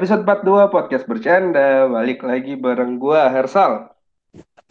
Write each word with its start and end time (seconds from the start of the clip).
Episode 0.00 0.24
42 0.24 0.72
podcast 0.72 1.04
bercanda 1.04 1.84
balik 1.84 2.24
lagi 2.24 2.56
bareng 2.56 2.96
gua 2.96 3.28
Hersal. 3.28 3.92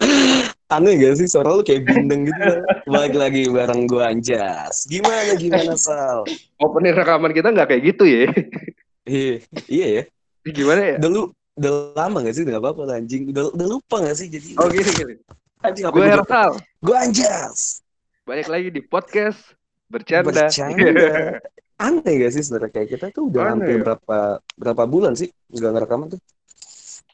Aneh 0.74 0.98
gak 0.98 1.22
sih 1.22 1.30
suara 1.30 1.54
lu 1.54 1.62
kayak 1.62 1.86
bindeng 1.86 2.26
gitu 2.26 2.66
Balik 2.90 3.14
lagi 3.14 3.46
bareng 3.46 3.86
gua 3.86 4.10
Anjas 4.10 4.90
Gimana 4.90 5.38
gimana 5.38 5.78
Sal? 5.78 6.26
Opening 6.58 6.98
rekaman 6.98 7.30
kita 7.30 7.54
nggak 7.54 7.70
kayak 7.70 7.84
gitu 7.94 8.10
ya? 8.10 8.26
Iya, 9.06 9.34
iya 9.70 9.88
ya 9.94 10.04
Gimana 10.50 10.82
ya? 10.82 10.96
Udah 10.98 11.10
lu 11.14 11.22
Udah 11.62 11.72
lama 11.94 12.26
gak 12.26 12.34
sih? 12.34 12.42
Udah 12.50 12.58
gak 12.58 12.66
apa-apa 12.66 12.98
anjing 12.98 13.30
Udah, 13.30 13.54
udah 13.54 13.68
lupa 13.70 14.02
gak 14.02 14.18
sih? 14.18 14.34
Jadi 14.34 14.58
Oh 14.58 14.66
gini 14.66 14.90
gini. 14.98 15.14
Gue 15.62 15.90
gua- 15.94 16.10
Hersal. 16.10 16.50
Gua 16.82 16.98
Anjas 17.06 17.86
Balik 18.26 18.50
lagi 18.50 18.74
di 18.74 18.82
podcast 18.82 19.46
bercanda. 19.94 20.50
Bercanda 20.50 21.38
Aneh 21.80 22.14
gak 22.20 22.32
sih 22.36 22.44
sebenarnya 22.44 22.72
kayak 22.76 22.90
kita 22.92 23.06
tuh 23.10 23.32
udah 23.32 23.42
Aneh 23.42 23.52
hampir 23.56 23.76
ya? 23.76 23.84
berapa 23.88 24.18
berapa 24.60 24.84
bulan 24.84 25.14
sih 25.16 25.32
nggak 25.48 25.72
ngerekaman 25.74 26.08
tuh 26.12 26.22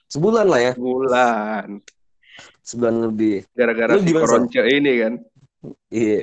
sebulan 0.10 0.46
lah 0.48 0.60
ya 0.62 0.74
Bulan. 0.74 1.68
sebulan 2.62 2.96
lebih 3.06 3.46
Gara-gara 3.54 3.94
si 3.96 4.10
koronce 4.10 4.62
ini 4.66 4.92
kan. 5.00 5.14
iya 5.90 6.22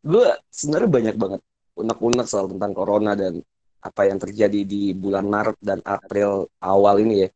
gue 0.00 0.26
sebenarnya 0.48 0.88
banyak 0.88 1.16
banget 1.16 1.40
unek-unek 1.72 2.26
soal 2.26 2.48
tentang 2.48 2.72
corona 2.72 3.12
dan 3.12 3.40
apa 3.82 4.02
yang 4.06 4.16
terjadi 4.16 4.62
di 4.62 4.92
bulan 4.92 5.26
Maret 5.26 5.58
dan 5.60 5.80
April 5.82 6.48
awal 6.60 7.00
ini 7.00 7.24
ya 7.24 7.28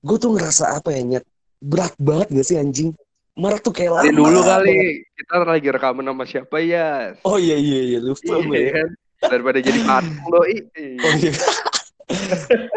gue 0.00 0.16
tuh 0.16 0.32
ngerasa 0.32 0.78
apa 0.78 0.88
ya 0.90 1.02
nyet 1.02 1.24
berat 1.58 1.92
banget 1.98 2.32
gak 2.32 2.46
sih 2.46 2.56
anjing 2.56 2.90
Maret 3.36 3.60
tuh 3.60 3.74
kayak 3.74 3.92
lama 3.92 4.08
dulu 4.08 4.40
kali 4.40 4.72
banget. 4.72 4.96
kita 5.12 5.34
lagi 5.44 5.68
rekaman 5.68 6.04
sama 6.06 6.24
siapa 6.24 6.56
ya? 6.60 7.12
oh 7.20 7.36
iya 7.36 7.56
iya 7.56 7.80
iya 7.92 7.98
lupa 8.00 8.40
gue 8.40 8.56
Iya 8.56 8.60
ya. 8.62 8.72
kan? 8.80 8.88
Daripada 9.22 9.58
jadi 9.60 9.80
patung 9.88 10.28
doi. 10.28 10.56
oh 11.00 11.14
iya 11.18 11.32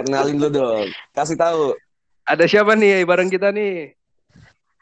kenalin 0.02 0.42
lu 0.42 0.50
dong 0.50 0.90
kasih 1.14 1.38
tahu 1.38 1.78
Ada 2.30 2.46
siapa 2.46 2.78
nih 2.78 3.10
bareng 3.10 3.26
kita 3.26 3.50
nih? 3.50 3.98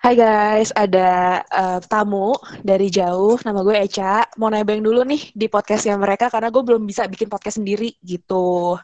Hai 0.03 0.19
guys, 0.19 0.75
ada 0.75 1.39
eh, 1.47 1.79
tamu 1.87 2.35
dari 2.59 2.91
jauh. 2.91 3.39
Nama 3.39 3.59
gue 3.63 3.75
Eca. 3.87 4.27
Mau 4.35 4.51
nebeng 4.51 4.83
dulu 4.83 5.07
nih 5.07 5.31
di 5.31 5.47
podcastnya 5.47 5.95
mereka 5.95 6.27
karena 6.27 6.51
gue 6.51 6.59
belum 6.59 6.83
bisa 6.83 7.07
bikin 7.07 7.31
podcast 7.31 7.63
sendiri 7.63 7.95
gitu. 8.03 8.75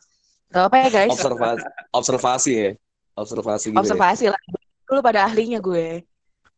Gak 0.48 0.72
apa 0.72 0.76
ya 0.80 0.90
guys? 0.96 1.12
observasi 1.12 1.64
observasi 1.92 2.52
ya 2.56 2.72
observasi 3.20 3.66
gitu 3.72 3.78
ya. 3.78 3.82
Observasi 3.84 4.26
lah. 4.32 4.42
Dulu 4.88 5.00
pada 5.04 5.28
ahlinya 5.28 5.60
gue. 5.60 6.08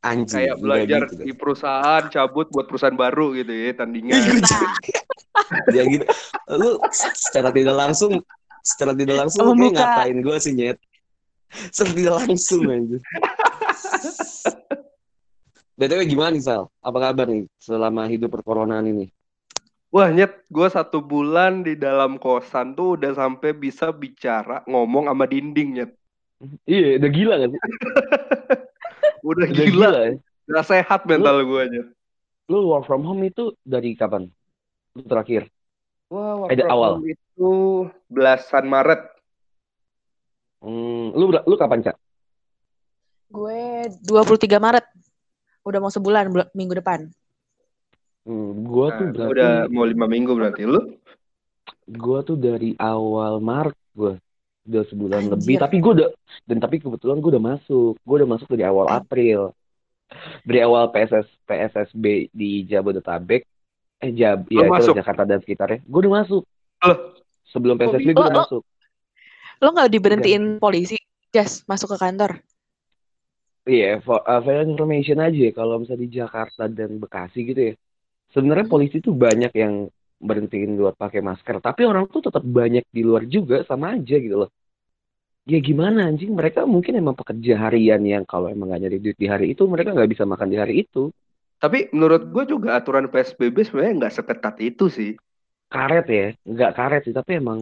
Anjing 0.05 0.45
Kayak 0.45 0.57
belajar 0.61 1.01
gitu 1.09 1.25
di 1.25 1.33
perusahaan 1.33 2.03
cabut 2.13 2.47
buat 2.53 2.69
perusahaan 2.69 2.93
baru 2.93 3.33
gitu 3.33 3.49
ya 3.49 3.73
tandingan. 3.73 4.21
dia 5.73 5.83
gitu. 5.89 6.05
Lu 6.53 6.77
secara 6.93 7.49
tidak 7.49 7.75
langsung 7.75 8.21
secara 8.61 8.93
tidak 8.93 9.25
langsung 9.25 9.49
lu 9.49 9.73
ngatain 9.73 10.21
gue 10.21 10.37
sih 10.37 10.53
nyet. 10.53 10.77
Secara 11.73 11.91
tidak 11.93 12.15
langsung 12.25 12.61
aja 12.67 12.97
btw 15.75 16.07
gimana 16.07 16.31
nih 16.31 16.43
Sal? 16.43 16.71
Apa 16.79 17.11
kabar 17.11 17.27
nih 17.27 17.51
selama 17.59 18.07
hidup 18.07 18.31
perkoronaan 18.31 18.87
ini? 18.87 19.11
Wah 19.91 20.11
nyet, 20.11 20.43
gue 20.51 20.67
satu 20.67 20.99
bulan 20.99 21.63
di 21.63 21.79
dalam 21.79 22.19
kosan 22.19 22.75
tuh 22.75 22.99
udah 22.99 23.15
sampai 23.15 23.55
bisa 23.55 23.91
bicara 23.95 24.63
ngomong 24.67 25.07
sama 25.07 25.23
dinding 25.27 25.69
nyet. 25.79 25.91
iya 26.67 26.99
udah 26.99 27.09
gila 27.15 27.35
kan 27.39 27.51
Udah, 29.21 29.47
udah 29.49 29.65
gila, 29.65 29.91
ya 30.05 30.11
udah 30.45 30.63
sehat 30.63 31.01
mental 31.03 31.41
gue 31.41 31.61
nyet. 31.71 31.87
lu 32.45 32.69
work 32.69 32.85
from 32.85 33.01
home 33.01 33.25
itu 33.25 33.57
dari 33.65 33.93
kapan 33.93 34.29
Lu 34.93 35.01
terakhir 35.01 35.49
Wah, 36.07 36.37
work 36.37 36.53
Ada 36.53 36.63
from 36.63 36.71
awal. 36.71 36.91
home 37.01 37.09
itu 37.11 37.49
belasan 38.05 38.65
Maret. 38.65 39.01
hmm, 40.61 41.13
lu 41.13 41.25
ber- 41.27 41.45
lu 41.45 41.55
kapan 41.55 41.81
cak 41.81 41.97
Gue 43.25 43.89
23 44.05 44.61
Maret. 44.61 44.85
Udah 45.65 45.79
mau 45.81 45.89
sebulan 45.89 46.29
bul- 46.29 46.51
minggu 46.53 46.77
depan. 46.77 47.09
hmm, 48.23 48.49
gua 48.63 48.93
tuh 48.93 49.09
Nah, 49.09 49.13
berarti 49.17 49.33
udah 49.33 49.53
mau 49.67 49.83
lima 49.83 50.05
minggu 50.05 50.31
berarti 50.31 50.63
lu? 50.63 50.81
gua 51.89 52.21
tuh 52.21 52.37
dari 52.37 52.77
awal 52.77 53.41
Maret 53.41 53.75
gua 53.91 54.21
udah 54.65 54.83
sebulan 54.89 55.23
Anjir. 55.29 55.33
lebih 55.33 55.55
tapi 55.61 55.75
gua 55.77 55.93
udah 55.93 56.09
dan 56.49 56.57
tapi 56.57 56.75
kebetulan 56.81 57.17
gua 57.21 57.31
udah 57.37 57.43
masuk 57.53 57.93
gua 58.01 58.15
udah 58.21 58.29
masuk 58.33 58.47
dari 58.49 58.65
awal 58.65 58.87
April 58.89 59.53
dari 60.45 60.59
awal 60.61 60.89
PSS 60.93 61.27
PSSB 61.45 62.29
di 62.33 62.65
Jabodetabek 62.65 63.41
eh 64.01 64.11
Jab 64.13 64.45
Lo 64.49 64.61
ya 64.61 64.69
itu 64.69 64.73
masuk? 64.73 64.95
Jakarta 64.97 65.23
dan 65.25 65.39
sekitarnya 65.41 65.79
gua 65.85 65.99
udah 66.05 66.13
masuk 66.25 66.43
Loh? 66.85 66.97
sebelum 67.49 67.75
PSSB 67.77 68.09
gua 68.13 68.23
bisa? 68.25 68.25
udah 68.25 68.35
Lo- 68.35 68.41
masuk 68.41 68.63
Lo 69.63 69.67
nggak 69.71 69.89
diberhentiin 69.93 70.59
polisi? 70.59 70.99
Jas, 71.31 71.63
masuk 71.67 71.95
ke 71.95 71.97
kantor. 71.99 72.31
iya 73.65 73.97
for, 74.05 74.21
uh, 74.23 74.39
for 74.45 74.53
information 74.61 75.17
aja 75.19 75.39
ya, 75.49 75.51
kalau 75.55 75.81
misalnya 75.81 76.03
di 76.05 76.11
Jakarta 76.21 76.63
dan 76.69 77.01
Bekasi 77.01 77.39
gitu 77.49 77.61
ya 77.71 77.73
sebenarnya 78.33 78.65
Hmm. 78.67 78.73
polisi 78.73 78.97
tuh 79.01 79.13
banyak 79.15 79.51
yang 79.55 79.87
berhentiin 80.21 80.71
buat 80.79 80.95
pakai 81.03 81.21
masker 81.29 81.55
tapi 81.67 81.81
orang 81.89 82.05
tuh 82.13 82.21
tetap 82.27 82.43
banyak 82.45 82.83
di 82.95 83.01
luar 83.07 83.23
juga 83.35 83.55
sama 83.69 83.95
aja 83.97 84.15
gitu 84.19 84.35
loh 84.45 84.49
ya 85.51 85.57
gimana 85.67 85.99
anjing 86.09 86.31
mereka 86.39 86.59
mungkin 86.73 86.93
emang 87.01 87.15
pekerja 87.19 87.53
harian 87.63 88.01
yang 88.13 88.23
kalau 88.31 88.47
emang 88.53 88.67
gak 88.73 88.81
nyari 88.81 88.97
duit 89.03 89.17
di 89.21 89.27
hari 89.33 89.45
itu 89.53 89.63
mereka 89.73 89.89
nggak 89.95 90.09
bisa 90.13 90.25
makan 90.31 90.47
di 90.53 90.57
hari 90.61 90.73
itu 90.85 90.99
Tapi 91.63 91.79
menurut 91.95 92.23
gue 92.33 92.43
juga 92.53 92.69
aturan 92.79 93.05
PSBB 93.11 93.57
sebenarnya 93.67 93.95
nggak 93.99 94.15
seketat 94.17 94.55
itu 94.69 94.85
sih. 94.97 95.11
karet 95.73 96.05
ya 96.17 96.25
nggak 96.51 96.71
karet 96.77 97.01
sih 97.05 97.15
tapi 97.19 97.31
emang 97.41 97.59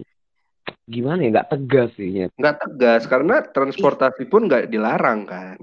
gimana 0.93 1.19
ya 1.23 1.29
nggak 1.33 1.49
tegas 1.51 1.89
sih 1.97 2.09
Nyet. 2.15 2.31
Nggak 2.39 2.55
tegas 2.61 3.01
karena 3.11 3.35
transportasi 3.55 4.23
pun 4.31 4.41
nggak 4.47 4.69
dilarang 4.73 5.19
kan. 5.31 5.57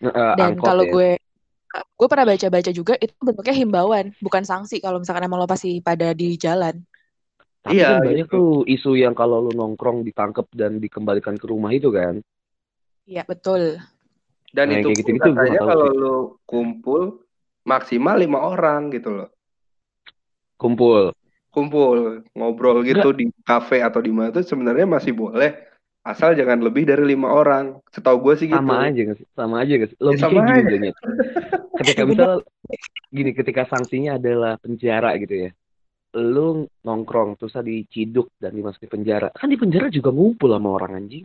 Eh, 0.00 0.08
Dan 0.38 0.52
kalau 0.66 0.84
ya. 0.86 0.92
gue 0.94 1.10
gue 1.84 2.08
pernah 2.10 2.26
baca-baca 2.30 2.70
juga 2.72 2.94
itu 3.00 3.12
bentuknya 3.20 3.54
himbauan, 3.56 4.06
bukan 4.24 4.42
sanksi 4.44 4.76
kalau 4.84 5.00
misalkan 5.02 5.24
emang 5.26 5.40
lo 5.42 5.48
pasti 5.48 5.80
pada 5.82 6.12
di 6.16 6.36
jalan. 6.36 6.74
tapi 7.64 7.74
Iya, 7.76 7.86
kan 7.98 8.06
banyak 8.06 8.26
gitu. 8.30 8.36
tuh 8.36 8.48
isu 8.74 8.90
yang 8.94 9.14
kalau 9.20 9.36
lu 9.44 9.50
nongkrong 9.58 9.98
ditangkap 10.06 10.46
dan 10.54 10.78
dikembalikan 10.78 11.34
ke 11.34 11.46
rumah 11.50 11.74
itu 11.74 11.88
kan 11.90 12.14
Iya, 13.06 13.22
betul. 13.22 13.62
Dan 14.56 14.66
Nah, 14.70 14.78
itu 14.82 14.88
gitu-gitu 14.98 15.28
gua 15.30 15.34
katanya 15.34 15.50
nggak 15.50 15.60
tahu 15.62 15.70
kalau 15.70 15.86
sih. 15.86 15.98
lu 16.02 16.14
kumpul 16.46 17.02
maksimal 17.66 18.16
lima 18.22 18.38
orang 18.52 18.80
gitu 18.94 19.08
loh. 19.16 19.28
kumpul 20.60 21.12
Kumpul 21.54 22.20
ngobrol 22.36 22.84
gitu 22.84 23.16
di 23.16 23.32
kafe 23.48 23.80
atau 23.80 24.00
di 24.04 24.12
mana 24.12 24.28
tuh 24.28 24.44
sebenarnya 24.44 24.84
masih 24.84 25.16
boleh 25.16 25.56
asal 26.04 26.36
jangan 26.36 26.60
lebih 26.60 26.84
dari 26.84 27.04
lima 27.16 27.32
orang. 27.32 27.80
Setahu 27.94 28.16
gue 28.24 28.34
sih 28.36 28.46
gitu. 28.52 28.60
sama 28.60 28.74
aja 28.86 28.98
nggak 29.08 29.16
sih 29.20 29.26
sama 29.32 29.54
aja 29.64 29.72
nggak 29.80 29.90
sih 29.90 29.98
logikanya 30.04 30.28
sama 30.28 30.68
gini 30.68 30.86
aja. 30.92 31.00
ketika 31.86 32.02
misal 32.02 32.32
gini 33.14 33.30
ketika 33.30 33.62
sanksinya 33.70 34.18
adalah 34.18 34.58
penjara 34.58 35.14
gitu 35.22 35.46
ya 35.46 35.50
lu 36.16 36.64
nongkrong 36.80 37.36
terus 37.36 37.52
diciduk 37.60 38.32
dan 38.40 38.56
dimasukin 38.56 38.88
penjara 38.88 39.28
kan 39.36 39.52
di 39.52 39.60
penjara 39.60 39.92
juga 39.92 40.08
ngumpul 40.08 40.48
sama 40.48 40.68
orang 40.72 41.04
anjing. 41.04 41.24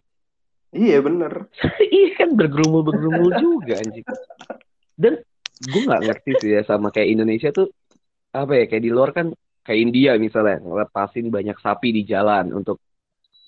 Iya 0.71 0.99
bener. 1.03 1.47
iya 1.95 2.09
kan 2.19 2.35
bergerumul 2.35 2.83
bergerumul 2.83 3.31
juga 3.43 3.79
anjing. 3.79 4.03
Dan 4.99 5.23
gue 5.63 5.81
nggak 5.87 6.03
ngerti 6.03 6.31
sih 6.43 6.49
ya 6.59 6.61
sama 6.67 6.91
kayak 6.91 7.07
Indonesia 7.07 7.49
tuh 7.55 7.71
apa 8.35 8.51
ya 8.59 8.65
kayak 8.67 8.83
di 8.83 8.91
luar 8.91 9.11
kan 9.15 9.31
kayak 9.63 9.79
India 9.79 10.11
misalnya 10.19 10.59
ngelepasin 10.63 11.27
banyak 11.31 11.57
sapi 11.59 11.95
di 11.95 12.03
jalan 12.03 12.51
untuk 12.51 12.83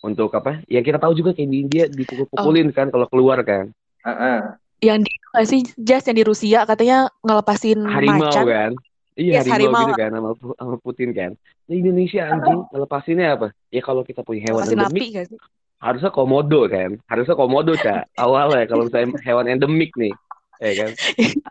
untuk 0.04 0.32
apa? 0.36 0.64
Ya 0.72 0.80
kita 0.80 1.00
tahu 1.00 1.16
juga 1.16 1.36
kayak 1.36 1.50
di 1.52 1.58
India 1.60 1.84
dipukul-pukulin 1.92 2.72
kan 2.72 2.88
kalau 2.88 3.08
keluar 3.12 3.44
kan. 3.44 3.72
Ah, 4.04 4.12
ah. 4.12 4.40
Yang 4.84 5.00
di 5.08 5.12
nggak 5.34 5.46
sih, 5.48 5.62
Jas 5.80 6.04
yang 6.06 6.18
di 6.20 6.26
Rusia 6.28 6.60
katanya 6.68 6.98
ngelepasin 7.24 7.80
harimau 7.88 8.20
macan. 8.22 8.46
kan 8.46 8.72
iya 9.16 9.40
Yes, 9.40 9.48
harimau, 9.48 9.72
harimau. 9.72 9.82
gitu 9.82 9.94
kan 9.96 10.10
sama, 10.12 10.30
sama 10.60 10.76
Putin 10.78 11.10
kan 11.14 11.32
di 11.64 11.80
Indonesia 11.80 12.22
anjing 12.28 12.60
ngelepasinnya 12.70 13.28
apa 13.34 13.48
ya 13.72 13.82
kalau 13.82 14.04
kita 14.04 14.22
punya 14.22 14.44
hewan 14.44 14.62
Ngelepasin 14.68 14.78
endemik 14.78 15.02
api 15.02 15.08
nggak 15.16 15.26
sih? 15.32 15.40
harusnya 15.80 16.12
komodo 16.12 16.62
kan 16.68 16.90
harusnya 17.08 17.36
komodo 17.36 17.74
cak 17.76 18.08
awalnya 18.16 18.66
kalau 18.68 18.84
misalnya 18.88 19.20
hewan 19.22 19.46
endemik 19.48 19.92
nih 19.96 20.14
ya 20.60 20.72
kan 20.76 20.90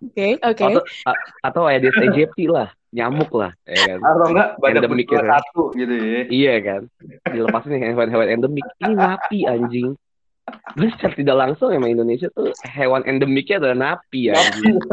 Oke, 0.03 0.29
oke. 0.41 0.65
atau 0.69 0.83
a- 1.05 1.21
atau 1.43 1.63
Aedes 1.65 1.97
aegypti 1.97 2.45
lah 2.49 2.69
nyamuk 2.93 3.33
lah 3.33 3.53
ya 3.65 3.81
kan 3.89 3.99
Atau 4.05 4.27
enggak 4.33 4.49
Endemik 4.63 5.07
gitu. 5.09 5.17
satu 5.25 5.63
gitu 5.73 5.95
ya. 5.97 6.21
iya 6.29 6.55
kan 6.61 6.81
dilepasin 7.25 7.77
hewan-hewan 7.77 8.29
endemik 8.29 8.67
ini 8.79 8.93
napi 8.93 9.39
anjing 9.49 9.97
Gue 10.73 10.89
secara 10.97 11.15
tidak 11.15 11.37
langsung 11.39 11.69
emang 11.71 11.95
Indonesia 11.95 12.27
tuh 12.33 12.51
hewan 12.65 13.07
endemiknya 13.07 13.63
adalah 13.63 13.79
napi 13.79 14.33
anjing. 14.33 14.81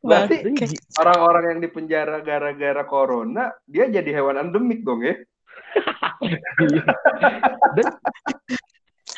Berarti 0.00 0.36
orang-orang 0.96 1.44
yang 1.56 1.60
dipenjara 1.60 2.24
gara-gara 2.24 2.82
corona, 2.88 3.52
dia 3.68 3.92
jadi 3.92 4.20
hewan 4.20 4.40
endemik 4.40 4.80
dong 4.80 5.04
ya? 5.04 5.16
Dan 7.76 7.86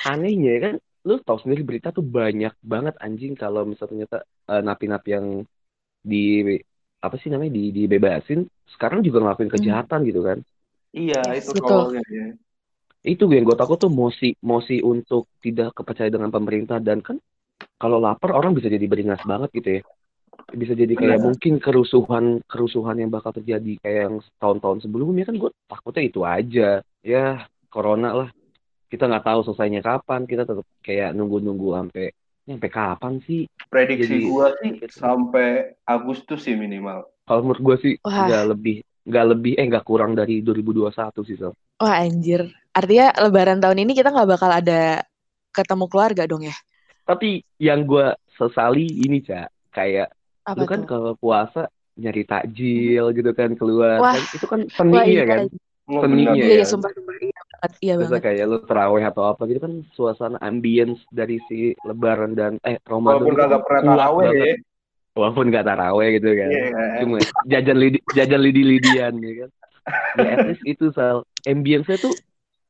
anehnya 0.02 0.54
kan, 0.58 0.74
lu 1.06 1.22
tahu 1.22 1.38
sendiri 1.46 1.62
berita 1.62 1.94
tuh 1.94 2.02
banyak 2.02 2.54
banget 2.62 2.94
anjing 2.98 3.38
kalau 3.38 3.62
misalnya 3.62 4.10
ternyata 4.10 4.18
eh, 4.26 4.62
napi-napi 4.62 5.08
yang 5.10 5.26
di 6.02 6.58
apa 7.02 7.18
sih 7.18 7.30
namanya 7.30 7.54
di 7.54 7.74
dibebasin 7.74 8.46
sekarang 8.74 9.02
juga 9.02 9.22
ngelakuin 9.22 9.50
Hmm. 9.50 9.56
kejahatan 9.58 10.00
gitu 10.06 10.20
kan. 10.22 10.38
Iya, 10.92 11.22
itu 11.38 11.50
betul. 11.56 11.90
soalnya 11.90 12.02
ya. 12.10 12.26
Itu 13.02 13.26
yang 13.26 13.42
gue 13.42 13.58
takut 13.58 13.82
tuh 13.82 13.90
mosi 13.90 14.38
mosi 14.46 14.78
untuk 14.78 15.26
tidak 15.42 15.74
kepercaya 15.74 16.06
dengan 16.06 16.30
pemerintah 16.30 16.78
dan 16.78 17.02
kan 17.02 17.18
kalau 17.78 17.98
lapar 17.98 18.30
orang 18.30 18.54
bisa 18.54 18.70
jadi 18.70 18.86
beringas 18.86 19.22
banget 19.26 19.50
gitu 19.58 19.68
ya. 19.78 19.82
Bisa 20.54 20.72
jadi 20.78 20.94
kayak 20.94 21.18
Benar. 21.18 21.26
mungkin 21.26 21.52
kerusuhan 21.58 22.24
kerusuhan 22.46 22.96
yang 23.02 23.10
bakal 23.10 23.34
terjadi 23.34 23.78
kayak 23.82 24.00
yang 24.06 24.16
tahun-tahun 24.38 24.86
sebelumnya 24.86 25.26
kan 25.26 25.34
gue 25.34 25.50
takutnya 25.66 26.02
itu 26.06 26.20
aja. 26.22 26.70
Ya 27.02 27.50
corona 27.66 28.14
lah. 28.14 28.28
Kita 28.86 29.10
nggak 29.10 29.26
tahu 29.26 29.40
selesainya 29.50 29.82
kapan. 29.82 30.22
Kita 30.22 30.46
tetap 30.46 30.66
kayak 30.86 31.10
nunggu-nunggu 31.18 31.68
sampai 31.74 32.06
sampai 32.46 32.70
kapan 32.70 33.12
sih? 33.26 33.50
Prediksi 33.66 34.06
Jadi- 34.06 34.26
gua 34.30 34.48
sih 34.62 34.70
sampai 34.94 35.74
Agustus 35.86 36.46
sih 36.46 36.54
minimal. 36.54 37.06
Kalau 37.26 37.42
menurut 37.42 37.62
gue 37.62 37.76
sih 37.82 37.92
nggak 38.02 38.44
lebih 38.54 38.76
nggak 39.02 39.26
lebih 39.34 39.52
eh 39.58 39.66
nggak 39.66 39.86
kurang 39.86 40.14
dari 40.14 40.42
2021 40.46 41.26
sih 41.26 41.34
Sal. 41.34 41.50
Wah 41.82 41.98
anjir. 41.98 42.46
Artinya 42.72 43.12
lebaran 43.20 43.60
tahun 43.60 43.78
ini 43.84 43.92
kita 43.92 44.08
nggak 44.08 44.28
bakal 44.28 44.48
ada 44.48 45.04
ketemu 45.52 45.84
keluarga 45.92 46.22
dong 46.24 46.42
ya? 46.44 46.56
Tapi 47.04 47.44
yang 47.60 47.84
gue 47.84 48.16
sesali 48.34 48.88
ini 48.88 49.20
cak 49.20 49.52
kayak 49.70 50.08
Apa 50.42 50.58
lu 50.58 50.64
kan 50.66 50.80
tuh? 50.82 50.88
kalau 50.88 51.12
puasa 51.14 51.68
nyari 51.94 52.24
takjil 52.24 53.12
gitu 53.12 53.30
kan 53.36 53.52
keluar 53.52 54.00
Wah. 54.00 54.16
kan 54.16 54.24
itu 54.32 54.46
kan 54.48 54.60
seni 54.72 54.92
Wah, 54.96 55.04
ya 55.04 55.24
kan 55.28 55.40
Seninya 55.82 56.32
benar. 56.32 56.38
Iya, 56.38 56.46
ya. 56.46 56.54
iya, 56.56 56.64
sumpah, 56.64 56.90
sumpah. 56.94 57.14
Iya 57.20 57.40
banget. 57.42 57.72
Iya 57.82 57.92
terus 57.92 58.08
banget. 58.08 58.24
kayak 58.24 58.44
lu 58.48 58.58
terawih 58.64 59.04
atau 59.04 59.22
apa 59.28 59.42
gitu 59.44 59.60
kan 59.60 59.74
suasana 59.92 60.38
ambience 60.40 61.02
dari 61.12 61.36
si 61.44 61.74
lebaran 61.84 62.32
dan 62.32 62.56
eh 62.64 62.78
Ramadan 62.86 63.20
Walaupun 63.20 63.34
kan 63.36 63.42
kagak 63.44 63.62
pernah 63.68 63.94
banget. 63.98 64.32
ya. 64.32 64.54
walaupun 65.12 65.44
gak 65.52 65.66
taraweh 65.68 66.08
gitu 66.16 66.28
kan 66.32 66.48
Iya. 66.48 66.70
cuma 67.04 67.18
jajan 67.44 67.76
lidi 67.76 67.98
jajan 68.08 68.40
lidi 68.40 68.62
lidian 68.64 69.12
ya 69.20 69.32
kan 69.44 69.50
ya 70.16 70.30
at 70.32 70.38
least 70.48 70.64
itu 70.64 70.86
sal 70.96 71.28
ambience-nya 71.44 72.00
tuh 72.00 72.14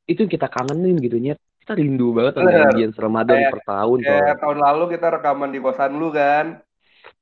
itu 0.05 0.19
yang 0.23 0.33
kita 0.33 0.47
kangenin 0.47 0.97
gitu 0.99 1.17
nyet 1.17 1.39
kita 1.59 1.79
rindu 1.79 2.11
banget 2.11 2.33
sama 2.35 2.51
Bener. 2.51 2.67
ambience 2.69 2.97
Ramadan 2.99 3.37
Kayak- 3.39 3.53
per 3.55 3.61
tahun 3.65 3.99
Kayak 4.03 4.37
tahun 4.39 4.59
lalu 4.59 4.85
kita 4.91 5.07
rekaman 5.11 5.51
di 5.51 5.59
kosan 5.59 5.93
lu 5.95 6.09
kan. 6.11 6.47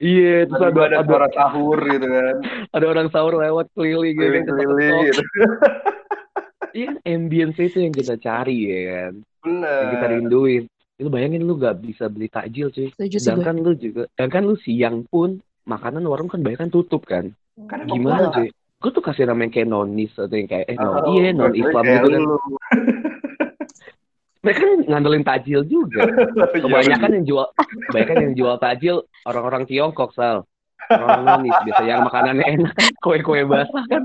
iya 0.00 0.44
Tiba-tiba 0.44 0.80
ada, 0.80 0.86
ada 0.86 0.96
ada, 0.96 1.08
suara 1.08 1.28
sahur 1.30 1.78
gitu 1.84 2.06
kan. 2.06 2.34
ada 2.72 2.84
orang 2.88 3.08
sahur 3.08 3.34
lewat 3.36 3.66
keliling 3.72 4.16
gitu 4.16 4.48
Keliling 4.48 4.96
gitu. 5.06 5.22
iya 6.72 6.88
ambience 7.04 7.58
itu 7.58 7.78
yang 7.80 7.92
kita 7.92 8.14
cari 8.16 8.56
ya 8.64 8.80
kan 8.88 9.12
yang 9.44 9.90
kita 9.92 10.06
Bener. 10.06 10.16
rinduin 10.20 10.62
lu 11.00 11.08
bayangin 11.08 11.42
lu 11.42 11.56
gak 11.56 11.80
bisa 11.80 12.08
beli 12.08 12.28
takjil 12.28 12.68
cuy 12.68 12.92
sih 12.92 13.08
sedangkan 13.10 13.56
lu 13.56 13.72
juga 13.72 14.04
sedangkan 14.12 14.42
lu 14.44 14.56
siang 14.56 15.04
pun 15.04 15.40
makanan 15.64 16.04
warung 16.04 16.28
kan 16.28 16.40
banyak 16.40 16.60
kan 16.60 16.70
tutup 16.70 17.04
kan 17.04 17.32
Kan 17.68 17.84
emang 17.84 17.92
gimana 17.96 18.24
cuy 18.30 18.48
gue 18.80 18.90
tuh 18.96 19.04
kasih 19.04 19.28
nama 19.28 19.44
yang 19.44 19.52
kayak 19.52 19.68
nonis 19.68 20.12
atau 20.16 20.32
yang 20.32 20.48
kayak 20.48 20.66
eh 20.72 20.76
non 20.80 21.04
Oh, 21.04 21.12
iya 21.12 21.36
non 21.36 21.52
Islam 21.52 21.84
gitu 21.84 22.08
kan. 22.08 22.22
mereka 24.40 24.64
ngandelin 24.88 25.20
takjil 25.20 25.60
juga. 25.68 26.08
Iya, 26.08 26.64
kebanyakan 26.64 27.10
yang 27.20 27.24
jual 27.28 27.46
kebanyakan 27.92 28.16
yang 28.24 28.34
jual 28.40 28.56
takjil 28.56 28.96
orang-orang 29.28 29.68
Tiongkok 29.68 30.16
sal. 30.16 30.48
Orang 30.88 31.28
nonis 31.28 31.52
biasa 31.60 31.82
yang 31.84 32.08
makanannya 32.08 32.46
enak 32.56 32.72
kue-kue 33.04 33.44
basah 33.44 33.84
kan. 33.84 34.02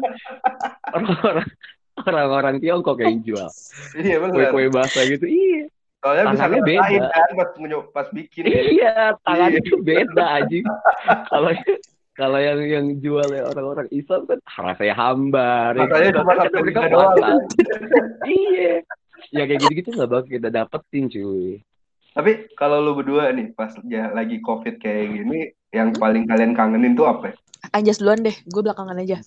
Orang-orang 0.92 1.48
orang-orang 2.04 2.56
Tiongkok 2.60 3.00
yang 3.00 3.24
jual. 3.24 3.48
Iya 3.96 4.20
kue-kue 4.28 4.68
basah 4.68 5.08
gitu 5.08 5.24
iya. 5.24 5.72
Soalnya 6.06 6.24
bisa 6.30 6.38
tangannya 6.38 6.62
ngerasain 6.62 7.02
beda. 7.02 7.10
kan 7.10 7.30
pas 7.34 7.50
pas 7.90 8.08
bikin 8.14 8.44
ya. 8.46 8.62
Iya, 8.62 8.94
tangannya 9.26 9.60
tuh 9.66 9.80
beda 9.82 10.26
aja. 10.38 10.58
Kalau 11.34 11.52
kalau 12.16 12.40
yang 12.40 12.60
yang 12.64 12.86
jual 12.98 13.28
ya 13.28 13.44
orang-orang 13.46 13.92
Islam 13.92 14.24
kan 14.24 14.40
rasanya 14.56 14.96
hambar. 14.96 15.76
ya 15.76 15.84
Rasanya 15.84 16.12
cuma 16.16 16.34
satu 16.40 16.58
mereka 16.64 16.82
puasa. 16.88 17.16
doang. 17.20 17.42
iya. 18.48 18.74
Ya 19.30 19.44
kayak 19.44 19.60
gitu-gitu 19.62 19.90
nggak 19.92 20.10
bakal 20.10 20.26
kita 20.26 20.48
dapetin 20.50 21.06
cuy. 21.12 21.60
Tapi 22.16 22.32
kalau 22.56 22.80
lu 22.80 22.96
berdua 22.96 23.36
nih 23.36 23.52
pas 23.52 23.76
ya, 23.84 24.08
lagi 24.10 24.40
covid 24.40 24.80
kayak 24.80 25.06
gini, 25.12 25.40
yang 25.70 25.92
paling 25.92 26.24
kalian 26.24 26.56
kangenin 26.56 26.96
tuh 26.96 27.12
apa? 27.12 27.32
ya? 27.32 27.34
Anjas 27.76 28.00
duluan 28.00 28.24
deh, 28.24 28.32
gue 28.32 28.62
belakangan 28.64 28.96
aja. 28.96 29.20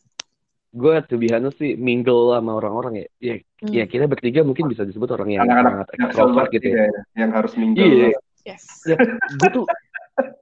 Gue 0.73 0.97
tuh 1.05 1.21
biasanya 1.21 1.53
sih 1.53 1.77
mingle 1.77 2.33
sama 2.33 2.57
orang-orang 2.57 3.05
ya. 3.05 3.07
Ya, 3.21 3.35
Hmm. 3.59 3.75
ya 3.75 3.85
kita 3.85 4.07
bertiga 4.07 4.47
mungkin 4.47 4.71
bisa 4.71 4.87
disebut 4.87 5.11
orang 5.11 5.35
yang 5.35 5.43
Anak-anak 5.43 5.67
sangat 5.67 5.87
ekstrovert 5.91 6.09
extrovert 6.15 6.49
gitu 6.55 6.67
ya. 6.71 6.77
ya, 6.87 7.01
yang 7.19 7.31
harus 7.35 7.53
mingle. 7.59 7.83
Iya. 7.85 8.09
Yes. 8.47 8.65
Ya, 8.87 8.97
gue 9.35 9.49
tuh 9.53 9.65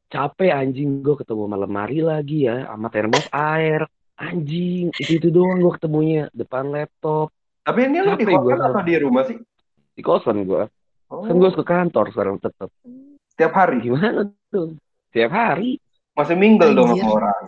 capek 0.07 0.51
anjing 0.51 1.01
gue 1.01 1.15
ketemu 1.17 1.45
malam 1.47 1.69
mari 1.69 2.01
lagi 2.01 2.45
ya 2.45 2.65
sama 2.65 2.89
termos 2.89 3.27
air 3.29 3.85
anjing 4.15 4.89
itu 4.95 5.13
itu 5.15 5.29
doang 5.29 5.59
gue 5.59 5.73
ketemunya 5.73 6.31
depan 6.31 6.67
laptop 6.67 7.29
Tapi 7.61 7.81
ini 7.85 7.99
lu 8.01 8.15
di 8.15 8.25
kosan 8.25 8.41
gua. 8.55 8.71
atau 8.71 8.83
di 8.83 8.95
rumah 8.97 9.23
sih? 9.25 9.37
di 9.91 10.03
kosan 10.03 10.39
gue 10.43 10.65
Oh, 11.07 11.23
kan 11.23 11.35
gue 11.35 11.51
ke 11.53 11.63
kantor 11.63 12.11
sekarang 12.11 12.37
tetap 12.37 12.67
tiap 13.33 13.53
hari. 13.53 13.79
gimana 13.81 14.27
tuh 14.49 14.75
tiap 15.09 15.31
hari 15.31 15.79
Masih 16.13 16.35
mingle 16.35 16.73
dong 16.73 16.91
sama 16.93 17.07
orang. 17.13 17.43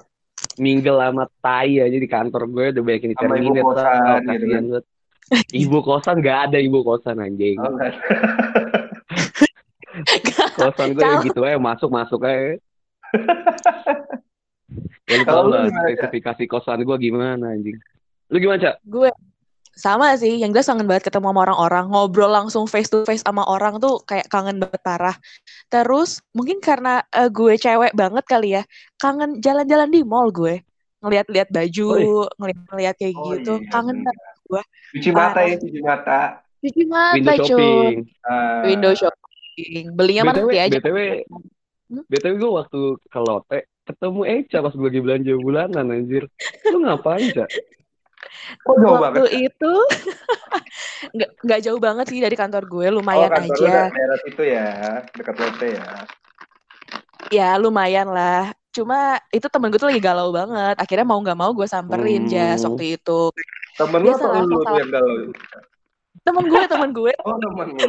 mingle 0.57 0.95
sama 0.97 1.25
tai 1.39 1.79
aja 1.79 1.95
di 1.95 2.07
kantor 2.07 2.47
gue 2.47 2.65
udah 2.71 2.83
banyak 2.85 3.03
yang 3.05 3.15
Sama 3.17 3.35
ibu 3.37 3.51
kosan 3.61 3.83
Sal. 3.99 4.19
gitu 4.29 4.47
kan. 4.47 4.63
banget 4.65 4.85
ibu 5.53 5.79
kosan 5.81 6.17
gak 6.19 6.39
ada 6.45 6.59
ibu 6.59 6.79
kosan 6.81 7.17
anjing 7.19 7.57
Oh. 7.57 7.75
kosan 10.59 10.89
gue 10.99 11.07
gitu 11.31 11.41
aja 11.47 11.59
masuk 11.63 11.91
masuk 11.95 12.21
aja. 12.27 12.59
Ya 15.09 15.15
lu 15.17 15.25
Kalau 15.25 15.49
tau 15.49 15.55
lah 15.55 15.65
spesifikasi 15.71 16.43
kosan 16.51 16.85
gue 16.85 16.97
gimana 17.01 17.55
anjing. 17.55 17.79
Lu 18.29 18.37
gimana 18.37 18.61
cak? 18.61 18.75
Gue 18.85 19.09
sama 19.79 20.19
sih, 20.19 20.43
yang 20.43 20.51
jelas 20.51 20.67
kangen 20.67 20.91
banget 20.91 21.07
ketemu 21.07 21.31
sama 21.31 21.41
orang-orang, 21.47 21.87
ngobrol 21.87 22.35
langsung 22.35 22.67
face 22.67 22.91
to 22.91 23.07
face 23.07 23.23
sama 23.23 23.47
orang 23.47 23.79
tuh 23.79 24.03
kayak 24.03 24.27
kangen 24.27 24.59
banget 24.59 24.83
parah. 24.83 25.17
Terus 25.71 26.19
mungkin 26.35 26.59
karena 26.59 27.07
eh, 27.15 27.31
gue 27.31 27.55
cewek 27.55 27.95
banget 27.95 28.25
kali 28.27 28.59
ya, 28.59 28.63
kangen 28.99 29.39
jalan-jalan 29.39 29.87
di 29.89 30.03
mall 30.03 30.35
gue, 30.35 30.67
ngeliat-liat 30.99 31.49
baju, 31.55 32.27
ngeliat-ngeliat 32.43 32.95
kayak 32.99 33.15
Oh, 33.15 33.33
gitu, 33.39 33.63
iya, 33.63 33.71
kangen 33.71 34.03
banget 34.03 34.37
gue. 34.51 34.63
Cuci 34.99 35.11
mata 35.15 35.31
Parah. 35.31 35.47
ya, 35.47 35.57
cuci 35.63 35.81
mata. 35.81 36.21
Cuci 36.59 36.83
mata 36.91 37.15
window 37.15 37.37
cuy, 37.39 37.47
shopping. 37.47 37.97
Ah, 38.27 38.61
window 38.67 38.93
shopping, 38.99 39.28
belinya 39.91 40.23
BTW, 40.25 40.33
nanti 40.45 40.59
aja. 40.59 40.79
BTW, 40.79 40.99
Hmm? 41.89 42.05
BTW 42.05 42.35
gue 42.37 42.53
waktu 42.53 42.81
ke 43.01 43.19
Lotte 43.19 43.59
ketemu 43.83 44.21
Eca 44.29 44.61
pas 44.61 44.69
gue 44.71 44.85
lagi 44.85 45.01
belanja 45.01 45.33
bulanan 45.35 45.89
anjir. 45.89 46.29
Lu 46.69 46.85
ngapain, 46.85 47.33
Cak? 47.33 47.49
Kok 48.61 48.75
jauh 48.77 49.01
Waktu 49.01 49.25
banget? 49.25 49.49
itu 49.49 49.73
nggak 51.17 51.31
nggak 51.41 51.61
jauh 51.65 51.81
banget 51.81 52.07
sih 52.07 52.21
dari 52.21 52.37
kantor 52.37 52.69
gue, 52.69 52.87
Oh, 52.87 52.95
lumayan 52.95 53.33
kantor 53.33 53.57
lu 53.57 53.65
aja. 53.65 53.89
daerah 53.89 54.19
situ 54.21 54.43
ya, 54.45 54.69
dekat 55.11 55.37
Lotte 55.39 55.69
ya. 55.73 55.87
Ya 57.31 57.49
lumayan 57.57 58.09
lah. 58.09 58.53
Cuma 58.69 58.99
itu 59.31 59.49
temen 59.49 59.73
gue 59.73 59.81
tuh 59.81 59.89
lagi 59.89 59.99
galau 59.99 60.29
banget. 60.29 60.77
Akhirnya 60.77 61.05
mau 61.05 61.17
nggak 61.19 61.39
mau 61.39 61.51
gue 61.53 61.65
samperin 61.65 62.25
Hmm. 62.25 62.31
Jas 62.31 62.63
waktu 62.63 63.01
itu. 63.01 63.33
Temen 63.75 64.01
lu 64.03 64.13
lah, 64.13 64.45
lu 64.45 64.61
yang 64.77 64.93
galau? 64.93 65.17
Temen 66.21 66.45
gue, 66.45 66.63
temen 66.67 66.91
gue. 66.93 67.13
Oh, 67.25 67.37
temen 67.39 67.67
lu. 67.73 67.89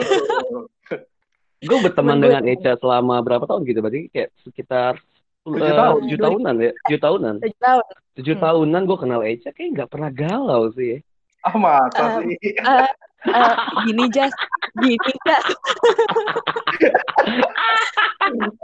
Gue 1.60 1.78
berteman 1.82 2.18
gue. 2.18 2.26
dengan 2.26 2.44
Eca 2.46 2.72
selama 2.76 3.20
berapa 3.20 3.44
tahun 3.44 3.62
gitu? 3.64 3.80
Berarti 3.80 4.02
kayak 4.10 4.30
sekitar 4.42 4.94
Tujuh 5.42 5.60
eh, 5.62 5.74
tahun. 5.74 6.00
tujuh 6.04 6.20
tahunan 6.20 6.56
ya? 6.58 6.72
Tujuh 6.78 7.00
tahunan. 7.00 7.36
Tujuh 7.40 7.60
tahun. 7.60 7.86
Tujuh 8.16 8.36
Hmm. 8.36 8.44
tahunan 8.44 8.82
gue 8.84 8.98
kenal 8.98 9.22
Eca 9.22 9.50
kayak 9.50 9.70
nggak 9.74 9.90
pernah 9.90 10.10
galau 10.10 10.64
sih. 10.72 11.00
Ah, 11.40 11.56
masa 11.56 12.20
Um, 12.20 12.28
sih? 12.28 12.36
Eh, 12.36 12.88
eh, 13.26 13.54
gini 13.86 14.06
Jas, 14.10 14.34
gini 14.76 15.12
Jas. 15.24 15.46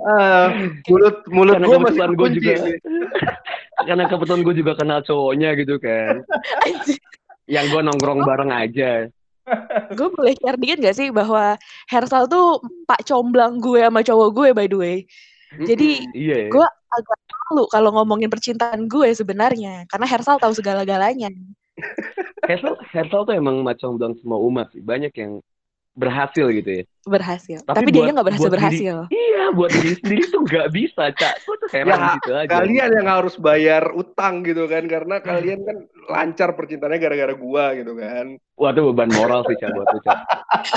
Ah, 0.06 0.48
mulut 0.86 1.18
mulut 1.28 1.56
Karena 1.58 1.66
gua 1.66 1.78
masih 1.80 1.88
kebetulan 1.88 2.12
gue 2.12 2.20
kunci 2.22 2.38
juga, 2.38 2.54
karena 3.88 4.04
kebetulan 4.06 4.42
gue 4.44 4.56
juga 4.56 4.74
kenal 4.76 5.00
cowoknya 5.02 5.50
gitu 5.58 5.76
kan. 5.80 6.22
Anjir. 6.64 7.00
Yang 7.56 7.66
gue 7.72 7.82
nongkrong 7.84 8.22
bareng 8.24 8.52
aja. 8.52 8.92
gue 9.98 10.08
boleh 10.10 10.34
share 10.38 10.58
dikit 10.58 10.78
gak 10.82 10.98
sih 10.98 11.10
bahwa 11.14 11.58
Hersal 11.90 12.26
tuh 12.26 12.62
pak 12.90 13.06
comblang 13.06 13.62
gue 13.62 13.82
sama 13.86 14.02
cowok 14.02 14.30
gue 14.34 14.50
by 14.58 14.68
the 14.70 14.78
way. 14.78 14.98
Jadi 15.56 16.04
Iya 16.12 16.36
ya. 16.46 16.50
gue 16.52 16.68
agak 16.68 17.20
malu 17.30 17.64
kalau 17.70 17.90
ngomongin 17.96 18.28
percintaan 18.32 18.90
gue 18.90 19.10
sebenarnya 19.14 19.86
karena 19.88 20.08
Hersal 20.10 20.42
tahu 20.42 20.54
segala-galanya. 20.56 21.30
Hersal, 22.50 22.78
Hersal 22.94 23.22
tuh 23.26 23.36
emang 23.36 23.62
macam 23.66 23.98
bilang 23.98 24.16
semua 24.18 24.40
umat 24.42 24.72
sih. 24.74 24.82
Banyak 24.82 25.14
yang 25.18 25.42
berhasil 25.96 26.46
gitu 26.52 26.70
ya. 26.70 26.84
Berhasil. 27.08 27.58
Tapi 27.64 27.88
Tapi, 27.88 27.90
dia 27.96 28.12
nggak 28.12 28.28
berhasil 28.28 28.44
buat 28.44 28.52
diri- 28.52 28.60
berhasil. 28.60 28.96
Iya, 29.10 29.44
buat 29.56 29.72
diri 29.72 29.94
sendiri 29.96 30.24
tuh 30.28 30.42
nggak 30.44 30.68
bisa, 30.76 31.04
Cak. 31.16 31.34
Gue 31.48 31.56
tuh 31.64 31.70
heran 31.72 31.98
Ya, 31.98 32.08
gitu 32.20 32.32
aja. 32.36 32.50
Kalian 32.52 32.90
yang 33.00 33.08
harus 33.08 33.36
bayar 33.40 33.84
utang 33.96 34.44
gitu 34.44 34.68
kan 34.68 34.84
karena 34.86 35.16
kalian 35.24 35.64
kan 35.64 35.78
lancar 36.06 36.50
percintaannya 36.54 37.00
gara-gara 37.00 37.34
gua 37.34 37.72
gitu 37.74 37.96
kan. 37.96 38.36
Wah, 38.60 38.70
itu 38.76 38.82
beban 38.92 39.10
moral 39.10 39.42
sih, 39.48 39.56
Cak, 39.56 39.72
buat 39.72 39.88
lu, 39.90 40.00
Cak. 40.04 40.18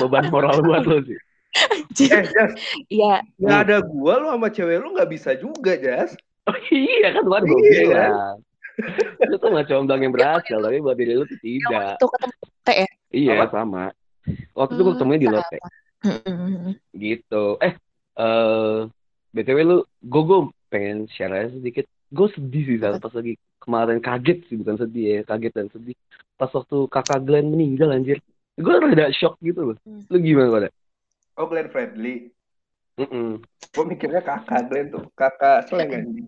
Beban 0.07 0.25
moral 0.31 0.57
buat 0.63 0.85
lu 0.87 0.99
sih. 1.05 1.19
Eh, 1.59 2.23
Jas, 2.29 2.53
Iya, 2.93 3.25
nggak 3.41 3.61
ada 3.67 3.77
gua 3.83 4.21
lu 4.21 4.27
sama 4.31 4.49
cewek 4.53 4.79
lu 4.79 4.93
nggak 4.95 5.11
bisa 5.11 5.33
juga, 5.35 5.75
Jas. 5.81 6.15
Oh, 6.47 6.57
iya 6.73 7.13
kan, 7.13 7.29
buat 7.29 7.45
gue 7.45 7.61
Iya, 7.61 7.81
bilang. 7.89 8.37
Lu 9.29 9.37
tuh 9.37 9.49
nggak 9.53 9.67
comblang 9.69 10.01
yang 10.01 10.15
berhasil, 10.15 10.57
tapi 10.57 10.79
buat 10.79 10.97
diri 10.97 11.13
lu 11.13 11.25
tuh 11.27 11.41
tidak. 11.41 11.99
itu 11.99 12.07
ketemu 12.09 12.35
teh 12.63 12.77
ya. 12.85 12.89
Iya, 13.09 13.33
sama. 13.51 13.93
Waktu 14.55 14.73
itu 14.75 14.83
gue 14.83 14.89
Hmm, 14.89 14.97
ketemunya 14.99 15.21
di 15.21 15.31
Lotte. 15.31 15.59
Mm-mm. 16.05 16.73
Gitu. 16.95 17.45
Eh, 17.63 17.73
eh 18.19 18.79
BTW 19.35 19.59
lu, 19.67 19.79
gue 20.03 20.23
gue 20.25 20.41
pengen 20.73 20.99
share 21.11 21.35
aja 21.35 21.49
sedikit. 21.55 21.85
Gue 22.09 22.27
sedih 22.33 22.63
sih 22.65 22.79
Sal, 22.81 22.97
pas 22.97 23.13
lagi 23.13 23.37
kemarin 23.61 24.01
kaget 24.01 24.39
sih, 24.49 24.57
bukan 24.57 24.77
sedih 24.81 25.05
ya, 25.05 25.21
kaget 25.29 25.53
dan 25.53 25.69
sedih. 25.69 25.97
Pas 26.41 26.49
waktu 26.49 26.77
kakak 26.89 27.21
Glenn 27.29 27.53
meninggal 27.53 27.93
anjir. 27.93 28.19
Gue 28.57 28.75
rada 28.75 29.13
shock 29.15 29.37
gitu 29.45 29.73
loh. 29.73 29.77
Hmm. 29.85 30.03
Lu 30.09 30.17
gimana 30.19 30.49
pada? 30.51 30.69
Oh, 31.39 31.47
Glenn 31.47 31.71
Fredly. 31.71 32.33
Mm-mm. 32.99 33.39
Gua 33.71 33.85
mikirnya 33.87 34.25
kakak 34.25 34.67
Glenn 34.73 34.91
tuh 34.91 35.07
kakak 35.15 35.71
seleng 35.71 35.91
anjing. 35.95 36.27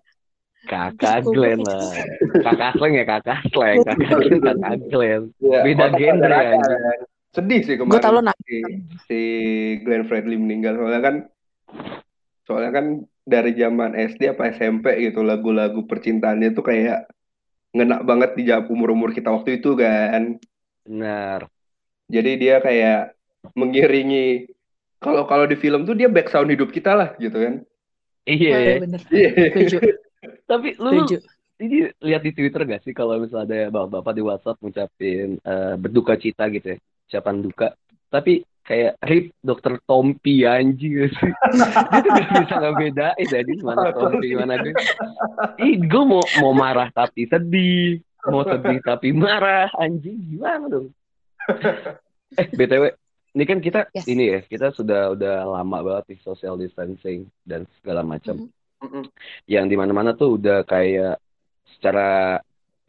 Kakak 0.69 1.25
Glenn 1.25 1.59
lah. 1.65 1.89
Kakak 2.45 2.77
Sleng 2.77 2.93
ya 2.93 3.05
kakak 3.05 3.41
Sleng. 3.49 3.81
Kakak 3.81 4.13
Glenn, 4.13 4.39
kakak 4.39 4.75
Glenn. 4.93 5.21
Ya, 5.41 5.59
Beda 5.65 5.85
genre, 5.97 6.37
anjing. 6.37 6.61
kan. 6.61 6.99
Sedih 7.31 7.63
sih 7.63 7.79
Gue 7.79 7.87
kemarin. 7.87 8.03
tau 8.03 8.13
lo 8.19 8.21
si, 8.43 8.57
si 9.07 9.19
Glenn 9.81 10.07
Fredly 10.07 10.35
meninggal 10.35 10.75
soalnya 10.75 11.01
kan 11.01 11.15
soalnya 12.43 12.71
kan 12.75 12.85
dari 13.23 13.55
zaman 13.55 13.95
SD 13.95 14.35
apa 14.35 14.51
SMP 14.51 14.99
gitu 14.99 15.23
lagu-lagu 15.23 15.87
percintaannya 15.87 16.51
tuh 16.51 16.65
kayak 16.65 17.07
ngena 17.71 18.03
banget 18.03 18.35
di 18.35 18.43
jam 18.51 18.67
umur-umur 18.67 19.15
kita 19.15 19.31
waktu 19.31 19.63
itu 19.63 19.79
kan. 19.79 20.35
Benar. 20.83 21.47
Jadi 22.11 22.31
dia 22.35 22.59
kayak 22.59 23.15
mengiringi 23.55 24.51
kalau 24.99 25.23
kalau 25.25 25.47
di 25.47 25.55
film 25.55 25.87
tuh 25.87 25.95
dia 25.95 26.11
back 26.11 26.27
sound 26.27 26.51
hidup 26.51 26.69
kita 26.75 26.91
lah 26.91 27.15
gitu 27.15 27.39
kan. 27.39 27.55
Iya. 28.27 28.55
Iya, 28.59 28.73
bener. 28.83 29.01
Iya. 29.07 29.29
Setuju. 29.55 29.77
Tapi 30.51 30.75
lu, 30.77 31.07
ini 31.61 31.89
lihat 32.03 32.21
di 32.21 32.31
Twitter 32.35 32.61
gak 32.67 32.83
sih 32.85 32.93
kalau 32.93 33.17
misalnya 33.17 33.71
ada 33.71 33.73
bapak-bapak 33.73 34.13
di 34.13 34.21
WhatsApp 34.21 34.59
ngucapin 34.61 35.39
eh, 35.41 35.73
berduka 35.79 36.13
cita 36.17 36.45
gitu 36.53 36.75
ya, 36.75 36.77
ucapan 37.11 37.43
duka. 37.43 37.67
Tapi 38.07 38.33
kayak 38.61 38.95
rip 39.03 39.35
dokter 39.39 39.75
Tompi 39.83 40.47
anjing 40.47 40.95
gak 40.97 41.11
sih. 41.19 41.27
Dia 41.27 41.99
tuh 41.99 42.11
gak 42.13 42.29
bisa 42.39 42.55
ngebedain 42.57 43.27
anjing 43.27 43.59
mana 43.61 43.89
Tompi 43.91 44.29
mana 44.31 44.53
gue. 44.57 44.71
Ih, 45.59 45.75
gue 45.77 46.03
mau 46.07 46.23
mau 46.39 46.53
marah 46.55 46.87
tapi 46.89 47.27
sedih, 47.27 47.99
mau 48.23 48.41
sedih 48.41 48.79
tapi 48.79 49.11
marah 49.11 49.67
anjing 49.75 50.15
gimana 50.29 50.65
dong? 50.65 50.87
Eh 52.31 52.47
btw, 52.47 52.95
ini 53.33 53.43
kan 53.43 53.59
kita 53.59 53.91
Yes. 53.91 54.07
ini 54.07 54.23
ya 54.29 54.39
kita 54.39 54.71
sudah 54.71 55.11
udah 55.11 55.51
lama 55.51 55.77
banget 55.83 56.15
di 56.15 56.17
social 56.23 56.55
distancing 56.55 57.27
dan 57.43 57.67
segala 57.75 58.07
macam 58.07 58.39
Mhm. 58.39 58.49
Mm-mm. 58.81 59.05
yang 59.45 59.67
di 59.67 59.75
mana-mana 59.75 60.15
tuh 60.15 60.39
udah 60.39 60.63
kayak 60.63 61.19
secara 61.69 62.39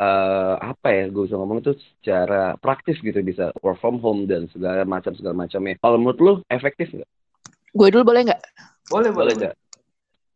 eh, 0.02 0.54
apa 0.59 0.88
ya 0.90 1.04
gue 1.09 1.23
bisa 1.26 1.38
ngomong 1.38 1.62
itu 1.62 1.73
secara 1.78 2.59
praktis 2.59 2.99
gitu 2.99 3.23
bisa 3.23 3.54
work 3.62 3.78
from 3.78 4.02
home 4.02 4.26
dan 4.26 4.50
segala 4.50 4.82
macam 4.82 5.14
segala 5.14 5.35
macamnya. 5.47 5.78
Kalau 5.78 5.97
menurut 5.99 6.18
lu 6.18 6.32
efektif 6.50 6.90
nggak? 6.90 7.11
Gue 7.73 7.88
dulu 7.88 8.02
boleh 8.12 8.23
nggak? 8.28 8.42
Boleh, 8.90 9.11
boleh. 9.14 9.35
Boleh 9.35 9.35
nggak? 9.38 9.54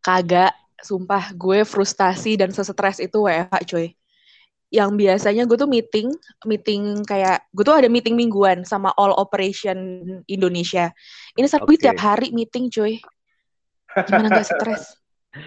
Kagak. 0.03 0.55
Sumpah, 0.77 1.33
gue 1.33 1.65
frustasi 1.65 2.37
dan 2.37 2.53
sesetres 2.53 3.01
itu 3.01 3.25
WFH 3.25 3.65
coy. 3.65 3.97
Yang 4.69 4.91
biasanya 4.93 5.49
gue 5.49 5.57
tuh 5.57 5.71
meeting, 5.71 6.13
meeting 6.45 7.01
kayak, 7.09 7.49
gue 7.49 7.65
tuh 7.65 7.81
ada 7.81 7.89
meeting 7.89 8.13
mingguan 8.13 8.61
sama 8.61 8.93
All 9.01 9.17
Operation 9.17 10.05
Indonesia. 10.29 10.93
Ini 11.33 11.49
satu 11.49 11.73
Oke. 11.73 11.81
tiap 11.81 11.97
hari 11.97 12.29
meeting 12.29 12.69
coy. 12.69 13.01
Gimana 14.05 14.37
gak 14.37 14.53
stres? 14.53 15.01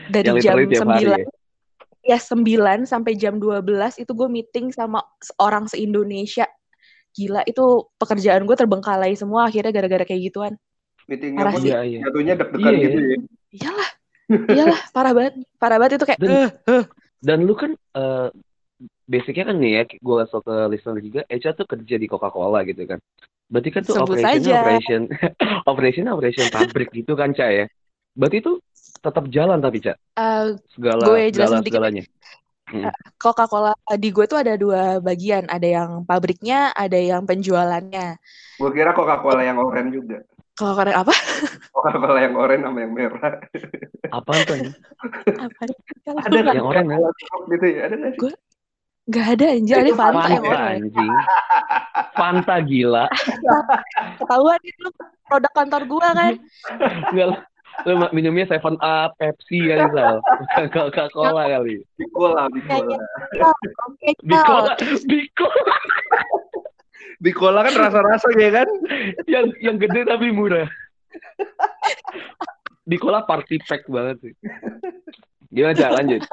Dari 0.10 0.34
Yang 0.34 0.50
jam 0.50 0.58
9, 0.98 0.98
ya 0.98 1.30
9 2.02 2.88
sampai 2.88 3.14
jam 3.14 3.36
12 3.38 3.66
itu 4.00 4.12
gue 4.12 4.28
meeting 4.28 4.72
sama 4.72 5.04
orang 5.36 5.68
se-Indonesia. 5.68 6.48
Gila, 7.12 7.44
itu 7.44 7.64
pekerjaan 7.98 8.46
gue 8.46 8.56
terbengkalai 8.56 9.14
semua 9.14 9.50
akhirnya 9.50 9.74
gara-gara 9.74 10.06
kayak 10.06 10.22
gituan. 10.32 10.54
Meetingnya 11.10 11.44
pun 11.50 11.60
sih. 11.60 11.70
Iya 11.74 11.80
iya. 11.84 12.00
jatuhnya 12.06 12.34
deg-degan 12.38 12.74
Iya. 12.74 12.82
gitu 12.86 13.00
ya. 13.00 13.18
Iyalah, 13.50 13.90
iyalah, 14.46 14.82
parah 14.94 15.14
banget. 15.18 15.34
Parah 15.58 15.78
banget 15.82 15.92
itu 15.98 16.06
kayak, 16.06 16.20
Dan- 16.22 16.32
eh, 16.32 16.50
eh. 16.70 16.84
Dan 17.20 17.40
lu 17.44 17.54
kan 17.58 17.72
eh, 17.74 18.28
basicnya 19.04 19.52
kan 19.52 19.56
nih 19.60 19.72
ya, 19.74 19.84
gue 19.90 20.16
kasih 20.24 20.40
ke 20.40 20.56
listener 20.70 21.02
juga, 21.04 21.22
Echa 21.28 21.52
tuh 21.52 21.66
kerja 21.66 21.96
di 21.98 22.08
Coca-Cola 22.08 22.62
gitu 22.64 22.86
kan. 22.86 23.02
Berarti 23.50 23.70
kan 23.74 23.82
tuh 23.82 23.98
Sebut 23.98 24.06
operation 24.16 24.40
saja. 24.46 24.56
operation 24.62 25.02
operation 25.72 26.06
operation 26.08 26.46
pabrik 26.54 26.90
gitu 26.94 27.18
kan, 27.18 27.34
Ca 27.34 27.50
ya. 27.50 27.66
Berarti 28.14 28.38
itu 28.40 28.62
tetap 29.00 29.24
jalan 29.28 29.58
tapi, 29.58 29.78
Ca. 29.80 29.94
Eh, 30.14 30.46
Segala 30.70 31.02
Gue 31.02 31.22
jelasin 31.28 31.60
segala 31.60 31.60
dikit. 31.60 31.72
segalanya. 31.72 32.04
Coca-Cola 33.18 33.74
di 33.96 34.10
gue 34.10 34.26
tuh 34.26 34.38
ada 34.38 34.54
dua 34.54 34.82
bagian, 35.00 35.48
ada 35.48 35.66
yang 35.66 36.06
pabriknya, 36.06 36.70
ada 36.72 36.96
yang 36.96 37.26
penjualannya. 37.26 38.22
Gue 38.56 38.70
kira 38.72 38.94
Coca-Cola 38.94 39.42
yang 39.42 39.58
oranye 39.58 39.90
juga. 39.92 40.22
Kalau 40.54 40.76
kalian 40.76 41.00
apa? 41.00 41.14
Coca-Cola 41.74 42.20
yang 42.22 42.36
oranye 42.36 42.64
sama 42.64 42.80
yang 42.80 42.94
merah. 42.94 43.34
Apaan 44.12 44.42
tuh? 44.44 44.56
apa? 45.34 45.62
Ada 46.22 46.38
nggak? 46.38 46.56
Yang 46.56 46.68
oranye? 46.68 46.96
Coca-Cola 46.96 47.44
gitu 47.50 47.66
ya? 47.66 47.82
Ada 47.84 47.96
nggak 47.96 48.12
sih? 48.12 48.22
Gue- 48.22 48.40
Gak 49.10 49.26
ada 49.26 49.46
anjir, 49.50 49.74
ada 49.74 49.90
Itu 49.90 49.98
Fanta 49.98 50.22
yang 50.22 50.30
Fanta 50.38 50.54
oranye. 50.54 50.78
anjing. 50.86 51.14
Fanta 52.14 52.56
gila. 52.62 53.06
Ketahuan 54.22 54.62
itu 54.62 54.86
produk 55.26 55.52
kantor 55.52 55.82
gue 55.90 56.08
kan. 56.14 56.34
Enggak 57.10 57.26
lu- 57.34 57.44
lu 57.88 57.94
minumnya 58.12 58.46
Seven 58.50 58.76
Up, 58.84 59.16
Pepsi 59.18 59.70
kali 59.70 59.88
Sal. 59.96 60.20
Bukan 60.20 60.66
Coca-Cola 60.74 61.44
kali. 61.48 61.80
Bikola, 61.96 62.52
Bikola. 62.52 62.98
Bikola, 64.24 64.72
Bikola 65.08 65.76
Bikola 67.20 67.60
kan 67.68 67.76
rasa-rasa 67.76 68.28
ya 68.40 68.50
kan? 68.64 68.68
yang 69.28 69.52
yang 69.60 69.76
gede 69.76 70.08
tapi 70.08 70.32
murah. 70.32 70.68
Bikola 72.88 73.28
party 73.28 73.60
pack 73.68 73.84
banget 73.92 74.18
sih. 74.24 74.34
Gimana 75.52 75.76
Cak? 75.76 75.92
Lanjut. 76.00 76.24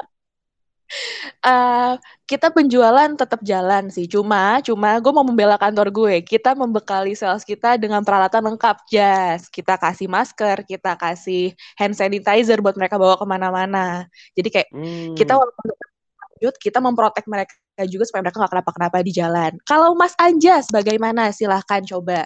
Eh, 1.43 1.93
kita 2.23 2.47
penjualan 2.51 3.11
tetap 3.15 3.39
jalan 3.43 3.91
sih. 3.91 4.07
Cuma, 4.07 4.59
cuma 4.63 4.95
gue 4.99 5.11
mau 5.11 5.23
membela 5.23 5.59
kantor 5.59 5.91
gue. 5.91 6.15
Kita 6.23 6.55
membekali 6.55 7.15
sales 7.15 7.43
kita 7.43 7.75
dengan 7.75 8.03
peralatan 8.03 8.43
lengkap, 8.51 8.87
Jas. 8.87 9.51
Kita 9.51 9.75
kasih 9.75 10.07
masker, 10.07 10.63
kita 10.63 10.95
kasih 10.95 11.51
hand 11.75 11.95
sanitizer 11.95 12.59
buat 12.63 12.75
mereka 12.75 12.95
bawa 12.95 13.15
ke 13.19 13.25
mana-mana. 13.27 14.07
Jadi 14.35 14.49
kayak 14.51 14.69
Hmm. 14.71 15.15
kita 15.15 15.35
walaupun 15.35 15.63
tetap 15.71 15.89
lanjut, 16.37 16.55
kita 16.59 16.79
memprotek 16.79 17.25
mereka 17.27 17.53
juga 17.87 18.03
supaya 18.07 18.21
mereka 18.27 18.37
nggak 18.43 18.53
kenapa-kenapa 18.59 18.95
di 19.03 19.11
jalan. 19.15 19.51
Kalau 19.63 19.93
Mas 19.95 20.15
Anjas, 20.17 20.67
bagaimana? 20.71 21.31
Silahkan 21.31 21.83
coba. 21.83 22.25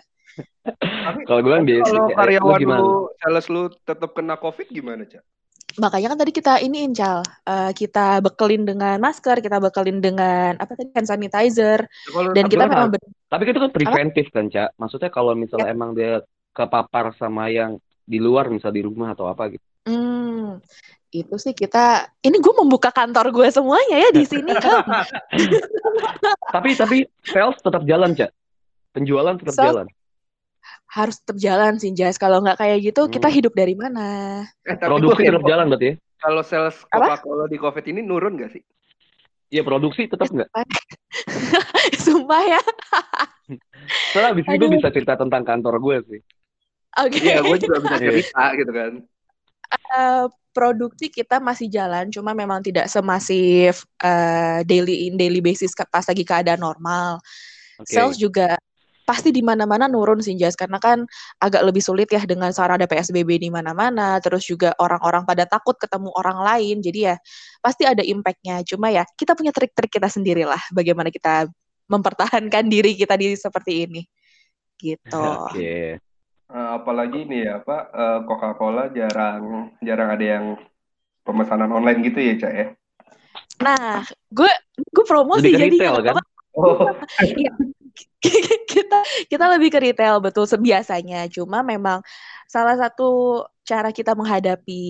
Tapi 0.82 1.26
Kalau 1.28 1.42
gue 1.44 1.52
kan 1.52 1.66
biasa. 1.66 1.90
kalau 1.90 2.06
eh, 2.08 2.16
karyawan 2.16 2.60
gimana? 2.62 2.80
lu, 2.80 2.90
sales 3.20 3.46
lu 3.50 3.64
tetap 3.84 4.10
kena 4.14 4.36
COVID 4.38 4.68
gimana, 4.70 5.04
Cak? 5.04 5.24
Makanya 5.80 6.12
kan 6.12 6.20
tadi 6.20 6.32
kita 6.32 6.60
ini 6.60 6.84
Incal, 6.84 7.24
Eh, 7.44 7.72
kita 7.72 8.20
bekelin 8.20 8.64
dengan 8.64 8.98
masker, 8.98 9.40
kita 9.40 9.60
bekelin 9.60 10.00
dengan 10.00 10.58
apa 10.58 10.76
tadi 10.76 10.92
hand 10.92 11.08
sanitizer, 11.08 11.88
Kalau 12.08 12.32
dan 12.34 12.46
kita 12.48 12.66
memang 12.66 12.92
ben- 12.92 13.16
Tapi 13.28 13.42
itu 13.48 13.60
kan 13.60 13.72
preventif 13.72 14.26
kan, 14.30 14.46
Cak. 14.48 14.76
Maksudnya 14.76 15.08
kalau 15.08 15.32
misalnya 15.32 15.72
emang 15.72 15.96
dia 15.96 16.20
kepapar 16.52 17.16
sama 17.16 17.48
yang 17.48 17.80
di 18.04 18.20
luar, 18.20 18.52
misal 18.52 18.70
di 18.70 18.84
rumah 18.84 19.16
atau 19.16 19.32
apa 19.32 19.48
gitu. 19.48 19.64
Hmm, 19.88 20.60
itu 21.10 21.36
sih 21.40 21.56
kita. 21.56 22.12
Ini 22.20 22.38
gue 22.38 22.54
membuka 22.54 22.92
kantor 22.92 23.32
gue 23.32 23.48
semuanya 23.50 23.98
ya 23.98 24.10
di 24.12 24.28
sini. 24.28 24.52
Tapi 26.52 26.76
tapi 26.76 26.98
sales 27.24 27.56
tetap 27.58 27.82
jalan, 27.86 28.12
Cak. 28.12 28.32
Penjualan 28.92 29.36
tetap 29.40 29.56
Sales- 29.56 29.68
jalan. 29.72 29.88
Harus 30.92 31.24
tetap 31.24 31.40
jalan 31.40 31.80
sih, 31.80 31.96
Jas. 31.96 32.20
Kalau 32.20 32.44
nggak 32.44 32.60
kayak 32.60 32.84
gitu, 32.84 33.08
kita 33.08 33.32
Hmm. 33.32 33.36
hidup 33.40 33.54
dari 33.56 33.76
mana? 33.80 34.08
eh, 34.68 34.76
tapi 34.76 34.92
Produksi 34.92 35.24
tetap 35.24 35.44
jalan 35.48 35.66
berarti 35.72 35.88
ya? 35.88 35.96
Kalau 36.22 36.42
sales 36.44 36.78
Apa? 36.92 37.18
Coca-Cola 37.18 37.46
di 37.48 37.58
COVID 37.58 37.86
ini 37.90 38.02
nurun 38.04 38.38
gak 38.38 38.52
sih? 38.54 38.62
Iya, 39.52 39.66
produksi 39.66 40.06
tetap 40.06 40.30
nggak? 40.30 40.48
Sumpah 41.98 42.44
ya. 42.46 42.62
Soalnya 44.14 44.30
abis 44.36 44.46
Aduh. 44.48 44.70
bisa 44.72 44.88
cerita 44.94 45.20
tentang 45.20 45.44
kantor 45.44 45.76
gue 45.82 45.98
sih. 46.08 46.22
Oke. 47.00 47.20
Iya, 47.20 47.40
gue 47.44 47.58
juga 47.60 47.78
bisa 47.84 47.96
Iya. 48.00 48.08
cerita 48.12 48.44
gitu 48.56 48.72
kan. 48.72 48.92
Eh, 49.72 50.26
produksi 50.52 51.08
kita 51.08 51.40
masih 51.40 51.72
jalan, 51.72 52.12
cuma 52.12 52.36
memang 52.36 52.60
tidak 52.60 52.92
semasif 52.92 53.88
uh, 54.04 54.60
daily 54.68 55.08
in 55.08 55.16
daily 55.16 55.40
basis 55.40 55.72
pas 55.88 56.04
lagi 56.04 56.28
keadaan 56.28 56.60
normal. 56.60 57.24
Okay. 57.80 57.96
Sales 57.98 58.20
juga 58.20 58.60
pasti 59.04 59.34
di 59.34 59.42
mana-mana 59.42 59.90
nurun 59.90 60.22
sih 60.22 60.38
Jas 60.38 60.54
karena 60.56 60.78
kan 60.78 61.04
agak 61.42 61.62
lebih 61.66 61.82
sulit 61.84 62.08
ya 62.08 62.22
dengan 62.24 62.54
sekarang 62.54 62.82
ada 62.82 62.88
PSBB 62.88 63.42
di 63.42 63.50
mana-mana 63.50 64.22
terus 64.24 64.46
juga 64.48 64.72
orang-orang 64.78 65.26
pada 65.28 65.44
takut 65.50 65.76
ketemu 65.76 66.14
orang 66.16 66.40
lain 66.42 66.80
jadi 66.80 67.00
ya 67.00 67.16
pasti 67.60 67.84
ada 67.86 68.06
impactnya 68.06 68.64
cuma 68.64 68.94
ya 68.94 69.04
kita 69.18 69.34
punya 69.34 69.52
trik-trik 69.52 69.90
kita 69.90 70.08
sendiri 70.08 70.46
lah 70.46 70.62
bagaimana 70.72 71.10
kita 71.10 71.50
mempertahankan 71.92 72.72
diri 72.72 72.96
kita 72.96 73.20
di 73.20 73.36
seperti 73.36 73.84
ini 73.90 74.02
gitu. 74.80 75.20
Oke. 75.46 75.52
Okay. 75.52 75.84
Uh, 76.52 76.56
eh, 76.56 76.70
apalagi 76.80 77.20
nih 77.28 77.42
ya 77.48 77.56
Pak 77.64 77.84
uh, 77.92 78.20
Coca-Cola 78.28 78.92
jarang 78.92 79.72
jarang 79.84 80.10
ada 80.12 80.26
yang 80.26 80.46
pemesanan 81.24 81.72
online 81.72 82.00
gitu 82.08 82.20
ya 82.20 82.34
Cak 82.40 82.54
ya. 82.56 82.68
Nah, 83.62 84.02
gue 84.34 84.52
gue 84.90 85.06
promosi 85.06 85.54
jadi 85.54 85.70
retail, 85.70 86.02
kan? 86.02 86.16
Oh. 86.58 86.90
Kita 88.72 89.00
kita 89.28 89.46
lebih 89.52 89.74
ke 89.74 89.80
retail 89.82 90.24
betul 90.24 90.48
sebiasanya. 90.48 91.28
Cuma 91.28 91.60
memang 91.66 92.00
salah 92.48 92.78
satu 92.80 93.44
cara 93.68 93.92
kita 93.92 94.16
menghadapi 94.16 94.84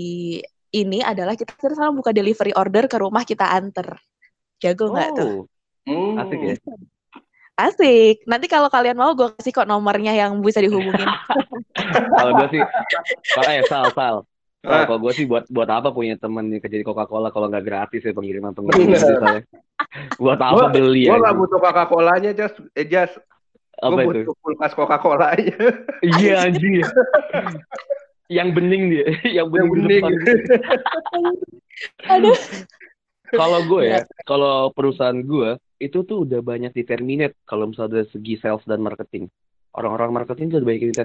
ini 0.72 1.00
adalah 1.04 1.36
kita 1.36 1.56
selalu 1.58 2.04
buka 2.04 2.12
delivery 2.14 2.54
order 2.56 2.86
ke 2.86 2.98
rumah 3.00 3.26
kita 3.26 3.50
anter. 3.52 3.98
Jago 4.62 4.94
nggak 4.94 5.10
oh. 5.12 5.18
tuh? 5.18 5.34
Hmm. 5.90 6.22
Asik 6.22 6.40
ya. 6.40 6.56
Asik. 7.68 8.26
Nanti 8.26 8.46
kalau 8.50 8.70
kalian 8.72 8.98
mau 8.98 9.14
gue 9.14 9.34
kasih 9.38 9.54
kok 9.54 9.70
nomornya 9.70 10.16
yang 10.16 10.40
bisa 10.42 10.64
dihubungin. 10.64 11.06
kalau 12.18 12.32
gue 12.42 12.48
sih, 12.58 12.62
kalau 13.38 13.52
ya 13.52 13.64
sal 13.70 13.86
sal. 13.94 14.16
Nah, 14.62 14.86
kalau 14.86 15.02
gue 15.02 15.14
sih 15.18 15.26
buat 15.26 15.50
buat 15.50 15.66
apa 15.66 15.90
punya 15.90 16.22
temen 16.22 16.46
yang 16.54 16.62
kerja 16.62 16.78
di 16.78 16.86
Coca-Cola 16.86 17.34
kalau 17.34 17.50
nggak 17.50 17.66
gratis 17.66 18.06
ya 18.06 18.14
pengiriman 18.14 18.54
pengiriman 18.54 18.94
misalnya. 18.94 19.44
buat 20.22 20.38
apa 20.38 20.70
gua, 20.70 20.70
beli 20.70 21.10
Gue 21.10 21.18
nggak 21.18 21.38
butuh 21.42 21.60
Coca-Colanya, 21.60 22.32
just 22.38 22.62
eh, 22.78 22.86
just 22.86 23.18
gue 23.82 24.06
butuh 24.06 24.38
kulkas 24.46 24.78
Coca-Cola 24.78 25.34
aja. 25.34 25.58
iya 26.06 26.46
anjing. 26.46 26.86
yang 28.30 28.54
bening 28.54 28.94
dia, 28.94 29.06
yang 29.42 29.50
bening. 29.50 29.74
Yang 29.74 30.14
bening. 30.14 30.56
Aduh. 32.06 32.38
Kalau 33.32 33.60
gue 33.66 33.82
ya, 33.88 34.04
kalau 34.28 34.70
perusahaan 34.76 35.16
gue 35.16 35.58
itu 35.82 36.06
tuh 36.06 36.28
udah 36.28 36.44
banyak 36.46 36.76
di 36.76 36.84
terminate 36.86 37.34
kalau 37.50 37.66
misalnya 37.72 38.04
dari 38.04 38.08
segi 38.14 38.36
sales 38.38 38.62
dan 38.70 38.84
marketing. 38.84 39.26
Orang-orang 39.74 40.12
marketing 40.14 40.54
tuh 40.54 40.58
udah 40.62 40.68
banyak 40.68 40.84
di 40.92 40.96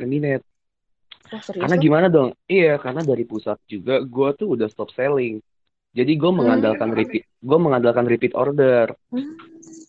karena 1.31 1.77
gimana 1.77 2.07
dong? 2.07 2.31
Iya, 2.47 2.79
karena 2.79 3.03
dari 3.03 3.25
pusat 3.27 3.59
juga 3.67 4.01
gue 4.03 4.29
tuh 4.39 4.55
udah 4.55 4.69
stop 4.71 4.91
selling. 4.95 5.43
Jadi 5.97 6.13
gue 6.21 6.29
hmm. 6.29 6.39
mengandalkan 6.39 6.91
repeat, 6.93 7.25
gue 7.41 7.59
mengandalkan 7.59 8.05
repeat 8.05 8.33
order. 8.37 8.93
Hmm. 9.09 9.33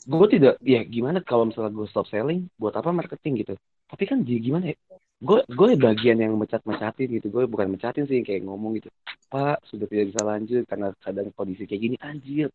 Gue 0.08 0.28
tidak, 0.32 0.56
ya 0.64 0.80
gimana 0.88 1.20
kalau 1.20 1.52
misalnya 1.52 1.76
gue 1.76 1.88
stop 1.92 2.08
selling, 2.08 2.48
buat 2.56 2.72
apa 2.80 2.96
marketing 2.96 3.44
gitu? 3.44 3.54
Tapi 3.92 4.04
kan 4.08 4.24
gimana 4.24 4.72
ya? 4.72 4.76
Gue 5.20 5.44
gue 5.50 5.76
bagian 5.76 6.24
yang 6.24 6.40
mecat-mecatin 6.40 7.12
gitu. 7.12 7.28
Gue 7.28 7.44
bukan 7.44 7.76
mecatin 7.76 8.08
sih, 8.08 8.24
kayak 8.24 8.48
ngomong 8.48 8.80
gitu. 8.80 8.88
Pak, 9.28 9.68
sudah 9.68 9.84
tidak 9.92 10.16
bisa 10.16 10.22
lanjut 10.24 10.64
karena 10.64 10.88
kadang 11.04 11.28
kondisi 11.36 11.68
kayak 11.68 11.82
gini, 11.84 11.96
anjir. 12.00 12.48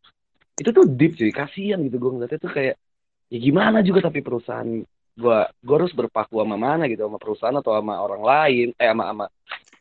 Itu 0.56 0.72
tuh 0.72 0.88
deep 0.88 1.20
sih, 1.20 1.28
kasihan 1.28 1.84
gitu. 1.84 2.00
Gue 2.00 2.10
ngeliatnya 2.16 2.40
tuh 2.40 2.52
kayak, 2.56 2.80
ya 3.28 3.38
gimana 3.38 3.84
juga 3.84 4.08
tapi 4.08 4.24
perusahaan 4.24 4.80
gue 5.12 5.38
gue 5.60 5.74
harus 5.76 5.92
berpaku 5.92 6.40
sama 6.40 6.56
mana 6.56 6.88
gitu 6.88 7.04
sama 7.04 7.20
perusahaan 7.20 7.56
atau 7.60 7.76
sama 7.76 8.00
orang 8.00 8.22
lain 8.24 8.68
eh 8.80 8.88
sama 8.88 9.04
sama 9.12 9.26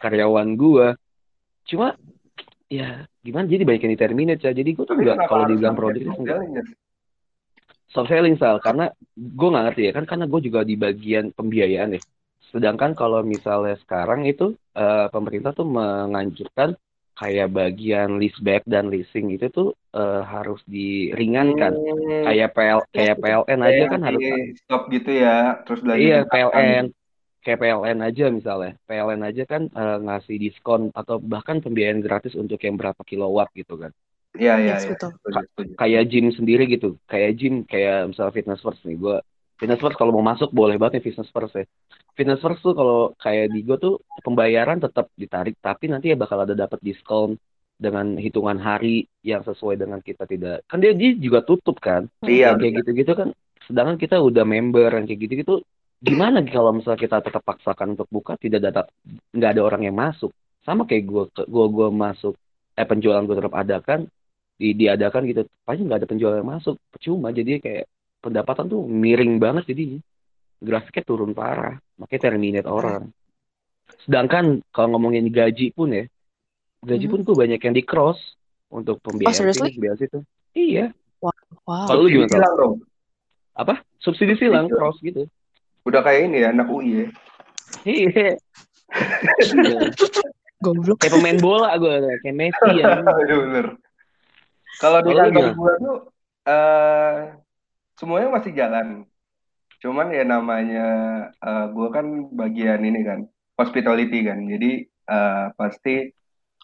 karyawan 0.02 0.50
gue 0.60 0.88
cuma 1.72 1.96
ya 2.72 3.04
gimana? 3.20 3.46
Jadi 3.52 3.64
banyak 3.68 3.84
yang 3.84 4.00
terminate 4.00 4.42
ya 4.48 4.52
jadi 4.56 4.70
gue 4.72 4.86
tuh 4.88 4.96
nggak 4.96 5.28
kalau 5.28 5.46
dibilang 5.52 5.76
produktif 5.76 6.16
enggak. 6.16 6.40
soft 7.92 8.08
selling 8.08 8.40
sal. 8.40 8.64
Karena 8.64 8.88
gue 9.14 9.48
nggak 9.52 9.66
ngerti 9.68 9.82
ya 9.88 9.92
kan? 9.92 10.06
Karena 10.08 10.26
gue 10.32 10.40
juga 10.40 10.64
di 10.64 10.80
bagian 10.80 11.36
pembiayaan 11.36 12.00
ya. 12.00 12.02
Sedangkan 12.52 12.96
kalau 12.96 13.20
misalnya 13.28 13.76
sekarang 13.84 14.24
itu 14.24 14.56
uh, 14.76 15.08
pemerintah 15.12 15.52
tuh 15.52 15.68
menganjurkan 15.68 16.80
kayak 17.22 17.54
bagian 17.54 18.18
leaseback 18.18 18.66
dan 18.66 18.90
leasing 18.90 19.30
itu 19.30 19.54
tuh 19.54 19.78
uh, 19.94 20.26
harus 20.26 20.58
diringankan. 20.66 21.78
Hmm. 21.78 22.26
Kayak 22.26 22.50
PL 22.58 22.80
kayak 22.90 23.16
PLN 23.22 23.60
aja 23.62 23.84
kan 23.86 24.02
harus 24.02 24.24
stop 24.58 24.90
gitu 24.90 25.12
ya, 25.14 25.62
terus 25.62 25.86
belajar. 25.86 26.02
Iya, 26.02 26.20
PLN. 26.26 26.86
Kayak 27.46 27.60
PLN 27.62 28.00
aja 28.02 28.26
misalnya. 28.34 28.74
PLN 28.90 29.22
aja 29.22 29.44
kan 29.46 29.70
uh, 29.70 29.98
ngasih 30.02 30.38
diskon 30.42 30.90
atau 30.98 31.22
bahkan 31.22 31.62
pembiayaan 31.62 32.02
gratis 32.02 32.34
untuk 32.34 32.58
yang 32.66 32.74
berapa 32.74 33.02
kilowatt 33.06 33.54
gitu 33.54 33.78
kan. 33.78 33.94
Iya, 34.34 34.58
iya, 34.64 34.76
iya. 34.82 34.96
Kayak 35.78 36.04
gym 36.10 36.34
sendiri 36.34 36.66
gitu. 36.66 36.98
Kayak 37.06 37.38
gym, 37.38 37.68
kayak 37.70 38.10
misalnya 38.10 38.34
fitness 38.34 38.64
first 38.66 38.82
nih. 38.82 38.98
Gue 38.98 39.18
fitness 39.62 39.78
first 39.78 39.94
kalau 39.94 40.10
mau 40.10 40.26
masuk 40.26 40.50
boleh 40.50 40.82
banget 40.82 40.98
nih 40.98 41.14
fitness 41.14 41.30
first 41.30 41.54
ya. 41.54 41.70
Fitness 42.18 42.42
first 42.42 42.66
tuh 42.66 42.74
kalau 42.74 43.14
kayak 43.22 43.54
di 43.54 43.62
gue 43.62 43.78
tuh 43.78 44.02
pembayaran 44.26 44.82
tetap 44.82 45.14
ditarik 45.14 45.62
tapi 45.62 45.86
nanti 45.86 46.10
ya 46.10 46.18
bakal 46.18 46.42
ada 46.42 46.58
dapat 46.58 46.82
diskon 46.82 47.38
dengan 47.78 48.18
hitungan 48.18 48.58
hari 48.58 49.06
yang 49.22 49.46
sesuai 49.46 49.78
dengan 49.78 50.02
kita 50.02 50.26
tidak. 50.26 50.66
Kan 50.66 50.82
dia, 50.82 50.98
dia 50.98 51.14
juga 51.14 51.46
tutup 51.46 51.78
kan? 51.78 52.10
Iya 52.26 52.58
kayak 52.58 52.82
gitu-gitu 52.82 53.14
kan 53.14 53.30
sedangkan 53.70 54.02
kita 54.02 54.18
udah 54.18 54.42
member 54.42 54.90
yang 54.98 55.06
kayak 55.06 55.22
gitu-gitu 55.30 55.62
gimana 56.02 56.42
kalau 56.50 56.74
misalnya 56.74 56.98
kita 56.98 57.22
tetap 57.22 57.46
paksakan 57.46 57.94
untuk 57.94 58.10
buka 58.10 58.34
tidak 58.42 58.74
ada 58.74 58.90
nggak 59.38 59.52
ada 59.54 59.62
orang 59.62 59.86
yang 59.86 59.94
masuk. 59.94 60.34
Sama 60.66 60.90
kayak 60.90 61.06
gue 61.06 61.24
gue 61.46 61.66
gue 61.70 61.88
masuk 61.94 62.34
eh 62.74 62.88
penjualan 62.90 63.22
gue 63.22 63.38
tetap 63.38 63.54
adakan 63.54 64.10
di 64.58 64.74
diadakan 64.74 65.22
gitu 65.30 65.46
pasti 65.62 65.86
nggak 65.86 66.00
ada 66.02 66.10
penjualan 66.10 66.42
yang 66.42 66.50
masuk. 66.50 66.82
Percuma 66.90 67.30
jadi 67.30 67.62
kayak 67.62 67.86
pendapatan 68.22 68.70
tuh 68.70 68.86
miring 68.86 69.42
banget 69.42 69.74
jadi 69.74 69.98
grafiknya 70.62 71.04
turun 71.04 71.34
parah 71.34 71.76
makanya 71.98 72.32
terminate 72.32 72.70
orang. 72.70 73.10
Sedangkan 74.06 74.64
kalau 74.72 74.96
ngomongin 74.96 75.28
gaji 75.28 75.74
pun 75.74 75.92
ya 75.92 76.06
gaji 76.82 77.06
pun 77.06 77.22
tuh 77.22 77.38
banyak 77.38 77.62
yang 77.62 77.76
di 77.78 77.84
cross 77.86 78.18
untuk 78.74 78.98
pembiayaan 79.06 79.54
oh, 79.54 79.70
biaya 79.78 80.02
itu 80.02 80.20
iya. 80.58 80.86
Wow, 81.22 81.30
wow. 81.70 81.86
kalau 81.86 82.02
lu 82.06 82.10
gimana 82.10 82.50
dong. 82.58 82.82
apa? 83.54 83.86
Subsidi 84.02 84.34
silang 84.42 84.66
cross 84.66 84.98
gitu. 85.06 85.30
Udah 85.86 86.02
kayak 86.02 86.34
ini 86.34 86.42
ya 86.42 86.50
anak 86.50 86.66
UI 86.66 87.06
ya. 87.06 87.08
Iya. 87.86 88.34
Goblok. 90.66 90.98
Kayak 91.02 91.14
pemain 91.18 91.40
bola 91.42 91.74
gue, 91.78 91.94
kayak 92.22 92.36
Messi 92.38 92.70
ya. 92.78 93.02
bener. 93.46 93.78
Kalau 94.78 95.00
di 95.06 95.14
kantor 95.14 95.46
gue 95.54 95.74
tuh, 95.82 95.98
uh, 96.50 97.14
semuanya 98.02 98.34
masih 98.34 98.58
jalan. 98.58 99.06
Cuman 99.78 100.10
ya 100.10 100.26
namanya 100.26 100.86
uh, 101.38 101.50
eh, 101.50 101.66
gue 101.70 101.88
kan 101.94 102.06
bagian 102.34 102.82
ini 102.82 103.06
kan 103.06 103.20
hospitality 103.62 104.26
kan. 104.26 104.42
Jadi 104.50 104.90
uh, 105.06 105.54
pasti 105.54 106.10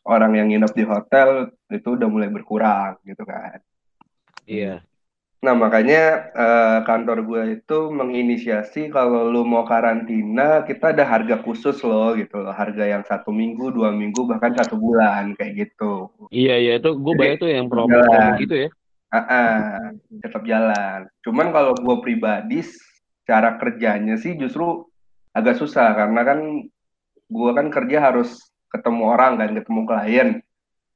orang 0.02 0.34
yang 0.34 0.50
nginep 0.50 0.74
di 0.74 0.84
hotel 0.90 1.54
itu 1.70 1.94
udah 1.94 2.10
mulai 2.10 2.34
berkurang 2.34 2.98
gitu 3.06 3.22
kan. 3.22 3.62
Iya. 4.50 4.82
Nah 5.38 5.54
makanya 5.54 6.34
uh, 6.34 6.80
kantor 6.82 7.22
gue 7.22 7.44
itu 7.62 7.80
menginisiasi 7.94 8.90
kalau 8.90 9.30
lu 9.30 9.46
mau 9.46 9.70
karantina 9.70 10.66
kita 10.66 10.98
ada 10.98 11.06
harga 11.06 11.38
khusus 11.46 11.78
loh 11.86 12.18
gitu 12.18 12.42
loh 12.42 12.50
harga 12.50 12.82
yang 12.90 13.06
satu 13.06 13.30
minggu 13.30 13.70
dua 13.70 13.94
minggu 13.94 14.26
bahkan 14.26 14.58
satu 14.58 14.74
bulan 14.82 15.38
kayak 15.38 15.70
gitu. 15.70 16.10
Iya 16.34 16.58
iya 16.58 16.74
itu 16.82 16.98
gue 16.98 17.14
bayar 17.14 17.38
tuh 17.38 17.54
yang 17.54 17.70
promo 17.70 18.02
gitu 18.42 18.66
ya. 18.66 18.70
Uh, 19.08 19.20
uh, 19.24 19.96
tetap 20.20 20.44
jalan. 20.44 21.08
Cuman 21.24 21.56
kalau 21.56 21.72
gue 21.80 21.96
pribadi, 22.04 22.60
cara 23.24 23.56
kerjanya 23.56 24.20
sih 24.20 24.36
justru 24.36 24.84
agak 25.32 25.56
susah 25.56 25.96
karena 25.96 26.28
kan 26.28 26.40
gue 27.28 27.52
kan 27.56 27.68
kerja 27.72 28.04
harus 28.04 28.52
ketemu 28.68 29.04
orang 29.16 29.40
kan, 29.40 29.50
ketemu 29.56 29.82
klien. 29.88 30.30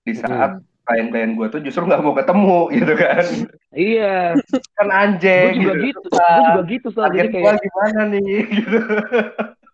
Di 0.04 0.13
saat 0.19 0.60
hmm. 0.60 0.84
klien-klien 0.84 1.32
gue 1.39 1.47
tuh 1.47 1.62
justru 1.63 1.88
nggak 1.88 2.04
mau 2.04 2.12
ketemu 2.12 2.60
gitu 2.84 2.93
kan. 3.00 3.26
Iya. 3.71 4.17
kan 4.76 4.89
anjing. 4.91 5.52
Gue 5.56 5.63
juga 5.63 5.76
gitu. 5.80 6.00
gitu. 6.04 6.10
Gue 6.12 6.43
juga 6.43 6.63
gitu 6.67 6.88
soalnya 6.91 7.26
kayak. 7.32 7.63
gimana 7.63 8.02
nih 8.12 8.39
gitu. 8.60 8.80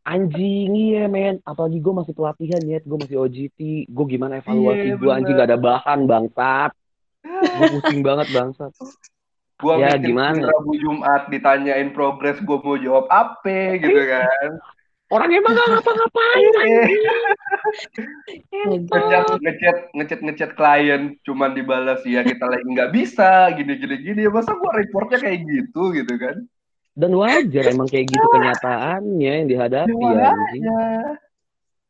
Anjing 0.08 0.72
iya 0.78 1.04
men, 1.10 1.44
apalagi 1.44 1.84
gue 1.84 1.94
masih 2.06 2.14
pelatihan 2.16 2.62
ya, 2.64 2.80
gue 2.80 2.98
masih 3.02 3.18
OJT, 3.28 3.60
gue 3.92 4.06
gimana 4.08 4.40
evaluasi 4.40 4.88
iya, 4.88 4.96
gue 4.96 5.12
anjing 5.12 5.36
gak 5.36 5.52
ada 5.52 5.60
bahan 5.60 6.00
bangsat 6.08 6.72
gue 7.28 7.68
pusing 7.80 8.02
banget 8.02 8.28
bangsat. 8.34 8.74
Gue 9.58 9.74
ya 9.82 9.98
gimana? 9.98 10.48
Rabu 10.54 10.78
Jumat 10.78 11.34
ditanyain 11.34 11.90
progres 11.92 12.38
gue 12.42 12.58
mau 12.62 12.78
jawab 12.78 13.10
apa 13.10 13.82
gitu 13.82 14.02
kan. 14.06 14.52
Orang 15.08 15.32
emang 15.32 15.56
gak 15.56 15.68
ngapa-ngapain 15.72 16.52
iya. 16.68 16.84
ngechat 18.52 19.40
ngechat 19.40 19.78
ngechat 19.96 20.20
ngechat 20.20 20.52
klien 20.60 21.16
cuman 21.24 21.56
dibalas 21.56 22.04
ya 22.04 22.28
kita 22.28 22.44
lagi 22.44 22.68
nggak 22.68 22.92
bisa 22.92 23.48
gini 23.56 23.80
gini 23.80 23.96
gini. 24.04 24.22
Masa 24.28 24.52
gue 24.52 24.72
reportnya 24.76 25.24
kayak 25.24 25.48
gitu 25.48 25.96
gitu 25.96 26.14
kan? 26.20 26.44
Dan 26.98 27.14
wajar 27.16 27.64
emang 27.72 27.88
kayak 27.88 28.10
gitu 28.10 28.26
kenyataannya 28.36 29.32
yang 29.32 29.48
dihadapi 29.48 30.06
ya, 30.18 30.34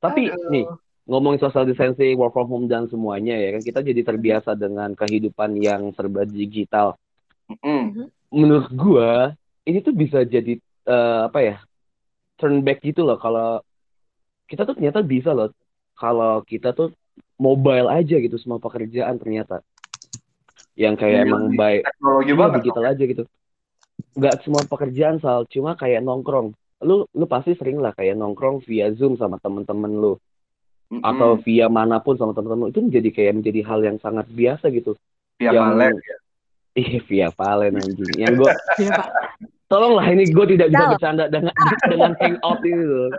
tapi 0.04 0.30
Aduh. 0.30 0.52
nih 0.52 0.66
ngomongin 1.08 1.40
social 1.40 1.64
distancing, 1.64 2.20
work 2.20 2.36
from 2.36 2.52
home 2.52 2.68
dan 2.68 2.86
semuanya 2.92 3.40
ya 3.40 3.56
kan 3.56 3.64
kita 3.64 3.80
jadi 3.80 4.02
terbiasa 4.04 4.60
dengan 4.60 4.92
kehidupan 4.92 5.56
yang 5.56 5.96
serba 5.96 6.28
digital. 6.28 7.00
Mm. 7.64 8.12
Menurut 8.28 8.68
gua 8.76 9.32
ini 9.64 9.80
tuh 9.80 9.96
bisa 9.96 10.28
jadi 10.28 10.60
eh, 10.60 11.20
apa 11.32 11.40
ya 11.40 11.56
turn 12.36 12.60
back 12.60 12.84
gitu 12.84 13.08
loh 13.08 13.16
kalau 13.16 13.64
kita 14.52 14.68
tuh 14.68 14.76
ternyata 14.76 15.00
bisa 15.00 15.32
loh 15.32 15.52
kalau 15.96 16.44
kita 16.44 16.76
tuh 16.76 16.92
mobile 17.40 17.88
aja 17.88 18.20
gitu 18.20 18.36
semua 18.38 18.60
pekerjaan 18.60 19.16
ternyata 19.18 19.64
yang 20.78 20.94
kayak 20.94 21.24
Iya, 21.24 21.28
emang 21.28 21.44
di- 21.50 21.58
baik 21.58 21.82
Teknologi 21.88 22.32
Iya 22.32 22.38
banget. 22.38 22.56
digital 22.62 22.86
aja 22.86 23.04
gitu. 23.08 23.24
Nggak 24.14 24.36
semua 24.46 24.62
pekerjaan 24.70 25.18
Sal, 25.18 25.50
cuma 25.50 25.74
kayak 25.74 26.06
nongkrong. 26.06 26.54
Lu 26.86 27.10
lu 27.10 27.26
pasti 27.26 27.58
sering 27.58 27.82
lah 27.82 27.96
kayak 27.98 28.14
nongkrong 28.14 28.62
via 28.62 28.94
Zoom 28.94 29.18
sama 29.18 29.42
temen-temen 29.42 29.90
lu 29.98 30.22
Mm-mm. 30.88 31.04
atau 31.04 31.36
via 31.38 31.68
mana 31.68 32.00
pun 32.00 32.16
sama 32.16 32.32
temen-temen 32.32 32.64
lu 32.64 32.72
itu 32.72 32.80
menjadi 32.80 33.10
kayak 33.12 33.34
menjadi 33.36 33.60
hal 33.68 33.80
yang 33.84 33.98
sangat 34.00 34.24
biasa 34.30 34.72
gitu. 34.72 34.96
Via 35.36 35.52
yang 35.52 35.76
Valen. 35.76 35.96
Iya 36.74 37.00
via 37.04 37.28
Valen 37.32 37.74
anjing. 37.76 38.12
Yang 38.16 38.34
gua 38.40 38.52
Pak. 38.96 39.08
tolonglah 39.68 40.08
ini 40.08 40.24
gue 40.26 40.46
tidak 40.56 40.72
bisa 40.72 40.86
bercanda 40.88 41.28
dengan 41.28 41.52
dengan 41.86 42.12
hangout 42.16 42.62
ini 42.64 42.84
loh. 42.88 43.12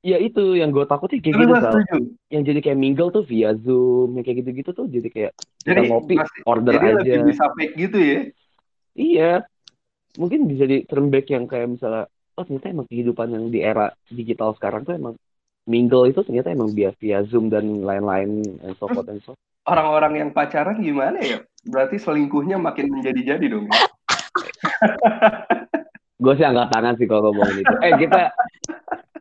ya 0.00 0.16
itu 0.16 0.56
yang 0.56 0.72
gue 0.72 0.84
takutin 0.84 1.20
kayak 1.20 1.32
Tapi 1.32 1.40
gitu 1.40 1.52
gue 1.52 1.60
setuju. 1.60 1.96
Yang 2.28 2.42
jadi 2.48 2.60
kayak 2.64 2.78
mingle 2.78 3.08
tuh 3.08 3.24
via 3.24 3.52
Zoom, 3.54 4.16
yang 4.16 4.24
kayak 4.24 4.38
gitu-gitu 4.40 4.70
tuh 4.72 4.86
jadi 4.88 5.08
kayak 5.08 5.32
kita 5.60 5.72
Jadi 5.74 5.88
ngopi, 5.88 6.14
masih- 6.16 6.44
order 6.44 6.72
Jadi 6.72 6.84
aja. 6.84 6.96
lebih 7.00 7.20
bisa 7.28 7.44
fake 7.52 7.74
gitu 7.76 7.98
ya. 8.00 8.18
Iya, 8.92 9.32
mungkin 10.16 10.40
bisa 10.44 10.64
di 10.64 10.82
turn 10.84 11.08
back 11.08 11.28
yang 11.28 11.44
kayak 11.44 11.68
misalnya, 11.70 12.08
oh 12.38 12.46
ternyata 12.46 12.70
emang 12.70 12.86
kehidupan 12.86 13.28
yang 13.34 13.44
di 13.50 13.58
era 13.60 13.90
digital 14.06 14.54
sekarang 14.54 14.86
tuh 14.86 14.94
emang 14.94 15.14
mingle 15.66 16.06
itu 16.08 16.22
ternyata 16.22 16.54
emang 16.54 16.70
via 16.72 16.94
via 16.96 17.26
Zoom 17.26 17.50
dan 17.50 17.82
lain-lain 17.82 18.46
and 18.62 18.74
so 18.78 18.86
forth 18.88 19.10
and 19.10 19.20
so. 19.26 19.34
Orang-orang 19.68 20.16
yang 20.16 20.30
pacaran 20.32 20.80
gimana 20.80 21.20
ya? 21.20 21.44
Berarti 21.68 22.00
selingkuhnya 22.00 22.56
makin 22.56 22.88
menjadi-jadi 22.88 23.46
dong. 23.52 23.68
ya? 23.68 23.76
Gue 26.24 26.34
sih 26.40 26.46
angkat 26.48 26.72
tangan 26.72 26.96
sih 26.96 27.04
kalau 27.04 27.30
ngomongin 27.30 27.62
itu. 27.62 27.74
Eh 27.84 27.92
kita 28.00 28.32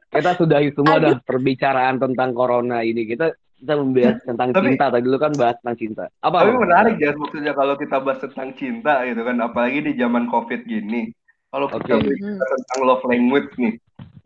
kita 0.08 0.32
sudahi 0.40 0.72
semua 0.72 0.98
Aduh. 0.98 1.04
dah 1.04 1.16
perbicaraan 1.28 2.00
tentang 2.00 2.32
corona 2.32 2.80
ini. 2.80 3.04
Kita 3.04 3.36
kita 3.60 3.74
membahas 3.76 4.18
tentang 4.24 4.50
Tapi- 4.56 4.66
cinta. 4.72 4.86
Tadi 4.88 5.04
dulu 5.04 5.18
kan 5.20 5.34
bahas 5.36 5.56
tentang 5.60 5.78
cinta. 5.78 6.04
Apa? 6.24 6.38
Tapi 6.48 6.54
menarik 6.56 6.96
ya 6.96 7.12
maksudnya 7.12 7.52
kalau 7.52 7.76
kita 7.76 7.98
bahas 8.00 8.20
tentang 8.24 8.50
cinta 8.56 9.04
gitu 9.04 9.22
kan, 9.28 9.36
apalagi 9.44 9.80
di 9.84 9.94
zaman 10.00 10.32
COVID 10.32 10.64
gini. 10.64 11.12
Kalau 11.48 11.68
kita 11.72 11.96
Oke. 11.96 12.12
bicara 12.12 12.54
tentang 12.60 12.82
love 12.84 13.04
language 13.08 13.52
nih, 13.56 13.74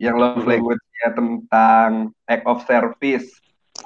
yang 0.02 0.18
love 0.18 0.42
Hmm. 0.42 0.50
language-nya 0.50 1.08
tentang 1.14 1.90
act 2.26 2.44
of 2.50 2.58
service 2.66 3.30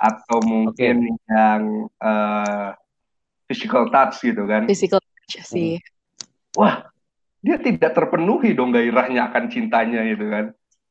atau 0.00 0.40
mungkin 0.42 1.14
yang 1.28 1.62
eh, 2.00 2.68
physical 3.46 3.92
touch 3.92 4.18
gitu 4.24 4.48
kan. 4.48 4.64
Physical 4.66 4.98
touch 4.98 5.44
sih. 5.44 5.78
Wah, 6.56 6.88
dia 7.44 7.60
tidak 7.60 7.92
terpenuhi 7.92 8.56
dong 8.56 8.72
gairahnya 8.72 9.28
akan 9.30 9.52
cintanya 9.52 10.02
gitu 10.08 10.26
kan. 10.26 10.46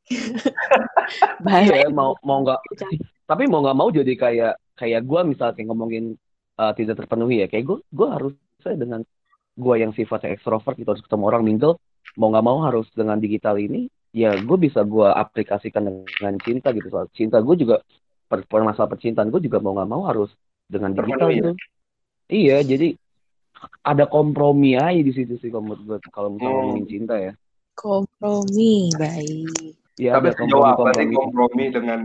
Bahasa 1.44 1.74
Iya, 1.74 1.90
mau 1.90 2.14
mau 2.22 2.46
nggak 2.46 2.62
tapi 3.26 3.50
mau 3.50 3.58
nggak 3.58 3.74
mau 3.76 3.90
jadi 3.90 4.14
kayak 4.14 4.54
kayak 4.78 5.02
gue 5.02 5.20
misalnya 5.26 5.54
kayak 5.58 5.66
ngomongin 5.66 6.14
uh, 6.62 6.70
tidak 6.78 7.02
terpenuhi 7.02 7.42
ya 7.42 7.50
kayak 7.50 7.66
gue 7.66 7.78
gue 7.90 8.08
harus 8.08 8.32
saya 8.62 8.78
dengan 8.78 9.02
gue 9.58 9.74
yang 9.74 9.90
sifatnya 9.90 10.30
ekstrovert 10.30 10.78
gitu 10.78 10.94
harus 10.94 11.02
ketemu 11.02 11.24
orang 11.26 11.42
mingle 11.42 11.74
mau 12.16 12.28
nggak 12.32 12.46
mau 12.46 12.58
harus 12.64 12.88
dengan 12.92 13.20
digital 13.20 13.56
ini 13.60 13.88
ya 14.16 14.32
gue 14.32 14.56
bisa 14.56 14.80
gue 14.82 15.04
aplikasikan 15.04 15.84
dengan 15.86 16.34
cinta 16.40 16.72
gitu 16.72 16.88
soal 16.88 17.06
cinta 17.12 17.40
gue 17.44 17.56
juga 17.60 17.84
per, 18.26 18.48
per 18.48 18.62
masalah 18.64 18.88
percintaan 18.96 19.28
gue 19.28 19.44
juga 19.44 19.60
mau 19.60 19.76
nggak 19.76 19.90
mau 19.92 20.02
harus 20.08 20.32
dengan 20.66 20.96
digital 20.96 21.28
Terpenuhi 21.28 21.32
ya? 21.32 21.38
gitu 21.38 21.50
iya 22.32 22.56
jadi 22.64 22.88
ada 23.84 24.04
kompromi 24.08 24.74
aja 24.76 25.00
di 25.00 25.12
situ 25.12 25.36
sih 25.40 25.48
kalau 25.52 25.72
menurut 25.72 25.82
gue 25.84 25.98
kalau 26.10 26.28
misalnya 26.34 26.52
Hmm. 26.52 26.60
ngomongin 26.64 26.86
cinta 26.88 27.14
ya 27.20 27.32
kompromi 27.76 28.88
baik. 28.96 29.76
ya 30.00 30.16
Tapi 30.16 30.32
sejauh 30.32 30.64
apa 30.64 30.96
sih 30.96 31.12
kompromi-kompromi 31.12 31.16
kompromi 31.16 31.64
dengan 31.68 32.00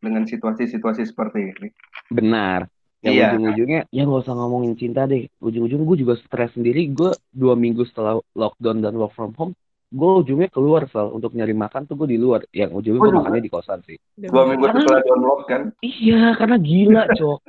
dengan 0.00 0.22
situasi-situasi 0.24 1.02
seperti 1.08 1.52
ini? 1.52 1.68
Benar. 2.08 2.68
Yang 3.04 3.12
Iya. 3.12 3.26
ujung-ujungnya 3.30 3.80
ya 3.88 4.02
nggak 4.02 4.22
usah 4.24 4.34
ngomongin 4.34 4.72
cinta 4.74 5.04
deh. 5.04 5.28
Ujung-ujung 5.38 5.84
gue 5.84 5.96
juga 6.00 6.14
stres 6.16 6.56
sendiri. 6.56 6.88
Gue 6.90 7.12
dua 7.28 7.52
minggu 7.54 7.84
setelah 7.84 8.16
lockdown 8.32 8.80
dan 8.80 8.96
work 8.96 9.12
from 9.12 9.36
home, 9.36 9.52
gue 9.88 10.10
ujungnya 10.24 10.48
keluar 10.48 10.88
sel 10.88 11.12
untuk 11.12 11.30
nyari 11.32 11.52
makan 11.52 11.84
tuh 11.84 11.94
gue 11.94 12.08
di 12.08 12.18
luar. 12.18 12.42
Yang 12.50 12.70
ujungnya 12.74 13.00
gue 13.00 13.10
juga. 13.12 13.18
makannya 13.20 13.42
di 13.42 13.52
kosan 13.52 13.78
sih. 13.84 13.96
Dua 14.16 14.42
minggu 14.44 14.64
Karena- 14.64 14.80
setelah 14.82 15.02
download 15.04 15.40
kan, 15.46 15.62
Iya, 15.80 16.22
karena 16.34 16.56
gila 16.58 17.02
cok. 17.12 17.40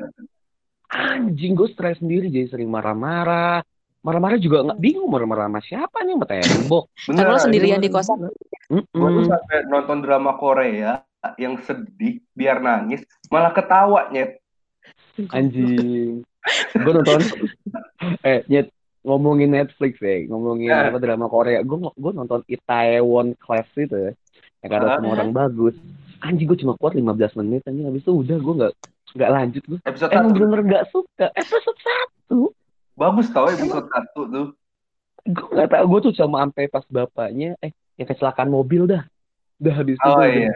Anjing 0.87 1.51
gue 1.51 1.67
stres 1.67 1.99
sendiri 1.99 2.27
jadi 2.27 2.47
sering 2.47 2.71
marah-marah. 2.71 3.59
Marah-marah 3.99 4.39
juga 4.39 4.63
nggak 4.63 4.79
bingung 4.79 5.11
marah-marah 5.11 5.51
sama 5.51 5.59
siapa 5.59 5.97
nih 6.01 6.15
sama 6.15 6.25
tembok. 6.25 6.85
bener. 7.03 7.23
Kan 7.23 7.27
lo 7.27 7.39
sendirian 7.41 7.81
di 7.81 7.89
kosan. 7.89 8.17
Gue 8.71 8.83
tuh 8.93 9.25
sampai 9.25 9.67
nonton 9.67 9.99
drama 9.99 10.39
Korea 10.39 11.03
yang 11.35 11.59
sedih 11.59 12.23
biar 12.31 12.63
nangis, 12.63 13.03
malah 13.27 13.51
ketawa 13.51 14.07
nyet. 14.11 14.39
Anjing. 15.27 16.21
Gue 16.73 16.91
nonton 16.93 17.19
eh 18.23 18.45
nyet 18.47 18.69
ngomongin 19.01 19.49
Netflix 19.49 19.97
ya, 19.97 20.27
ngomongin 20.27 20.67
Eh. 20.67 20.87
apa 20.87 20.97
drama 20.97 21.25
Korea. 21.25 21.59
Gue 21.61 21.89
gue 21.89 22.11
nonton 22.13 22.43
Itaewon 22.45 23.33
Class 23.35 23.67
itu 23.73 23.93
ya. 23.93 24.11
Yang 24.59 24.69
kata 24.71 24.85
Ah. 24.85 24.95
semua 24.97 25.11
orang 25.13 25.31
bagus. 25.31 25.75
Anjing 26.17 26.45
gue 26.45 26.57
cuma 26.57 26.73
kuat 26.73 26.93
15 26.93 27.05
menit 27.35 27.61
anjing 27.63 27.85
habis 27.85 28.01
itu 28.01 28.13
udah 28.15 28.37
gue 28.37 28.53
nggak 28.55 28.73
nggak 29.13 29.31
lanjut 29.31 29.63
gue. 29.65 29.79
Episode 29.83 30.09
Emang 30.09 30.21
satu 30.23 30.33
bener-bener 30.35 30.63
nggak 30.65 30.85
suka. 30.89 31.27
Episode 31.31 31.79
satu. 31.79 32.39
bagus 32.93 33.27
tau 33.29 33.45
episode 33.45 33.87
satu 33.87 34.21
tuh. 34.27 34.47
Gue 35.23 35.47
nggak 35.51 35.69
tahu 35.69 35.85
gue 35.87 35.99
tuh 36.01 36.13
cuma 36.15 36.41
sampai 36.41 36.65
pas 36.65 36.85
bapaknya 36.87 37.53
eh 37.59 37.69
yang 37.95 38.07
kecelakaan 38.07 38.47
mobil 38.47 38.85
dah. 38.85 39.05
Udah 39.57 39.73
habis 39.73 39.95
itu 39.95 40.05
Oh 40.07 40.21
iya. 40.21 40.53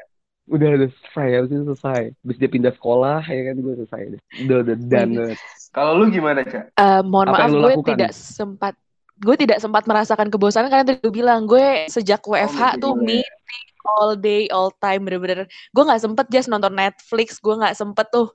Udah 0.51 0.69
udah 0.77 0.89
selesai 0.91 1.27
habis 1.37 1.51
itu 1.55 1.63
selesai. 1.71 2.01
Habis 2.23 2.37
dia 2.41 2.49
pindah 2.51 2.73
sekolah 2.77 3.19
ya 3.25 3.41
kan 3.47 3.55
gue 3.63 3.73
selesai 3.79 4.01
deh. 4.17 4.21
Udah 4.43 4.57
udah 4.63 4.75
done. 4.77 5.11
banget. 5.17 5.39
Kalau 5.75 5.91
lu 5.99 6.05
gimana 6.11 6.41
cak? 6.43 6.65
Eh, 6.79 7.01
mohon 7.11 7.29
Apa 7.29 7.35
maaf 7.35 7.51
gue 7.61 7.73
lakukan? 7.73 7.97
tidak 7.97 8.11
sempat 8.15 8.73
gue 9.21 9.35
tidak 9.37 9.57
sempat 9.61 9.83
merasakan 9.85 10.27
kebosanan 10.33 10.69
karena 10.73 10.85
tadi 10.87 10.97
gue 11.05 11.13
bilang 11.13 11.45
gue 11.45 11.85
sejak 11.87 12.25
WFH 12.25 12.81
tuh 12.81 12.97
bener. 12.97 13.23
meeting 13.23 13.65
all 13.86 14.13
day 14.13 14.46
all 14.50 14.70
time 14.78 15.04
bener-bener 15.04 15.44
gue 15.46 15.84
nggak 15.84 16.02
sempet 16.02 16.26
just 16.30 16.48
nonton 16.48 16.72
Netflix 16.72 17.38
gue 17.38 17.56
nggak 17.56 17.74
sempet 17.74 18.08
tuh 18.10 18.30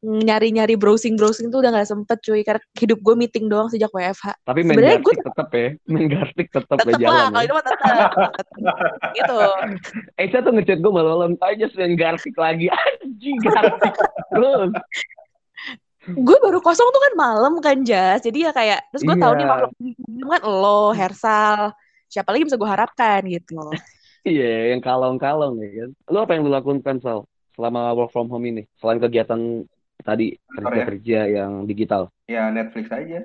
nyari-nyari 0.00 0.80
browsing 0.80 1.14
browsing 1.14 1.52
tuh 1.52 1.60
udah 1.60 1.76
nggak 1.76 1.88
sempet 1.88 2.16
cuy 2.24 2.40
karena 2.40 2.62
hidup 2.76 2.98
gue 3.00 3.14
meeting 3.16 3.52
doang 3.52 3.68
sejak 3.68 3.92
WFH 3.92 4.32
Tapi 4.42 4.60
main 4.64 4.72
Sebenarnya 4.76 4.98
gartik 5.00 5.20
tetap 5.20 5.48
ya. 5.52 5.68
Main 5.84 6.06
gartik 6.08 6.46
tetap 6.48 6.76
ya 6.76 6.80
tetep 6.80 6.86
lah 6.88 7.00
jalan 7.00 7.20
kalau 7.28 7.36
ya. 7.36 7.44
itu 7.44 7.52
mah 7.52 7.64
tetep 7.68 7.78
gitu 9.20 9.36
Eca 10.16 10.38
tuh 10.40 10.52
ngechat 10.56 10.78
gue 10.80 10.92
malam-malam 10.92 11.32
aja 11.40 11.64
main 11.76 11.94
gartik 11.94 12.34
lagi. 12.34 12.66
Anjing 13.04 13.36
gartik. 13.44 13.94
Terus. 14.32 14.70
gue 16.00 16.36
baru 16.40 16.64
kosong 16.64 16.88
tuh 16.88 17.02
kan 17.04 17.14
malam 17.14 17.60
kan 17.60 17.84
Jas 17.84 18.24
jadi 18.24 18.48
ya 18.48 18.50
kayak 18.56 18.80
terus 18.88 19.04
gue 19.04 19.16
tahu 19.20 19.36
nih 19.36 19.44
Iya. 19.44 19.52
makhluk 19.52 19.70
kan 20.32 20.42
lo 20.48 20.80
Hersal 20.96 21.60
siapa 22.08 22.32
lagi 22.32 22.48
bisa 22.48 22.56
gue 22.56 22.64
harapkan 22.66 23.20
gitu 23.28 23.68
Iya, 24.20 24.76
yang 24.76 24.84
kalong-kalong 24.84 25.56
ya 25.64 25.70
kan. 25.84 25.90
Lu 26.12 26.18
apa 26.20 26.32
yang 26.36 26.42
lu 26.44 26.52
lakukan 26.52 27.00
Sal 27.00 27.24
selama 27.56 27.96
work 27.96 28.12
from 28.12 28.28
home 28.28 28.46
ini? 28.48 28.62
Selain 28.76 29.00
kegiatan 29.00 29.64
tadi 30.00 30.36
Kantor 30.36 30.60
ya? 30.60 30.60
kerja-kerja 30.60 31.18
yang 31.40 31.52
digital. 31.64 32.12
Ya 32.28 32.52
Netflix 32.52 32.92
aja. 32.92 33.24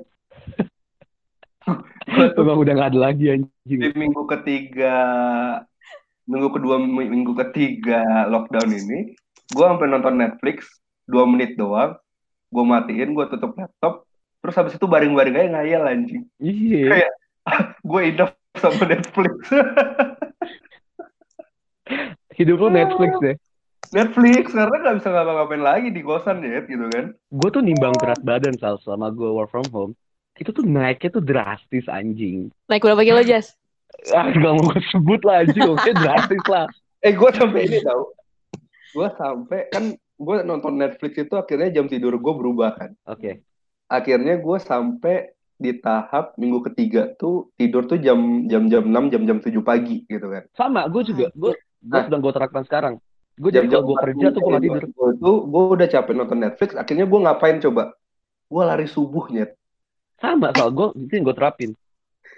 Bang 2.45 2.59
udah 2.61 2.73
gak 2.77 2.89
ada 2.93 2.99
lagi 3.11 3.25
di 3.25 3.29
anjing. 3.33 3.79
minggu 3.91 4.23
ketiga, 4.29 4.95
minggu 6.29 6.49
kedua, 6.53 6.77
minggu 6.79 7.33
ketiga 7.43 8.29
lockdown 8.29 8.69
ini, 8.69 9.17
gue 9.51 9.65
sampai 9.65 9.89
nonton 9.89 10.15
Netflix 10.15 10.69
dua 11.09 11.25
menit 11.27 11.57
doang. 11.59 11.97
Gue 12.53 12.63
matiin, 12.63 13.11
gue 13.11 13.25
tutup 13.27 13.57
laptop. 13.57 14.07
Terus 14.39 14.55
habis 14.55 14.77
itu 14.77 14.85
baring-baring 14.85 15.35
aja 15.35 15.49
ngayal 15.59 15.83
anjing. 15.89 16.23
Iya. 16.39 16.85
Kayak 16.87 17.13
gue 17.89 18.01
enough 18.13 18.33
sama 18.55 18.83
Netflix. 18.87 19.35
Hidup 22.35 22.57
lu 22.59 22.69
Netflix 22.69 23.11
ya. 23.23 23.33
Netflix 23.95 24.51
karena 24.51 24.75
nggak 24.81 24.95
bisa 24.99 25.09
ngapa-ngapain 25.13 25.63
lagi 25.63 25.87
di 25.93 26.01
kosan 26.03 26.43
ya 26.43 26.63
gitu 26.67 26.85
kan. 26.91 27.15
Gue 27.31 27.49
tuh 27.53 27.63
nimbang 27.63 27.95
berat 27.95 28.19
badan 28.25 28.57
Sal 28.59 28.75
selama 28.83 29.13
gue 29.13 29.29
work 29.29 29.47
from 29.47 29.67
home. 29.71 29.93
Itu 30.35 30.51
tuh 30.51 30.67
naiknya 30.67 31.15
tuh 31.15 31.23
drastis 31.23 31.87
anjing. 31.87 32.51
naik 32.67 32.83
berapa 32.83 32.99
kilo 33.07 33.23
Jas 33.23 33.55
Ah, 34.11 34.27
gak 34.27 34.43
mau 34.43 34.59
gue 34.59 34.81
sebut 34.91 35.21
lah 35.23 35.47
anjing. 35.47 35.63
Oke, 35.71 35.91
drastis 36.03 36.43
lah. 36.51 36.67
Eh 36.99 37.15
gue 37.15 37.29
sampai 37.31 37.61
ini 37.71 37.79
tau. 37.85 38.11
Gue 38.91 39.07
sampai 39.15 39.59
kan 39.71 39.95
gue 39.95 40.37
nonton 40.43 40.75
Netflix 40.75 41.15
itu 41.15 41.35
akhirnya 41.39 41.71
jam 41.71 41.87
tidur 41.87 42.19
gue 42.19 42.33
berubah 42.35 42.75
kan. 42.75 42.91
Oke. 43.07 43.45
Akhirnya 43.87 44.35
gue 44.41 44.57
sampai 44.59 45.31
di 45.55 45.71
tahap 45.79 46.35
minggu 46.35 46.67
ketiga 46.67 47.15
tuh 47.15 47.55
tidur 47.55 47.87
tuh 47.87 47.95
jam 47.95 48.43
jam 48.51 48.67
jam 48.67 48.83
enam 48.91 49.07
jam 49.07 49.23
jam 49.23 49.37
tujuh 49.39 49.63
pagi 49.63 50.03
gitu 50.11 50.27
kan. 50.27 50.43
Sama, 50.51 50.91
gue 50.91 51.07
juga. 51.07 51.31
Gue 51.31 51.55
gue 51.85 51.93
Nah. 51.93 52.05
sedang 52.09 52.21
gue 52.21 52.33
terapkan 52.33 52.63
sekarang. 52.65 52.93
Gue 53.35 53.51
jadi 53.51 53.67
Jam-jam 53.67 53.83
kalau 53.83 53.87
gue 53.87 53.97
kerja 54.01 54.25
tuh 54.31 54.39
gue 54.41 54.51
gak 54.51 54.63
tidur. 54.63 54.83
Gue 54.89 55.09
itu 55.13 55.31
gue 55.45 55.63
udah 55.75 55.87
capek 55.91 56.13
nonton 56.15 56.39
Netflix, 56.39 56.69
akhirnya 56.73 57.05
gue 57.05 57.19
ngapain 57.21 57.57
coba? 57.61 57.83
Gue 58.47 58.63
lari 58.63 58.87
subuh 58.87 59.25
nyet. 59.29 59.51
Sama 60.17 60.49
soal 60.55 60.71
gue 60.71 60.87
itu 61.03 61.13
yang 61.13 61.25
gue 61.27 61.35
terapin. 61.35 61.71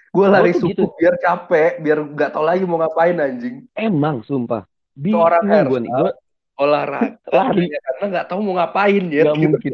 Gue 0.10 0.26
lari 0.26 0.52
tuh 0.52 0.66
subuh 0.66 0.90
gitu. 0.90 0.98
biar 0.98 1.16
capek, 1.22 1.72
biar 1.80 1.98
nggak 2.02 2.30
tahu 2.34 2.44
lagi 2.44 2.64
mau 2.66 2.82
ngapain 2.82 3.16
anjing. 3.16 3.56
Emang 3.78 4.26
sumpah. 4.26 4.66
Bingung 4.98 5.22
Seorang 5.22 5.44
gue 5.70 5.80
nih. 5.86 5.92
Gue 5.94 6.12
Olahraga 6.58 7.22
Lari. 7.30 7.70
hanya 7.70 7.78
karena 7.86 8.06
nggak 8.18 8.26
tahu 8.34 8.40
mau 8.42 8.58
ngapain 8.58 9.04
ya. 9.14 9.30
Gak 9.30 9.38
mungkin. 9.38 9.74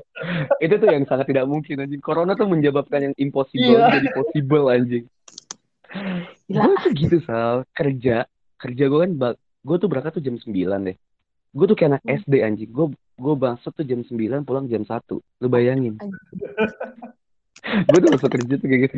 itu 0.60 0.74
tuh 0.76 0.88
yang 0.92 1.06
sangat 1.08 1.26
tidak 1.32 1.46
mungkin 1.48 1.76
anjing. 1.80 2.04
Corona 2.04 2.36
tuh 2.36 2.44
menyebabkan 2.52 3.00
yang 3.08 3.16
impossible 3.16 3.80
Iya. 3.80 3.88
jadi 4.04 4.10
possible 4.12 4.66
anjing. 4.68 5.06
Gue 6.52 6.74
tuh 6.84 6.92
gitu 6.92 7.18
Sal. 7.24 7.64
Kerja. 7.72 8.28
Kerja 8.60 8.84
gue 8.92 9.00
kan, 9.00 9.12
gue 9.64 9.76
tuh 9.80 9.88
berangkat 9.88 10.20
tuh 10.20 10.24
jam 10.24 10.36
9 10.36 10.88
deh. 10.92 10.98
Gue 11.54 11.66
tuh 11.70 11.76
kayak 11.78 11.90
anak 11.98 12.04
Hmm. 12.04 12.20
SD 12.20 12.34
anjing. 12.44 12.72
Gue 12.72 12.86
gue 13.16 13.34
bangsat 13.40 13.72
tuh 13.72 13.86
jam 13.88 14.04
9 14.04 14.44
pulang 14.44 14.68
jam 14.68 14.84
1. 14.84 15.24
Lu 15.24 15.48
bayangin. 15.48 15.96
gue 17.90 18.00
tuh 18.04 18.12
masuk 18.12 18.30
kerja 18.30 18.54
tuh 18.60 18.68
kayak 18.68 18.82
gitu. 18.90 18.96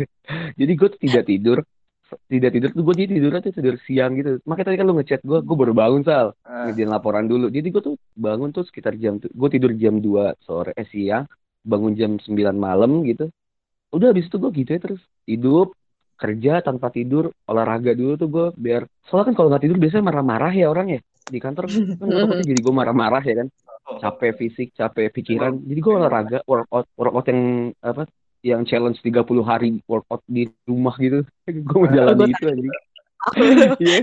Jadi 0.57 0.71
gue 0.73 0.87
tuh 0.89 0.99
tidak 0.99 1.23
tidur. 1.29 1.59
Tidak 2.05 2.51
tidur 2.53 2.69
tuh 2.69 2.83
gue 2.85 2.95
jadi 3.01 3.11
tidurnya 3.17 3.41
tuh 3.41 3.53
tidur 3.53 3.75
siang 3.85 4.13
gitu. 4.17 4.37
Makanya 4.45 4.65
tadi 4.71 4.77
kan 4.77 4.85
lu 4.85 4.93
ngechat 4.97 5.21
gue, 5.25 5.39
gue 5.41 5.55
baru 5.57 5.73
bangun 5.73 6.01
Sal. 6.05 6.37
Ngerjain 6.45 6.89
laporan 6.89 7.25
dulu. 7.25 7.49
Jadi 7.49 7.67
gue 7.69 7.81
tuh 7.81 7.95
bangun 8.13 8.53
tuh 8.53 8.65
sekitar 8.65 8.93
jam 8.97 9.17
gue 9.21 9.49
tidur 9.49 9.73
jam 9.73 9.97
2 10.01 10.37
sore 10.45 10.71
eh 10.77 10.85
siang, 10.89 11.25
bangun 11.65 11.93
jam 11.97 12.17
9 12.21 12.29
malam 12.57 13.01
gitu. 13.05 13.29
Udah 13.93 14.13
habis 14.13 14.29
itu 14.29 14.37
gue 14.37 14.51
gitu 14.53 14.69
ya 14.69 14.79
terus 14.81 15.01
hidup 15.25 15.73
kerja 16.15 16.63
tanpa 16.63 16.87
tidur 16.89 17.31
olahraga 17.47 17.91
dulu 17.91 18.13
tuh 18.15 18.29
gue 18.31 18.47
biar 18.55 18.87
soalnya 19.07 19.31
kan 19.31 19.35
kalau 19.35 19.47
nggak 19.51 19.63
tidur 19.67 19.77
biasanya 19.77 20.05
marah-marah 20.07 20.53
ya 20.55 20.67
orang 20.71 20.87
ya 20.95 20.99
di 21.25 21.39
kantor 21.41 21.65
kan 21.67 22.07
takutnya 22.07 22.45
jadi 22.55 22.59
gue 22.61 22.73
marah-marah 22.73 23.23
ya 23.23 23.35
kan 23.43 23.47
capek 23.99 24.31
fisik 24.39 24.73
capek 24.73 25.13
pikiran 25.13 25.61
jadi 25.61 25.79
gue 25.79 25.93
olahraga 25.93 26.39
workout 26.47 26.87
workout 26.97 27.25
yang 27.29 27.41
apa 27.85 28.09
yang 28.45 28.61
challenge 28.61 29.01
30 29.01 29.25
hari 29.41 29.81
workout 29.89 30.21
di 30.29 30.49
rumah 30.69 30.93
gitu 31.01 31.25
gue 31.69 31.79
menjalani 31.79 32.31
itu 32.31 32.45
anjing 32.45 32.73
Iya. 33.81 33.99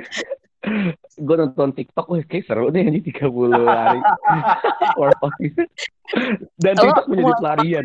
gue 1.18 1.36
nonton 1.42 1.74
TikTok, 1.74 2.06
wah 2.06 2.22
kayak 2.22 2.46
seru 2.46 2.70
nih 2.70 2.86
anjing 2.86 3.04
30 3.10 3.66
hari 3.66 3.98
workout 4.94 5.34
gitu. 5.42 5.62
Dan 6.54 6.74
TikTok 6.78 7.06
menjadi 7.10 7.34
pelarian. 7.42 7.84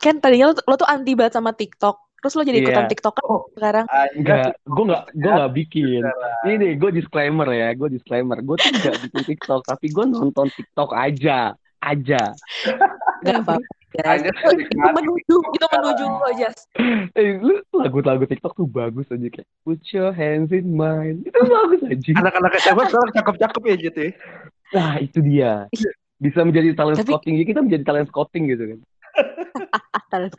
Kan 0.00 0.24
tadinya 0.24 0.52
lo, 0.52 0.54
lo 0.64 0.74
tuh 0.80 0.88
anti 0.88 1.12
banget 1.12 1.36
sama 1.36 1.52
TikTok. 1.52 2.05
Terus 2.26 2.34
lo 2.34 2.42
jadi 2.42 2.58
ikutan 2.58 2.84
Iya. 2.84 2.90
TikTok 2.90 3.14
kan 3.14 3.24
Oh. 3.30 3.46
sekarang. 3.54 3.86
Enggak, 4.18 4.58
gue 4.66 4.84
nggak 4.84 5.04
gue 5.14 5.30
nggak 5.30 5.52
bikin. 5.54 6.02
Ini 6.42 6.66
gue 6.74 6.90
disclaimer 6.90 7.46
ya, 7.54 7.70
gue 7.70 7.88
disclaimer. 7.88 8.42
Gue 8.42 8.58
tuh 8.58 8.66
nggak 8.66 8.98
bikin 9.06 9.22
TikTok, 9.30 9.62
tapi 9.62 9.86
gue 9.86 10.04
nonton 10.04 10.50
TikTok 10.50 10.90
aja, 10.90 11.54
aja. 11.78 12.22
Gak 13.22 13.46
apa-apa. 13.46 13.62
guys. 13.94 14.26
Hanya 14.26 14.34
Itu, 14.34 14.76
menuju, 14.82 15.34
itu 15.54 15.66
menuju 15.70 16.04
lo 16.04 16.30
Jas. 16.34 16.58
Eh, 17.14 17.38
lu 17.38 17.62
lagu-lagu 17.70 18.26
TikTok 18.26 18.52
tuh 18.52 18.66
bagus 18.66 19.06
aja 19.08 19.22
kayak 19.24 19.46
Put 19.62 19.86
your 19.94 20.10
hands 20.10 20.50
in 20.50 20.74
mine. 20.74 21.22
Itu 21.22 21.38
bagus 21.46 21.80
aja. 21.86 22.10
Anak-anak 22.18 22.58
SMA 22.58 22.82
sekarang 22.90 23.10
cakep-cakep 23.14 23.62
ya 23.62 23.74
ya. 23.78 24.10
Nah, 24.74 24.92
itu 24.98 25.18
dia. 25.22 25.52
Bisa 26.18 26.42
menjadi 26.42 26.74
talent 26.74 26.98
Tapi- 26.98 27.12
scouting, 27.14 27.34
Ya, 27.38 27.44
kita 27.46 27.60
menjadi 27.62 27.82
talent 27.86 28.08
scouting 28.10 28.42
gitu 28.50 28.64
kan. 28.74 28.78
Talent. 30.12 30.34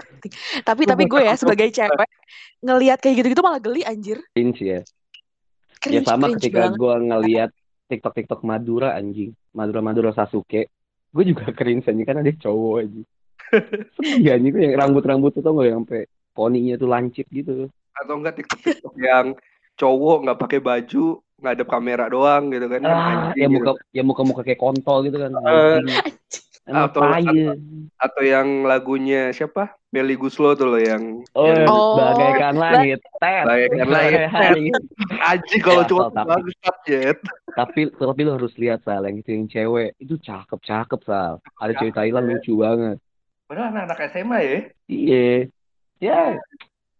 Tapi 0.63 0.81
tapi 0.87 1.03
gue 1.09 1.21
ya 1.25 1.35
sebagai 1.35 1.67
cewek 1.73 2.09
ngelihat 2.63 2.97
kayak 3.03 3.15
gitu-gitu 3.21 3.41
malah 3.43 3.61
geli 3.61 3.83
anjir. 3.83 4.23
Cringe 4.33 4.61
ya. 4.63 4.79
ya 4.81 4.81
Cringe, 5.77 6.07
sama 6.07 6.31
cringe 6.31 6.41
ketika 6.41 6.73
gue 6.73 6.93
ngeliat 7.03 7.51
TikTok 7.87 8.13
TikTok 8.13 8.41
Madura 8.43 8.93
anjing 8.99 9.31
Madura 9.55 9.79
Madura 9.79 10.11
Sasuke 10.11 10.67
gue 11.15 11.23
juga 11.23 11.49
cringe 11.57 11.87
anjing 11.87 12.07
kan 12.07 12.19
ada 12.19 12.31
cowok 12.35 12.75
anjing 12.83 13.07
sedih 13.95 14.31
anjing 14.35 14.51
tuh 14.51 14.61
yang 14.61 14.73
rambut 14.75 15.03
rambut 15.07 15.31
tuh 15.31 15.41
tau 15.41 15.55
gak 15.55 15.71
yang 15.71 15.79
sampai 15.83 16.03
poninya 16.35 16.75
tuh 16.75 16.89
lancip 16.91 17.25
gitu 17.31 17.71
Atau 17.97 18.13
enggak 18.21 18.43
TikTok-TikTok 18.43 18.93
yang 19.01 19.33
cowok 19.73 20.17
nggak 20.21 20.37
pakai 20.37 20.59
baju, 20.61 21.17
ngadep 21.41 21.65
kamera 21.65 22.05
doang 22.13 22.53
gitu 22.53 22.69
kan. 22.69 22.81
Ah 22.85 22.93
anjing 22.93 23.41
yang 23.41 23.51
gitu. 23.57 23.65
muka 23.65 23.71
yang 23.89 24.05
muka 24.05 24.21
muka 24.21 24.41
kayak 24.45 24.61
kontol 24.61 25.01
gitu 25.01 25.17
kan 25.17 25.33
anjing 25.33 25.97
atau- 26.67 27.01
tai. 27.01 27.55
Atau 27.97 28.21
yang 28.21 28.63
lagunya 28.63 29.31
siapa? 29.31 29.73
Meli 29.87 30.13
Guslo 30.13 30.51
tuh 30.53 30.67
loh 30.67 30.77
yang 30.77 31.23
oh, 31.31 31.47
yang 31.47 31.63
Oh, 31.65 31.95
bagaikan 31.95 32.53
langit 32.53 32.99
tet 33.23 33.41
Bagaikan 33.41 33.87
langit, 33.87 34.19
anjing 35.17 35.61
kalau 35.63 35.81
Ya, 35.81 36.11
tapi. 36.11 36.27
bagus 36.29 36.55
Jet. 36.83 37.17
tapi 37.49 37.79
tapi 37.89 38.19
lo 38.21 38.35
harus 38.35 38.53
lihat 38.55 38.83
sal 38.83 39.01
yang 39.01 39.17
itu 39.17 39.31
yang 39.31 39.47
cewek 39.47 39.95
itu 39.97 40.19
cakep 40.19 40.59
cakep 40.61 40.99
sal 41.01 41.39
ada 41.55 41.71
cewek 41.73 41.95
Thailand 41.95 42.27
lucu 42.27 42.53
banget 42.57 42.99
Padahal 43.47 43.71
anak-anak 43.71 44.11
SMA 44.11 44.37
ya. 44.37 44.59
iya 44.85 45.27
ya 45.97 46.19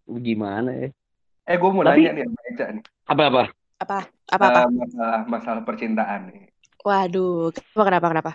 gimana 0.08 0.72
ya 0.72 0.90
Eh 1.44 1.56
gue 1.56 1.70
mau 1.70 1.80
Tapi- 1.82 2.04
nanya 2.04 2.12
nih 2.18 2.26
Eca 2.50 2.66
nih. 2.72 2.84
apa 3.06 3.24
apa 3.26 3.44
apa 3.78 3.98
apa 4.28 4.46
apa? 4.46 4.60
Eh, 4.60 4.72
masalah 4.74 5.20
masalah 5.28 5.62
percintaan 5.62 6.22
nih. 6.28 6.50
Waduh, 6.82 7.52
kenapa 7.54 7.84
kenapa 7.86 8.08
kenapa? 8.10 8.32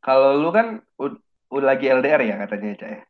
Kalau 0.00 0.40
lu 0.40 0.48
kan 0.48 0.80
ud- 0.96 1.20
udah 1.52 1.66
lagi 1.76 1.92
LDR 1.92 2.20
ya 2.24 2.34
katanya 2.40 2.68
Eca 2.74 2.86
ya. 2.88 3.00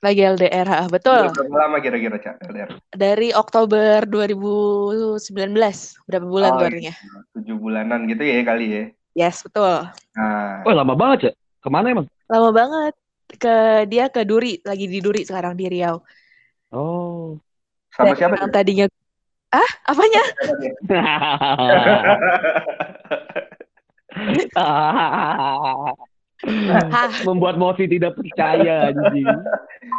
Lagi 0.00 0.22
LDR, 0.24 0.68
ah, 0.68 0.88
betul. 0.88 1.28
Udah 1.28 1.36
berapa 1.36 1.56
lama 1.60 1.76
kira-kira 1.84 2.16
Cak 2.16 2.40
LDR? 2.48 2.70
Dari 2.90 3.28
Oktober 3.36 4.08
2019, 4.08 5.94
berapa 6.08 6.26
bulan 6.26 6.50
Oh, 6.50 6.58
tuh 6.58 6.66
artinya? 6.72 6.94
Tujuh 7.36 7.56
bulanan 7.60 8.08
gitu 8.08 8.24
ya 8.24 8.40
kali 8.42 8.64
ya. 8.72 8.84
Yes, 9.12 9.44
betul. 9.44 9.84
Nah, 10.16 10.64
oh 10.66 10.74
lama 10.74 10.96
banget 10.96 11.18
ya 11.28 11.32
ke 11.60 11.68
mana 11.68 11.86
emang 11.92 12.06
Lama 12.32 12.50
banget. 12.50 12.94
Ke 13.38 13.86
dia 13.86 14.10
ke 14.10 14.26
Duri, 14.26 14.58
lagi 14.66 14.90
di 14.90 14.98
Duri 14.98 15.22
sekarang 15.22 15.54
di 15.54 15.70
Riau. 15.70 16.02
oh 16.74 17.38
sama 17.94 18.10
Dan 18.10 18.16
siapa? 18.18 18.34
yang 18.40 18.50
tadinya 18.50 18.86
Ah, 19.50 19.70
apanya? 19.90 20.22
Membuat 27.28 27.60
Mosi 27.60 27.84
tidak 27.86 28.16
percaya 28.16 28.92
anjing. 28.92 29.26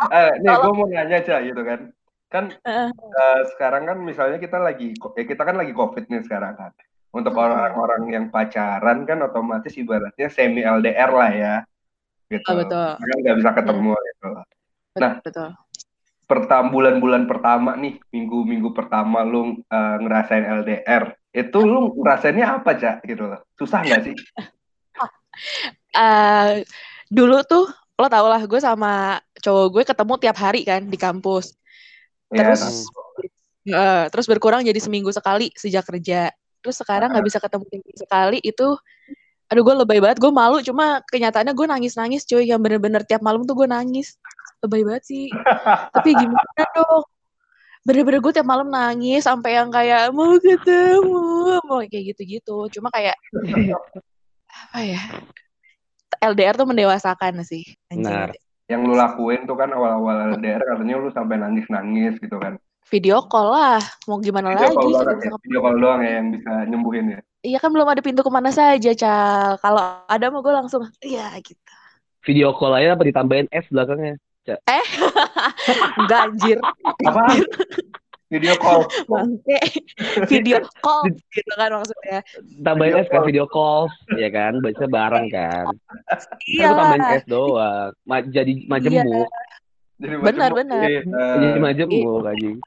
Eh, 0.02 0.32
nih 0.42 0.50
gue 0.50 0.72
mau 0.74 0.88
nanya 0.88 1.20
aja 1.22 1.44
gitu 1.46 1.62
kan. 1.62 1.92
Kan 2.32 2.46
Eh. 2.64 2.90
eh, 2.96 3.40
sekarang 3.54 3.86
kan 3.86 3.98
misalnya 4.02 4.40
kita 4.40 4.58
lagi 4.58 4.96
eh, 4.96 5.26
kita 5.28 5.44
kan 5.44 5.60
lagi 5.60 5.76
COVID 5.76 6.08
nih 6.08 6.26
sekarang 6.26 6.58
kan. 6.58 6.72
Untuk 7.12 7.36
Hmm. 7.36 7.44
orang-orang 7.44 8.08
yang 8.10 8.26
pacaran 8.32 9.04
kan 9.04 9.20
otomatis 9.22 9.76
ibaratnya 9.76 10.32
semi 10.32 10.64
LDR 10.64 11.12
lah 11.12 11.32
ya. 11.36 11.56
Gitu. 12.32 12.48
Oh, 12.50 12.56
betul. 12.56 12.88
Hmm. 12.98 13.04
Kan 13.04 13.18
nggak 13.20 13.38
bisa 13.44 13.52
ketemu 13.52 13.92
gitu. 13.94 14.28
Nah. 14.96 15.14
betul. 15.20 15.50
Pertam 16.26 16.64
bulan-bulan 16.72 17.28
pertama 17.28 17.76
nih, 17.76 18.00
minggu-minggu 18.16 18.72
pertama 18.72 19.28
lu 19.28 19.60
eh, 19.68 19.96
ngerasain 20.00 20.46
LDR. 20.64 21.14
Itu 21.36 21.68
lu 21.68 21.94
ngerasainnya 22.00 22.64
apa, 22.64 22.80
Cak? 22.80 23.04
Gitu 23.04 23.28
loh. 23.28 23.44
Susah 23.60 23.84
nggak 23.84 24.02
sih? 24.08 24.16
Eh, 25.92 26.64
dulu 27.12 27.44
tuh 27.44 27.68
lo 28.00 28.08
tau 28.10 28.26
lah 28.26 28.42
gue 28.48 28.58
sama 28.58 29.20
cowok 29.38 29.68
gue 29.78 29.84
ketemu 29.86 30.14
tiap 30.18 30.38
hari 30.40 30.62
kan 30.64 30.82
di 30.88 30.98
kampus. 30.98 31.54
Ya, 32.32 32.48
Terus 32.48 32.88
nah, 33.68 33.78
eh, 33.78 34.06
terus 34.10 34.26
berkurang 34.26 34.64
jadi 34.64 34.80
seminggu 34.80 35.12
sekali 35.12 35.52
sejak 35.54 35.86
kerja. 35.86 36.32
Terus 36.64 36.76
sekarang 36.80 37.12
nggak 37.14 37.26
bisa 37.28 37.38
ketemu 37.38 37.66
sekali 37.94 38.40
itu 38.42 38.78
aduh 39.52 39.68
gue 39.68 39.76
lebay 39.84 40.00
banget 40.00 40.18
gue 40.24 40.32
malu. 40.32 40.64
Cuma 40.64 41.04
kenyataannya 41.12 41.54
gue 41.54 41.68
nangis 41.68 41.94
nangis 42.00 42.24
cuy. 42.24 42.48
Yang 42.48 42.60
bener-bener 42.64 43.04
tiap 43.04 43.22
malam 43.22 43.44
tuh 43.44 43.54
gue 43.54 43.68
nangis. 43.68 44.16
Lebay 44.64 44.82
banget 44.88 45.04
sih. 45.06 45.28
Tapi 45.94 46.10
gimana 46.16 46.64
dong? 46.74 47.04
Bener-bener 47.84 48.24
gue 48.24 48.34
tiap 48.34 48.48
malam 48.48 48.72
nangis 48.72 49.28
sampai 49.28 49.60
yang 49.60 49.70
kayak 49.70 50.16
mau 50.16 50.40
ketemu. 50.40 51.60
Mau 51.68 51.84
kayak 51.84 52.16
gitu-gitu. 52.16 52.72
Cuma 52.80 52.88
kayak 52.90 53.20
apa 54.62 54.80
ya 54.84 55.02
LDR 56.22 56.56
tuh 56.56 56.70
mendewasakan 56.70 57.42
sih. 57.42 57.66
Benar. 57.90 58.32
yang 58.72 58.88
lu 58.88 58.96
lakuin 58.96 59.44
tuh 59.44 59.60
kan 59.60 59.68
awal-awal 59.76 60.32
LDR 60.40 60.64
katanya 60.64 60.96
lu 60.96 61.12
sampai 61.12 61.36
nangis-nangis 61.44 62.16
gitu 62.24 62.40
kan. 62.40 62.56
video 62.88 63.20
call 63.28 63.52
lah 63.52 63.84
mau 64.08 64.20
gimana 64.20 64.56
Video 64.56 64.68
lagi 64.68 64.76
call 64.80 64.92
doang, 64.92 65.20
ya? 65.20 65.32
video 65.44 65.60
call 65.60 65.78
doang 65.80 66.00
ya 66.04 66.12
yang 66.20 66.28
bisa 66.32 66.52
nyembuhin 66.72 67.06
ya. 67.16 67.20
Iya 67.42 67.58
kan 67.60 67.70
belum 67.74 67.88
ada 67.90 68.02
pintu 68.06 68.22
ke 68.22 68.32
mana 68.32 68.54
saja, 68.54 68.92
Cal. 68.94 69.58
Kalau 69.60 69.82
ada 70.06 70.26
mah 70.30 70.40
gue 70.40 70.54
langsung, 70.54 70.86
iya 71.04 71.32
gitu. 71.42 71.58
Video 72.24 72.54
call 72.54 72.78
aja 72.78 72.94
apa 72.96 73.04
ditambahin 73.04 73.50
S 73.50 73.66
belakangnya? 73.74 74.16
Enggak 76.00 76.20
anjir, 76.32 76.58
Apa? 77.06 77.24
video 78.32 78.56
call. 78.56 78.82
bangke. 79.12 79.60
Video 80.32 80.58
call 80.80 81.04
gitu 81.30 81.52
kan 81.54 81.70
maksudnya. 81.70 82.20
Tambahin 82.63 82.94
Video 82.94 83.04
S 83.04 83.12
kan 83.12 83.22
video 83.22 83.46
call, 83.46 83.82
ya 84.15 84.30
kan? 84.30 84.58
Baca 84.58 84.86
bareng 84.88 85.28
kan? 85.28 85.65
Iya 86.48 86.65
Kan 86.65 86.72
gua 86.72 86.80
tambahin. 86.88 87.20
S 87.20 87.26
doang. 87.28 87.89
Ma- 88.04 88.24
jadi 88.26 88.54
Iya. 88.56 88.65
majemuk. 88.65 89.28
Jadi 90.02 90.15
Benar, 90.17 90.50
macam- 90.50 90.58
benar. 90.58 90.82
Jadi, 90.82 90.96
eh, 90.98 91.36
Jadi 91.38 91.60
majemuk 91.60 92.24
anjing. 92.26 92.58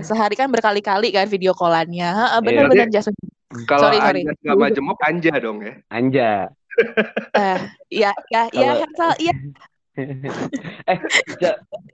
Sehari 0.00 0.34
kan 0.34 0.46
berkali-kali 0.46 1.08
kan 1.10 1.26
video 1.26 1.50
callannya. 1.50 2.06
Heeh, 2.06 2.30
Iya, 2.30 2.44
Bener-bener 2.44 2.88
Jason. 2.88 3.14
Kalau 3.64 3.88
Sorry, 3.88 3.98
sorry. 3.98 4.22
Nggak 4.22 4.58
majemuk, 4.60 4.98
Anja 5.00 5.32
dong 5.38 5.58
ya. 5.58 5.72
Anja. 5.88 6.32
Eh, 7.34 7.58
iya, 7.88 8.10
iya, 8.28 8.42
iya, 8.50 8.66
Kalau- 8.68 8.80
Hersal, 8.82 9.10
iya. 9.18 9.32
eh, 9.94 10.98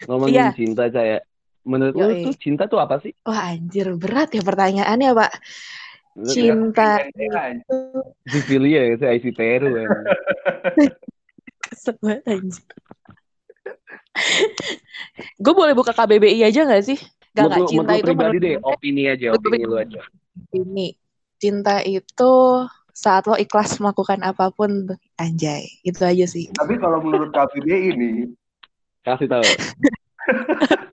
ngomongin 0.06 0.32
Iya. 0.34 0.46
cinta, 0.52 0.88
Ca 0.88 1.20
ya. 1.60 1.68
Menurut 1.68 1.94
lu 1.94 2.04
Yoi. 2.08 2.24
tuh 2.24 2.34
cinta 2.40 2.64
tuh 2.64 2.80
apa 2.80 2.96
sih? 3.04 3.12
Wah, 3.28 3.52
anjir, 3.52 3.92
berat 4.00 4.32
ya 4.32 4.40
pertanyaannya, 4.40 5.10
Pak. 5.12 5.32
Menurut 6.16 6.34
lu 6.34 6.34
Cinta 6.34 6.90
itu 7.04 7.78
Sicilia 8.26 8.80
ya, 8.88 8.94
saya 8.96 9.12
IC 9.16 9.26
Peru 9.36 9.76
ya. 9.76 9.86
anjir. 12.24 12.64
Gue 15.40 15.54
boleh 15.56 15.72
buka 15.76 15.92
KBBI 15.92 16.44
aja 16.44 16.66
gak 16.66 16.84
sih? 16.84 16.98
Gak, 17.32 17.46
gak, 17.46 17.58
lu- 17.62 17.68
cinta 17.70 17.92
menurut 17.92 17.94
lu 17.94 18.00
itu 18.00 18.04
pribadi 18.04 18.36
menurut 18.36 18.42
deh, 18.42 18.56
opini 18.64 19.02
aja, 19.06 19.26
opini 19.36 19.62
lu 19.64 19.76
aja. 19.76 20.00
ini. 20.56 20.96
Cinta 21.40 21.80
itu 21.80 22.32
saat 22.92 23.24
lo 23.24 23.32
ikhlas 23.32 23.80
melakukan 23.80 24.20
apa 24.20 24.52
pun, 24.52 24.92
anjay. 25.16 25.64
Itu 25.80 26.04
aja 26.04 26.28
sih. 26.28 26.52
Tapi 26.52 26.76
kalau 26.76 27.00
menurut 27.00 27.32
KBBI 27.32 27.96
ini, 27.96 28.10
Kasih 29.00 29.32
tahu. 29.32 29.44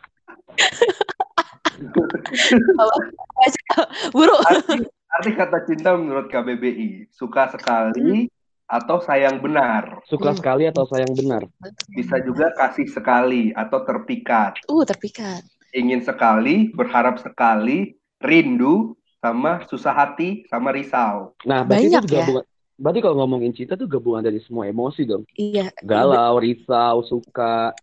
Buru. 4.13 4.35
arti, 4.43 4.75
arti 5.11 5.31
kata 5.33 5.57
cinta 5.65 5.93
menurut 5.93 6.27
KBBI, 6.27 7.11
suka 7.11 7.49
sekali 7.51 8.27
atau 8.67 8.99
sayang 8.99 9.39
benar. 9.39 10.03
Suka 10.05 10.33
Hmm. 10.33 10.37
sekali 10.37 10.63
atau 10.67 10.83
sayang 10.85 11.13
benar? 11.15 11.47
Bisa 11.89 12.19
juga 12.19 12.51
kasih 12.53 12.87
sekali 12.87 13.53
atau 13.53 13.83
terpikat. 13.83 14.59
Uh, 14.67 14.83
terpikat. 14.83 15.43
Ingin 15.71 16.01
sekali, 16.01 16.71
berharap 16.71 17.19
sekali, 17.19 17.95
rindu, 18.19 18.95
sama 19.19 19.63
susah 19.67 19.93
hati, 19.93 20.47
sama 20.47 20.71
risau. 20.71 21.35
Nah, 21.43 21.63
berarti 21.63 21.91
Banyak 21.91 22.03
itu 22.03 22.11
ya. 22.11 22.23
gabungan. 22.23 22.45
Berarti 22.77 22.99
kalau 23.01 23.15
ngomongin 23.17 23.51
cinta 23.51 23.73
tuh 23.73 23.89
gabungan 23.89 24.21
dari 24.21 24.37
semua 24.37 24.69
emosi 24.69 25.01
dong. 25.03 25.25
Iya. 25.33 25.73
Galau, 25.81 26.37
risau, 26.37 27.01
suka, 27.01 27.73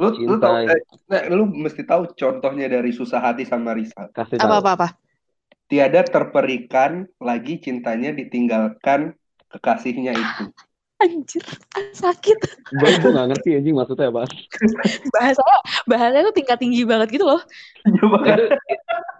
Lu, 0.00 0.08
lu 0.08 0.16
Cinta. 0.16 0.48
tahu, 0.48 0.56
eh, 0.72 0.80
nah, 1.06 1.22
lu 1.28 1.44
mesti 1.52 1.82
tahu 1.84 2.02
contohnya 2.16 2.66
dari 2.66 2.90
susah 2.96 3.20
hati 3.20 3.44
sama 3.44 3.76
risau. 3.76 4.08
kasih 4.16 4.40
tahu. 4.40 4.48
Apa-apa-apa. 4.48 4.96
Tiada 5.68 6.04
terperikan 6.04 7.08
lagi 7.20 7.60
cintanya 7.60 8.12
ditinggalkan 8.12 9.16
kekasihnya 9.52 10.12
itu. 10.16 10.44
Anjir, 11.00 11.44
sakit. 11.96 12.38
Gue 12.72 12.88
gue 12.88 13.10
gak 13.10 13.28
ngerti 13.36 13.48
anjing 13.58 13.74
maksudnya 13.76 14.08
apa. 14.08 14.22
Bahasanya, 15.16 15.58
bahasanya 15.84 16.22
tuh 16.30 16.34
tingkat 16.36 16.56
tinggi 16.60 16.82
banget 16.88 17.08
gitu 17.12 17.24
loh. 17.26 17.40
Coba 17.82 18.22
itu, 18.22 18.44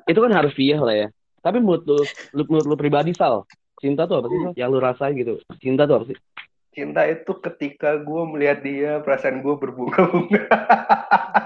itu 0.08 0.18
kan 0.22 0.32
harfiah 0.32 0.80
lah 0.80 0.94
ya. 0.94 1.08
Tapi 1.42 1.58
menurut 1.58 1.82
lu, 1.84 2.00
lu- 2.38 2.48
menurut 2.48 2.66
lu 2.70 2.76
pribadi 2.78 3.10
Sal, 3.12 3.44
cinta 3.82 4.06
tuh 4.06 4.22
apa 4.22 4.26
sih 4.30 4.38
Sal? 4.40 4.52
Yang 4.54 4.68
lu 4.70 4.78
rasain 4.78 5.12
gitu. 5.18 5.34
Cinta 5.58 5.84
tuh 5.84 5.94
apa 6.00 6.04
sih? 6.08 6.16
Cinta 6.72 7.04
itu 7.04 7.32
ketika 7.38 8.00
gue 8.00 8.22
melihat 8.32 8.58
dia, 8.64 8.92
perasaan 9.04 9.44
gue 9.44 9.54
berbunga-bunga. 9.60 10.44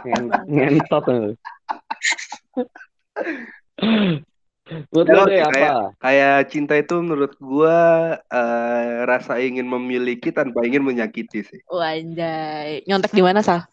Ngen- 0.06 0.32
Ngentot. 0.46 1.04
menurut 4.90 5.06
Dalam 5.06 5.26
deh 5.30 5.42
apa? 5.46 5.94
Kayak 6.02 6.36
cinta 6.50 6.74
itu 6.74 6.94
menurut 6.98 7.34
gue 7.38 7.78
eh, 8.18 8.94
rasa 9.06 9.38
ingin 9.38 9.66
memiliki 9.66 10.30
tanpa 10.34 10.62
ingin 10.66 10.82
menyakiti 10.82 11.42
sih. 11.42 11.60
Wah, 11.70 11.94
anjay. 11.94 12.82
Nyontek 12.86 13.14
di 13.14 13.22
mana, 13.22 13.42
Sal? 13.42 13.66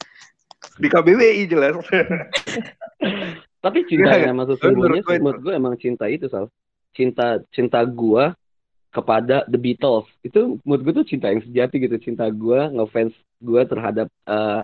Di 0.78 0.90
KBBI 0.90 1.50
jelas. 1.50 1.78
Tapi 3.64 3.80
cinta 3.88 4.20
Iya, 4.20 4.30
yang 4.34 4.44
sesungguhnya 4.44 4.76
menurut 4.76 4.98
gue 5.02 5.16
menurut 5.22 5.42
gue 5.42 5.54
emang 5.56 5.74
cinta 5.78 6.06
itu 6.10 6.28
Sal. 6.30 6.50
Cinta 6.94 7.42
cinta 7.50 7.82
gua 7.90 8.38
kepada 8.96 9.44
The 9.52 9.58
Beatles 9.58 10.06
itu 10.28 10.62
menurut 10.64 10.82
gue 10.86 10.94
tuh 11.02 11.08
cinta 11.12 11.28
yang 11.34 11.42
sejati 11.44 11.76
gitu. 11.82 11.96
Cinta 12.00 12.26
gua 12.30 12.70
ngefans 12.70 13.14
gua 13.42 13.62
terhadap 13.66 14.08
eh, 14.30 14.62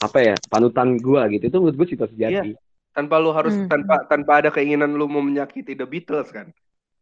apa 0.00 0.18
ya 0.22 0.34
panutan 0.52 0.96
gua 1.02 1.26
gitu. 1.32 1.44
Itu 1.50 1.56
menurut 1.60 1.76
gue 1.80 1.88
cinta 1.92 2.06
sejati. 2.08 2.54
tanpa 2.96 3.16
lu 3.22 3.30
harus 3.30 3.54
Hmm. 3.54 3.70
tanpa 3.70 3.94
tanpa 4.10 4.32
ada 4.42 4.50
keinginan 4.50 4.90
lu 4.98 5.06
mau 5.06 5.22
menyakiti 5.22 5.72
The 5.78 5.86
Beatles 5.86 6.30
kan. 6.34 6.50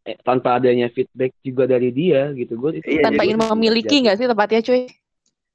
Eh, 0.09 0.15
tanpa 0.27 0.49
adanya 0.57 0.87
feedback 0.95 1.31
juga 1.47 1.63
dari 1.73 1.89
dia 1.99 2.31
gitu. 2.39 2.53
Gue 2.61 2.71
itu 2.79 2.89
Iya, 2.89 3.01
Tanpa 3.05 3.21
ingin 3.27 3.39
memiliki 3.39 3.95
nggak 4.03 4.15
sih 4.19 4.27
tepatnya, 4.31 4.59
cuy? 4.67 4.81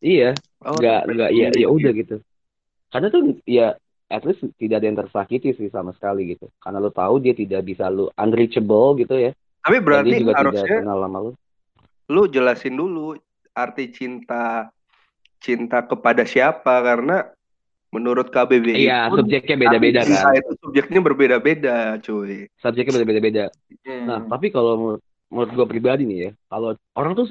Iya, 0.04 0.24
Oh, 0.64 0.78
nggak 0.78 0.98
nggak 1.12 1.30
ya 1.38 1.46
ya 1.62 1.66
udah 1.76 1.92
gitu. 2.00 2.14
Karena 2.92 3.08
tuh 3.14 3.22
ya 3.58 3.62
at 4.14 4.22
least 4.26 4.42
tidak 4.62 4.76
ada 4.80 4.86
yang 4.90 5.00
tersakiti 5.02 5.48
sih 5.58 5.68
sama 5.76 5.92
sekali 5.98 6.20
gitu. 6.32 6.46
Karena 6.62 6.78
lu 6.84 6.90
tahu 7.00 7.14
dia 7.24 7.34
tidak 7.42 7.62
bisa 7.70 7.84
lu 7.96 8.02
unreachable 8.22 8.88
gitu 9.00 9.14
ya. 9.26 9.30
Tapi 9.64 9.76
berarti 9.80 10.14
juga 10.20 10.36
harusnya 10.36 10.84
kenal 10.84 10.98
sama 11.00 11.18
lu. 11.24 11.30
lu 12.12 12.22
jelasin 12.28 12.76
dulu 12.76 13.16
arti 13.56 13.88
cinta 13.88 14.68
cinta 15.40 15.80
kepada 15.84 16.28
siapa 16.28 16.84
karena 16.84 17.32
menurut 17.88 18.28
KBBI 18.28 18.90
Iya, 18.90 19.06
pun 19.06 19.22
subjeknya 19.22 19.56
beda-beda 19.56 20.00
kan. 20.02 20.34
itu 20.34 20.52
subjeknya 20.58 21.00
berbeda-beda, 21.00 21.76
cuy. 22.02 22.50
Subjeknya 22.58 23.06
beda-beda. 23.06 23.44
Hmm. 23.86 24.04
Nah, 24.04 24.18
tapi 24.26 24.50
kalau 24.50 24.72
menurut, 24.74 25.02
menurut 25.30 25.50
gue 25.54 25.66
pribadi 25.70 26.02
nih 26.04 26.18
ya, 26.18 26.30
kalau 26.50 26.74
orang 26.98 27.12
tuh 27.14 27.30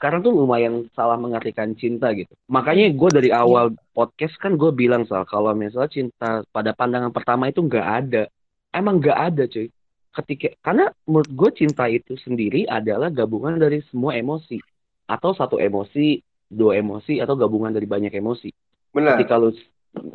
sekarang 0.00 0.24
tuh 0.24 0.32
lumayan 0.32 0.88
salah 0.96 1.20
mengartikan 1.20 1.76
cinta 1.76 2.10
gitu. 2.16 2.32
Makanya 2.48 2.88
gue 2.90 3.10
dari 3.12 3.30
awal 3.30 3.76
podcast 3.92 4.34
kan 4.40 4.56
gue 4.56 4.72
bilang 4.72 5.04
soal 5.04 5.28
kalau 5.28 5.52
misalnya 5.52 5.92
cinta 5.92 6.30
pada 6.50 6.72
pandangan 6.72 7.12
pertama 7.12 7.52
itu 7.52 7.60
nggak 7.60 7.86
ada. 7.86 8.22
Emang 8.72 8.96
nggak 8.98 9.18
ada 9.18 9.44
cuy. 9.44 9.68
Ketika 10.16 10.48
karena 10.64 10.88
menurut 11.04 11.28
gue 11.28 11.50
cinta 11.60 11.84
itu 11.92 12.16
sendiri 12.16 12.64
adalah 12.64 13.12
gabungan 13.12 13.60
dari 13.60 13.84
semua 13.92 14.16
emosi. 14.16 14.56
Atau 15.04 15.36
satu 15.36 15.60
emosi, 15.60 16.24
dua 16.48 16.80
emosi 16.80 17.20
atau 17.20 17.36
gabungan 17.36 17.70
dari 17.70 17.84
banyak 17.84 18.16
emosi. 18.16 18.48
Benar. 18.96 19.20
ketika 19.20 19.36
lu 19.36 19.52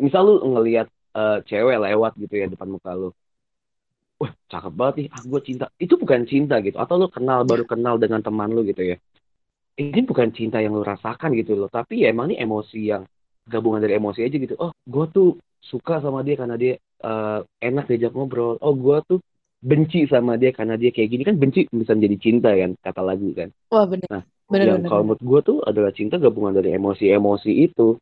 misal 0.02 0.26
lu 0.26 0.34
ngelihat 0.58 0.90
eh, 0.90 1.38
cewek 1.46 1.78
lewat 1.78 2.12
gitu 2.18 2.34
ya 2.34 2.46
depan 2.50 2.66
muka 2.74 2.92
lu. 2.98 3.10
Wah 4.22 4.34
cakep 4.50 4.74
banget 4.74 4.96
nih 4.98 5.08
ah 5.14 5.22
gue 5.22 5.42
cinta. 5.46 5.66
Itu 5.78 5.94
bukan 6.02 6.26
cinta 6.26 6.58
gitu. 6.66 6.78
Atau 6.82 6.98
lu 6.98 7.08
kenal 7.10 7.46
baru 7.46 7.66
kenal 7.66 8.02
dengan 8.02 8.22
teman 8.26 8.50
lu 8.54 8.66
gitu 8.66 8.82
ya. 8.82 8.98
Ini 9.78 10.02
bukan 10.06 10.30
cinta 10.34 10.58
yang 10.62 10.74
lu 10.78 10.82
rasakan 10.82 11.34
gitu 11.38 11.58
loh. 11.58 11.70
Tapi 11.70 12.06
ya 12.06 12.14
emang 12.14 12.34
ini 12.34 12.42
emosi 12.42 12.80
yang 12.90 13.06
gabungan 13.46 13.82
dari 13.82 13.98
emosi 13.98 14.26
aja 14.26 14.38
gitu. 14.38 14.58
Oh 14.58 14.74
gue 14.86 15.06
tuh 15.14 15.28
suka 15.62 16.02
sama 16.02 16.26
dia 16.26 16.38
karena 16.38 16.58
dia 16.58 16.74
eh, 16.82 17.40
enak 17.62 17.86
diajak 17.90 18.14
ngobrol. 18.14 18.58
Oh 18.62 18.74
gue 18.74 18.98
tuh 19.10 19.20
benci 19.62 20.10
sama 20.10 20.42
dia 20.42 20.50
karena 20.50 20.74
dia 20.74 20.90
kayak 20.90 21.10
gini 21.14 21.24
kan 21.24 21.36
benci 21.38 21.70
bisa 21.70 21.94
menjadi 21.94 22.18
cinta 22.18 22.50
kan 22.50 22.74
kata 22.82 23.02
lagu 23.06 23.30
kan 23.38 23.50
Wah, 23.70 23.86
bener. 23.86 24.10
Nah, 24.10 24.24
bener, 24.50 24.66
yang 24.66 24.78
bener. 24.82 24.90
kalau 24.90 25.04
menurut 25.06 25.22
gue 25.22 25.40
tuh 25.54 25.58
adalah 25.62 25.92
cinta 25.94 26.18
gabungan 26.18 26.58
dari 26.58 26.74
emosi-emosi 26.74 27.52
itu 27.70 27.96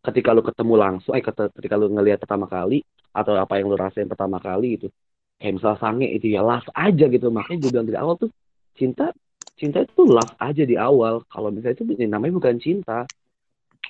ketika 0.00 0.32
lu 0.32 0.40
ketemu 0.40 0.74
langsung 0.80 1.12
eh 1.12 1.20
kata- 1.20 1.52
ketika 1.52 1.76
lu 1.76 1.92
ngelihat 1.92 2.18
pertama 2.24 2.48
kali 2.48 2.80
atau 3.12 3.36
apa 3.36 3.60
yang 3.60 3.68
lu 3.68 3.76
rasain 3.76 4.08
pertama 4.08 4.40
kali 4.40 4.80
gitu 4.80 4.88
kayak 5.36 5.60
misal 5.60 5.76
sange 5.76 6.08
itu 6.08 6.32
ya 6.32 6.40
love 6.40 6.64
aja 6.72 7.04
gitu 7.12 7.28
makanya 7.28 7.58
gue 7.60 7.70
bilang 7.70 7.86
dari 7.86 7.98
awal 8.00 8.16
tuh 8.16 8.30
cinta 8.72 9.12
cinta 9.60 9.84
itu 9.84 10.02
love 10.08 10.32
aja 10.40 10.64
di 10.64 10.80
awal 10.80 11.20
kalau 11.28 11.52
misalnya 11.52 11.76
itu 11.76 11.84
ya 11.92 12.08
namanya 12.08 12.40
bukan 12.40 12.56
cinta 12.56 13.04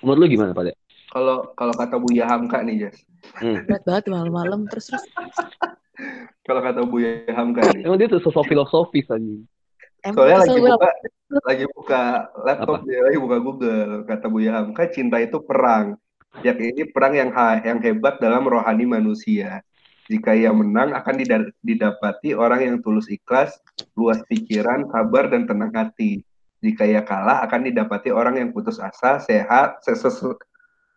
menurut 0.03 0.19
lu 0.19 0.27
gimana 0.27 0.53
pada 0.53 0.75
Kalau 1.07 1.55
kalau 1.55 1.73
kata 1.79 1.97
Buya 2.03 2.27
Hamka 2.29 2.61
nih, 2.67 2.91
Jas. 2.91 2.99
Berat 3.41 3.83
banget 3.87 4.05
malam-malam 4.11 4.67
terus 4.69 4.91
terus. 4.91 5.05
Kalau 6.47 6.61
kata 6.63 6.87
Buya 6.87 7.27
Hamka 7.35 7.67
nih. 7.75 7.83
emang 7.89 7.99
dia 7.99 8.07
tuh 8.07 8.23
sosok 8.23 8.47
filosofis 8.47 9.09
aja 9.11 9.35
Soalnya 10.15 10.47
lagi 10.47 10.61
buka 10.63 10.89
lagi 11.43 11.65
buka 11.75 12.03
laptop 12.47 12.87
dia 12.87 13.03
lagi 13.03 13.19
buka 13.19 13.37
Google 13.43 14.07
kata 14.07 14.27
Buya 14.31 14.51
Hamka 14.55 14.87
cinta 14.95 15.19
itu 15.19 15.43
perang. 15.43 15.99
Yang 16.45 16.59
ini 16.71 16.83
perang 16.87 17.17
yang 17.17 17.31
ha- 17.35 17.59
yang 17.65 17.81
hebat 17.83 18.21
dalam 18.23 18.47
rohani 18.47 18.87
manusia. 18.87 19.65
Jika 20.07 20.39
ia 20.39 20.55
menang 20.55 20.95
akan 20.95 21.15
dida- 21.19 21.51
didapati 21.67 22.39
orang 22.39 22.63
yang 22.63 22.77
tulus 22.79 23.11
ikhlas, 23.11 23.59
luas 23.99 24.23
pikiran, 24.31 24.87
sabar 24.87 25.27
dan 25.27 25.51
tenang 25.51 25.75
hati. 25.75 26.23
Jika 26.63 26.87
ia 26.87 27.03
kalah 27.03 27.43
akan 27.43 27.67
didapati 27.67 28.15
orang 28.15 28.39
yang 28.39 28.55
putus 28.55 28.79
asa, 28.79 29.19
sehat, 29.19 29.83
ses- 29.83 30.07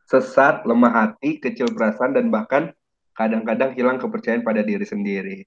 sesat, 0.06 0.62
lemah 0.70 0.94
hati, 0.94 1.42
kecil 1.42 1.74
perasaan 1.74 2.14
dan 2.14 2.30
bahkan 2.30 2.70
kadang-kadang 3.20 3.76
hilang 3.76 4.00
kepercayaan 4.00 4.48
pada 4.48 4.64
diri 4.64 4.88
sendiri. 4.88 5.44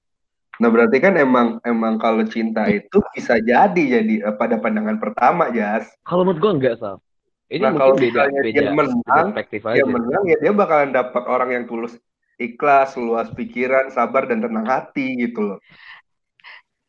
Nah 0.61 0.69
berarti 0.69 1.01
kan 1.01 1.17
emang 1.17 1.57
emang 1.65 1.97
kalau 1.97 2.21
cinta 2.29 2.69
itu 2.69 3.01
bisa 3.17 3.41
jadi 3.41 3.73
jadi 3.73 4.29
eh, 4.29 4.35
pada 4.37 4.61
pandangan 4.61 5.01
pertama 5.01 5.49
Jas. 5.49 5.89
kalau 6.05 6.29
menurut 6.29 6.39
gue 6.45 6.51
enggak 6.61 6.75
sal 6.77 7.01
ini 7.49 7.65
Nah, 7.65 7.71
kalau 7.73 7.97
mungkin 7.97 8.13
beda 8.13 8.21
misalnya 8.21 8.41
beda 8.45 8.53
dia 8.53 8.69
menang, 8.69 9.27
Dia 9.49 9.61
aja 9.65 9.83
menang 9.89 10.23
ya 10.29 10.37
dia 10.37 10.51
bakalan 10.53 10.89
dapat 10.93 11.23
orang 11.25 11.49
yang 11.57 11.65
tulus 11.65 11.97
ikhlas, 12.37 12.93
luas 12.97 13.29
pikiran, 13.33 13.89
sabar 13.89 14.29
dan 14.29 14.45
tenang 14.45 14.65
hati 14.65 15.17
gitu 15.17 15.53
loh. 15.53 15.59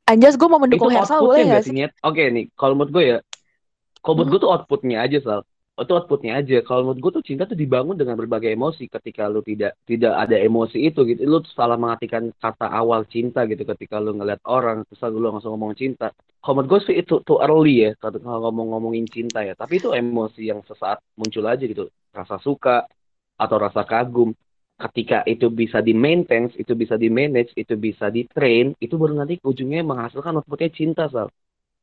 Anjas 0.05 0.37
gue 0.37 0.49
mau 0.49 0.61
mendukung 0.61 0.93
Hersal 0.93 1.25
outputnya 1.25 1.45
boleh 1.45 1.57
gak 1.57 1.65
sih? 1.65 1.73
Nyet? 1.73 1.93
Oke 2.05 2.29
nih, 2.29 2.53
kalau 2.57 2.77
menurut 2.77 2.93
gue 2.93 3.05
ya, 3.05 3.19
kalau 4.05 4.15
menurut 4.21 4.31
gue 4.37 4.41
tuh 4.45 4.51
outputnya 4.53 5.01
aja 5.01 5.19
Sal. 5.25 5.41
Itu 5.75 5.93
outputnya 5.99 6.39
aja. 6.39 6.63
Kalau 6.63 6.87
menurut 6.87 7.01
gue 7.03 7.13
tuh 7.19 7.25
cinta 7.27 7.43
tuh 7.51 7.59
dibangun 7.59 7.99
dengan 7.99 8.15
berbagai 8.15 8.55
emosi. 8.55 8.87
Ketika 8.87 9.27
lu 9.27 9.43
tidak 9.43 9.75
tidak 9.83 10.15
ada 10.15 10.37
emosi 10.39 10.79
itu 10.87 11.01
gitu, 11.03 11.21
lu 11.27 11.43
salah 11.51 11.75
mengartikan 11.75 12.31
kata 12.39 12.71
awal 12.71 13.03
cinta 13.11 13.43
gitu. 13.51 13.67
Ketika 13.67 13.99
lu 13.99 14.15
ngeliat 14.15 14.39
orang, 14.47 14.87
terus 14.87 15.03
lu 15.11 15.19
langsung 15.19 15.59
ngomong 15.59 15.75
cinta. 15.75 16.15
Kalau 16.39 16.55
menurut 16.63 16.71
gue 16.71 16.81
sih 16.87 16.97
itu 17.03 17.15
too 17.27 17.43
early 17.43 17.89
ya, 17.89 17.91
kalau 17.99 18.23
ngomong-ngomongin 18.23 19.07
cinta 19.11 19.43
ya. 19.43 19.59
Tapi 19.59 19.83
itu 19.83 19.91
emosi 19.91 20.47
yang 20.47 20.61
sesaat 20.63 21.03
muncul 21.19 21.45
aja 21.51 21.65
gitu. 21.67 21.91
Rasa 22.15 22.39
suka 22.39 22.87
atau 23.35 23.57
rasa 23.59 23.83
kagum. 23.83 24.31
Ketika 24.75 25.23
itu 25.31 25.47
bisa 25.55 25.79
di 25.79 25.95
maintain, 25.95 26.51
itu 26.51 26.75
bisa 26.75 26.99
di 26.99 27.07
manage, 27.07 27.55
itu 27.55 27.79
bisa 27.79 28.11
di 28.11 28.27
train, 28.27 28.75
itu 28.83 28.99
baru 28.99 29.15
nanti 29.15 29.39
ujungnya 29.39 29.87
menghasilkan 29.87 30.35
outputnya 30.43 30.71
cinta 30.75 31.07
sal. 31.07 31.31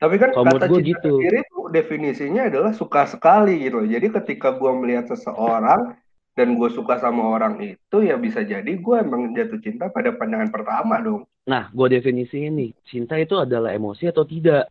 Tapi 0.02 0.16
kan 0.18 0.30
Kalau 0.34 0.45
kata 0.49 0.66
cinta 0.74 0.97
gitu. 0.97 1.10
sendiri 1.14 1.39
tuh 1.54 1.64
definisinya 1.70 2.41
adalah 2.49 2.72
suka 2.74 3.02
sekali 3.06 3.62
gitu. 3.62 3.86
Jadi 3.86 4.08
ketika 4.18 4.58
gue 4.58 4.72
melihat 4.74 5.06
seseorang 5.14 5.93
dan 6.34 6.47
gue 6.58 6.70
suka 6.74 6.97
sama 6.97 7.24
orang 7.30 7.62
itu 7.62 7.97
ya 8.02 8.18
bisa 8.18 8.41
jadi 8.41 8.72
gue 8.86 8.95
emang 8.97 9.38
jatuh 9.38 9.62
cinta 9.62 9.93
pada 9.93 10.10
pandangan 10.18 10.49
pertama 10.49 10.97
dong. 11.06 11.24
Nah, 11.52 11.70
gue 11.74 11.88
definisi 11.97 12.38
ini, 12.49 12.70
cinta 12.86 13.18
itu 13.18 13.36
adalah 13.38 13.74
emosi 13.78 14.10
atau 14.10 14.24
tidak? 14.26 14.70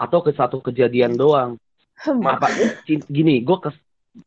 Atau 0.00 0.20
ke 0.26 0.32
satu 0.34 0.58
kejadian 0.66 1.14
doang? 1.14 1.58
Hmm. 2.00 2.24
Apa 2.24 2.46
cin- 2.86 3.06
gini, 3.06 3.44
gue 3.44 3.58
kes, 3.60 3.76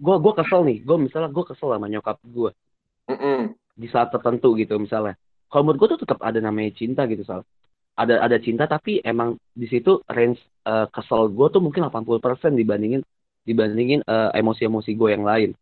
gue 0.06 0.16
gue 0.24 0.34
kesel 0.40 0.62
nih, 0.70 0.78
gue 0.88 0.98
misalnya 1.02 1.30
gue 1.34 1.46
kesel 1.50 1.70
sama 1.74 1.88
nyokap 1.92 2.18
gue 2.24 2.52
Mm-mm. 3.10 3.56
di 3.74 3.88
saat 3.90 4.10
tertentu 4.14 4.54
gitu 4.58 4.78
misalnya. 4.78 5.16
Kalau 5.50 5.64
menurut 5.66 5.80
gue 5.82 5.90
tuh 5.98 6.02
tetap 6.06 6.20
ada 6.22 6.40
namanya 6.42 6.72
cinta 6.74 7.06
gitu 7.10 7.24
sal. 7.26 7.42
Ada 7.94 8.26
ada 8.26 8.38
cinta 8.42 8.66
tapi 8.66 8.98
emang 9.06 9.38
di 9.54 9.70
situ 9.70 10.02
range 10.10 10.42
eh, 10.66 10.88
kesel 10.90 11.30
gue 11.30 11.48
tuh 11.54 11.62
mungkin 11.62 11.86
80% 11.86 12.58
dibandingin 12.58 13.02
dibandingin 13.46 14.02
eh, 14.02 14.30
emosi-emosi 14.40 14.92
gue 14.98 15.10
yang 15.14 15.26
lain. 15.28 15.54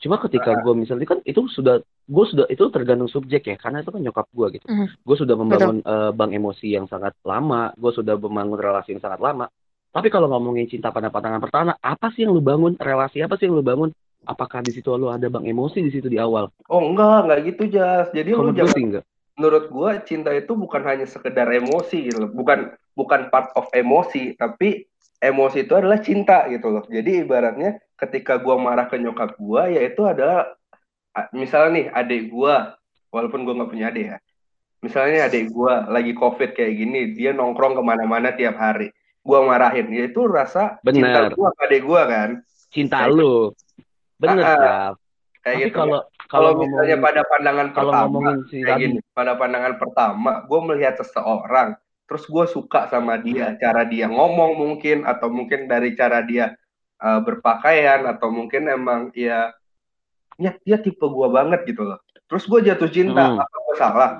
Cuma 0.00 0.16
ketika 0.16 0.56
gue 0.56 0.72
misalnya 0.72 1.04
kan 1.04 1.20
itu 1.28 1.44
sudah 1.52 1.82
gue 1.84 2.24
sudah 2.26 2.46
itu 2.48 2.64
tergantung 2.72 3.10
subjek 3.10 3.42
ya 3.44 3.56
karena 3.60 3.84
itu 3.84 3.90
kan 3.92 4.00
nyokap 4.00 4.26
gue 4.32 4.46
gitu. 4.56 4.66
Mhm. 4.70 4.86
Gue 5.04 5.16
sudah 5.18 5.34
membangun 5.36 5.76
eh, 5.84 6.10
bank 6.16 6.30
emosi 6.32 6.66
yang 6.72 6.86
sangat 6.88 7.12
lama, 7.26 7.74
gue 7.76 7.92
sudah 7.92 8.16
membangun 8.16 8.56
relasi 8.56 8.96
yang 8.96 9.02
sangat 9.04 9.20
lama. 9.20 9.46
Tapi 9.90 10.06
kalau 10.06 10.30
ngomongin 10.30 10.70
cinta 10.70 10.94
pada 10.94 11.10
pandangan 11.10 11.42
pertama, 11.42 11.74
apa 11.82 12.14
sih 12.14 12.22
yang 12.22 12.30
lu 12.30 12.40
bangun? 12.40 12.78
Relasi 12.78 13.26
apa 13.26 13.34
sih 13.34 13.50
yang 13.50 13.58
lu 13.58 13.66
bangun? 13.66 13.90
Apakah 14.22 14.62
di 14.62 14.70
situ 14.70 14.88
lu 14.94 15.10
ada 15.10 15.26
bank 15.26 15.42
emosi 15.42 15.82
di 15.82 15.90
situ 15.90 16.06
di 16.06 16.16
awal? 16.16 16.46
Oh 16.70 16.80
enggak, 16.80 17.26
enggak 17.26 17.40
gitu 17.50 17.62
Jas. 17.74 18.06
Jadi 18.14 18.30
Kalau 18.30 18.48
lu 18.48 18.54
jangan 18.54 18.78
enggak. 18.78 19.04
Menurut 19.40 19.72
gue 19.72 19.90
cinta 20.04 20.36
itu 20.36 20.52
bukan 20.52 20.84
hanya 20.84 21.08
sekedar 21.08 21.48
emosi 21.48 22.12
gitu 22.12 22.28
loh. 22.28 22.30
Bukan 22.36 22.76
bukan 22.92 23.32
part 23.32 23.48
of 23.56 23.72
emosi, 23.72 24.36
tapi 24.36 24.84
emosi 25.16 25.64
itu 25.64 25.72
adalah 25.72 25.96
cinta 26.04 26.44
gitu 26.52 26.68
loh. 26.68 26.84
Jadi 26.84 27.24
ibaratnya 27.24 27.80
ketika 27.96 28.36
gue 28.36 28.52
marah 28.60 28.84
ke 28.84 29.00
nyokap 29.00 29.40
gue, 29.40 29.62
ya 29.72 29.80
itu 29.80 30.04
adalah 30.04 30.52
misalnya 31.32 31.70
nih 31.72 31.86
adik 31.88 32.22
gue, 32.28 32.54
walaupun 33.08 33.48
gue 33.48 33.56
nggak 33.56 33.70
punya 33.72 33.88
adik 33.88 34.04
ya. 34.12 34.18
Misalnya 34.84 35.32
adik 35.32 35.48
gue 35.48 35.72
lagi 35.88 36.12
covid 36.12 36.52
kayak 36.52 36.76
gini, 36.76 37.00
dia 37.16 37.32
nongkrong 37.32 37.80
ke 37.80 37.82
mana-mana 37.84 38.36
tiap 38.36 38.60
hari. 38.60 38.92
Gue 39.24 39.38
marahin, 39.40 39.88
ya 39.88 40.04
itu 40.08 40.28
rasa 40.28 40.76
cinta 40.84 41.28
Bener. 41.28 41.32
gue 41.32 41.48
ke 41.48 41.60
adik 41.64 41.82
gue 41.88 42.02
kan. 42.04 42.30
cinta 42.68 43.08
lu. 43.08 43.56
Bener 44.20 44.44
Ah, 44.44 44.52
ah. 44.52 44.90
Kayak 45.40 45.56
Tapi 45.56 45.64
gitu. 45.64 45.76
kalau 45.80 46.00
Kalau 46.30 46.54
misalnya 46.54 46.94
ngomongin 46.94 47.00
pada 47.02 47.22
pandangan 47.26 47.68
kalau 47.74 47.90
pertama, 47.90 48.06
ngomongin 48.06 48.38
si 48.46 48.56
kayak 48.62 48.78
gini, 48.78 48.98
pada 49.10 49.32
pandangan 49.34 49.74
pertama, 49.82 50.32
gue 50.46 50.60
melihat 50.62 50.94
seseorang, 51.02 51.68
terus 52.06 52.24
gue 52.30 52.44
suka 52.46 52.86
sama 52.86 53.18
dia, 53.18 53.58
cara 53.58 53.82
dia 53.82 54.06
ngomong 54.06 54.54
mungkin, 54.54 55.02
atau 55.02 55.26
mungkin 55.26 55.66
dari 55.66 55.98
cara 55.98 56.22
dia 56.22 56.54
uh, 57.02 57.18
berpakaian, 57.18 58.06
atau 58.06 58.30
mungkin 58.30 58.70
emang 58.70 59.10
ya, 59.10 59.50
ya 60.38 60.54
dia 60.62 60.78
tipe 60.78 61.02
gue 61.02 61.28
banget 61.34 61.66
gitu 61.66 61.82
loh. 61.82 61.98
Terus 62.30 62.46
gue 62.46 62.60
jatuh 62.62 62.90
cinta, 62.94 63.34
Hmm. 63.34 63.42
apa 63.42 63.56
gue 63.66 63.76
salah? 63.76 64.10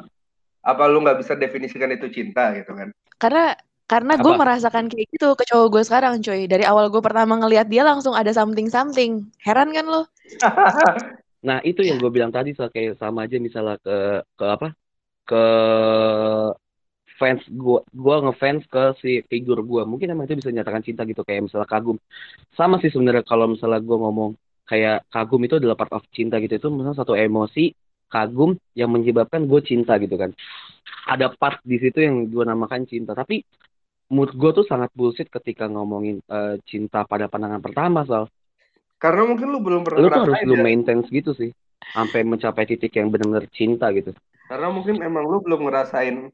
Apa 0.66 0.90
lu 0.90 1.06
nggak 1.06 1.22
bisa 1.22 1.38
definisikan 1.38 1.94
itu 1.94 2.10
cinta 2.10 2.50
gitu 2.58 2.74
kan? 2.74 2.90
Karena 3.22 3.54
karena 3.86 4.18
gue 4.18 4.34
merasakan 4.34 4.86
kayak 4.86 5.06
gitu 5.14 5.34
ke 5.38 5.46
cowok 5.50 5.66
gue 5.78 5.82
sekarang 5.86 6.18
cuy. 6.22 6.46
Dari 6.46 6.62
awal 6.66 6.90
gue 6.90 7.02
pertama 7.02 7.38
ngelihat 7.38 7.70
dia 7.70 7.86
langsung 7.86 8.18
ada 8.18 8.34
something 8.34 8.66
something. 8.66 9.26
Heran 9.42 9.70
kan 9.70 9.86
lo? 9.86 10.06
nah 11.46 11.58
itu 11.68 11.80
yang 11.88 11.96
gue 12.02 12.10
bilang 12.16 12.32
tadi 12.36 12.50
Sal, 12.56 12.68
kayak 12.74 13.00
sama 13.00 13.18
aja 13.24 13.36
misalnya 13.46 13.74
ke 13.84 13.90
ke 14.38 14.44
apa? 14.54 14.66
Ke 15.28 15.36
fans 17.20 17.42
gua 17.62 17.78
gua 17.92 18.16
ngefans 18.24 18.62
ke 18.72 18.82
si 19.02 19.10
figur 19.30 19.58
gua. 19.70 19.82
Mungkin 19.90 20.08
emang 20.12 20.24
itu 20.26 20.40
bisa 20.40 20.50
nyatakan 20.56 20.82
cinta 20.86 21.02
gitu 21.10 21.22
kayak 21.28 21.42
misalnya 21.46 21.68
kagum. 21.68 21.96
Sama 22.58 22.76
sih 22.82 22.90
sebenarnya 22.94 23.24
kalau 23.30 23.46
misalnya 23.52 23.80
gua 23.88 23.96
ngomong 24.08 24.30
kayak 24.70 24.96
kagum 25.12 25.40
itu 25.46 25.54
adalah 25.60 25.76
part 25.80 25.92
of 25.96 26.02
cinta 26.16 26.38
gitu 26.42 26.54
itu 26.60 26.68
misalnya 26.72 26.98
satu 27.02 27.14
emosi 27.18 27.74
kagum 28.10 28.50
yang 28.78 28.90
menyebabkan 28.94 29.46
gue 29.50 29.60
cinta 29.66 29.98
gitu 30.02 30.14
kan. 30.18 30.30
Ada 31.12 31.26
part 31.40 31.58
di 31.62 31.76
situ 31.82 31.98
yang 32.02 32.26
gue 32.30 32.44
namakan 32.46 32.82
cinta. 32.90 33.12
Tapi 33.14 33.42
mood 34.14 34.30
gue 34.34 34.50
tuh 34.58 34.66
sangat 34.66 34.90
bullshit 34.98 35.28
ketika 35.30 35.66
ngomongin 35.70 36.18
eh, 36.26 36.56
cinta 36.66 37.06
pada 37.06 37.26
pandangan 37.30 37.62
pertama 37.62 38.02
Sal. 38.06 38.26
Karena 39.00 39.24
mungkin 39.24 39.48
lu 39.48 39.64
belum 39.64 39.80
pernah 39.80 40.04
Lu 40.04 40.08
tuh 40.12 40.12
harus 40.12 40.36
ngerasain 40.36 40.48
lu 40.52 40.56
ya. 40.60 40.62
maintain 40.62 41.00
gitu 41.08 41.32
sih 41.32 41.50
sampai 41.96 42.20
mencapai 42.22 42.68
titik 42.68 42.92
yang 43.00 43.08
benar-benar 43.08 43.48
cinta 43.48 43.88
gitu. 43.96 44.12
Karena 44.46 44.68
mungkin 44.68 45.00
emang 45.00 45.24
lu 45.24 45.40
belum 45.40 45.64
ngerasain 45.64 46.28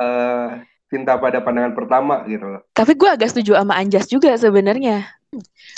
eh, 0.00 0.48
cinta 0.88 1.20
pada 1.20 1.44
pandangan 1.44 1.76
pertama 1.76 2.24
gitu 2.24 2.48
loh. 2.48 2.62
Tapi 2.72 2.96
gue 2.96 3.08
agak 3.12 3.36
setuju 3.36 3.60
sama 3.60 3.76
Anjas 3.76 4.08
juga 4.08 4.32
sebenarnya. 4.40 5.04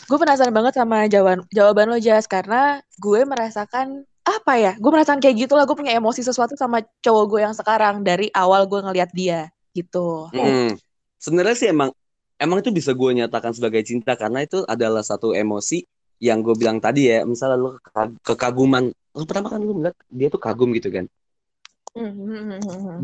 Gue 0.07 0.19
penasaran 0.19 0.55
banget 0.55 0.79
sama 0.79 1.07
jawaban 1.11 1.43
jawaban 1.51 1.87
lo 1.91 1.99
Jas 1.99 2.31
karena 2.31 2.79
gue 2.99 3.21
merasakan 3.27 4.07
apa 4.23 4.53
ya? 4.55 4.73
Gue 4.79 4.91
merasakan 4.95 5.19
kayak 5.19 5.47
gitu 5.51 5.59
lah. 5.59 5.67
Gue 5.67 5.75
punya 5.75 5.99
emosi 5.99 6.23
sesuatu 6.23 6.55
sama 6.55 6.83
cowok 7.03 7.25
gue 7.27 7.41
yang 7.43 7.55
sekarang 7.55 8.07
dari 8.07 8.31
awal 8.35 8.71
gue 8.71 8.83
ngelihat 8.83 9.11
dia 9.11 9.51
gitu. 9.75 10.31
Hmm. 10.31 10.79
Sebenarnya 11.19 11.57
sih 11.59 11.69
emang 11.75 11.91
emang 12.39 12.63
itu 12.63 12.71
bisa 12.75 12.91
gue 12.91 13.11
nyatakan 13.15 13.55
sebagai 13.55 13.83
cinta 13.87 14.19
karena 14.19 14.43
itu 14.43 14.67
adalah 14.67 15.07
satu 15.07 15.35
emosi 15.35 15.87
yang 16.23 16.43
gue 16.43 16.55
bilang 16.55 16.79
tadi 16.79 17.11
ya. 17.11 17.23
Misalnya 17.27 17.57
lu 17.59 17.77
keka- 17.81 18.15
kekaguman, 18.23 18.91
lu 18.91 19.25
pertama 19.27 19.49
kan 19.53 19.61
lu 19.63 19.73
ngeliat 19.79 19.97
dia 20.11 20.29
tuh 20.31 20.41
kagum 20.43 20.71
gitu 20.75 20.91
kan. 20.91 21.07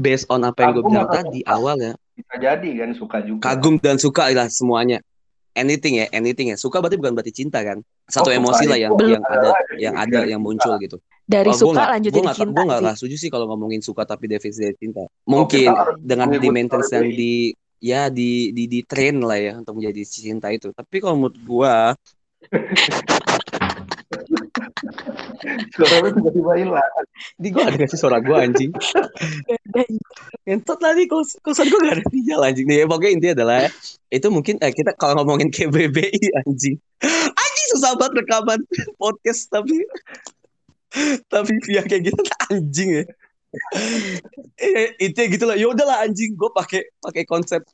Based 0.00 0.26
on 0.30 0.42
apa 0.42 0.66
yang 0.66 0.70
gue 0.78 0.84
bilang 0.86 1.08
tadi 1.10 1.40
awal 1.46 1.76
ya. 1.78 1.92
Bisa 2.14 2.34
jadi 2.36 2.68
kan 2.84 2.90
suka 2.94 3.18
juga. 3.22 3.40
Kagum 3.42 3.78
dan 3.78 3.96
suka 3.96 4.28
lah 4.34 4.50
semuanya. 4.50 4.98
Anything 5.50 5.98
ya, 5.98 6.06
anything 6.14 6.54
ya. 6.54 6.56
Suka 6.58 6.78
berarti 6.78 6.98
bukan 6.98 7.14
berarti 7.14 7.34
cinta 7.34 7.58
kan. 7.62 7.82
Satu 8.06 8.30
Oh, 8.30 8.34
emosi 8.34 8.66
lah 8.70 8.78
yang 8.78 8.94
yang 9.02 9.22
ada 9.22 9.48
yang 9.78 9.94
ada 9.98 10.20
yang 10.26 10.40
muncul 10.42 10.78
gitu. 10.78 10.98
Dari 11.30 11.46
Oh, 11.46 11.54
gue 11.54 11.62
suka 11.62 11.82
lanjut 11.94 12.10
gue 12.10 12.22
jadi 12.22 12.30
cinta 12.34 12.50
gue 12.50 12.64
nggak 12.66 12.94
setuju 12.98 13.16
sih 13.18 13.30
kalau 13.30 13.46
ngomongin 13.54 13.82
suka 13.82 14.02
tapi 14.02 14.26
definisi 14.26 14.66
dari 14.66 14.74
cinta. 14.78 15.06
Oh, 15.06 15.10
Mungkin 15.26 15.70
harus 15.70 15.98
dengan 16.02 16.26
di 16.34 16.48
maintenance 16.50 16.90
yang 16.90 17.06
di 17.06 17.54
ya 17.80 18.10
di 18.12 18.50
di 18.50 18.66
di 18.66 18.80
train 18.82 19.22
lah 19.22 19.38
ya 19.38 19.52
untuk 19.58 19.78
menjadi 19.78 20.02
cinta 20.06 20.50
itu. 20.50 20.74
Tapi 20.74 20.96
kalau 20.98 21.14
menurut 21.18 21.38
gua, 21.46 21.94
Suara 25.74 26.02
lu 26.04 26.08
tiba-tiba 26.12 26.52
hilang. 26.56 26.92
di 27.36 27.48
gua 27.52 27.68
ada 27.68 27.84
sih 27.86 27.98
suara 28.00 28.18
gua 28.20 28.44
anjing? 28.44 28.72
Entot 30.48 30.78
tadi 30.80 31.04
kos 31.06 31.36
kosan 31.44 31.68
gua 31.68 31.80
gak 31.90 31.94
ada 32.00 32.04
sinyal 32.10 32.40
anjing 32.44 32.66
nih. 32.66 32.84
Ya, 32.84 32.86
pokoknya 32.88 33.12
intinya 33.12 33.34
adalah 33.40 33.60
itu 34.10 34.26
mungkin 34.32 34.56
eh, 34.60 34.72
kita 34.72 34.96
kalau 34.96 35.22
ngomongin 35.22 35.52
KBBI 35.52 36.42
anjing. 36.44 36.76
Anjing 37.36 37.66
susah 37.76 37.94
banget 37.96 38.24
rekaman 38.24 38.60
podcast 38.98 39.48
tapi 39.52 39.84
tapi 41.32 41.54
via 41.68 41.82
kayak 41.86 42.12
gitu 42.12 42.22
anjing 42.50 42.90
ya. 43.02 43.04
Eh, 44.60 44.94
itu 45.02 45.18
gitu 45.26 45.42
lah. 45.42 45.58
Ya 45.58 45.66
udahlah 45.66 46.06
anjing, 46.06 46.38
gue 46.38 46.50
pakai 46.54 46.86
pakai 47.02 47.26
konsep 47.26 47.66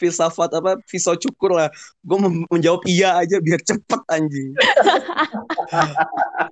filsafat 0.00 0.56
apa 0.56 0.80
pisau 0.88 1.12
cukur 1.20 1.52
lah. 1.52 1.68
Gue 2.00 2.16
menjawab 2.48 2.80
iya 2.88 3.20
aja 3.20 3.36
biar 3.36 3.60
cepet 3.60 4.00
anjing. 4.08 4.56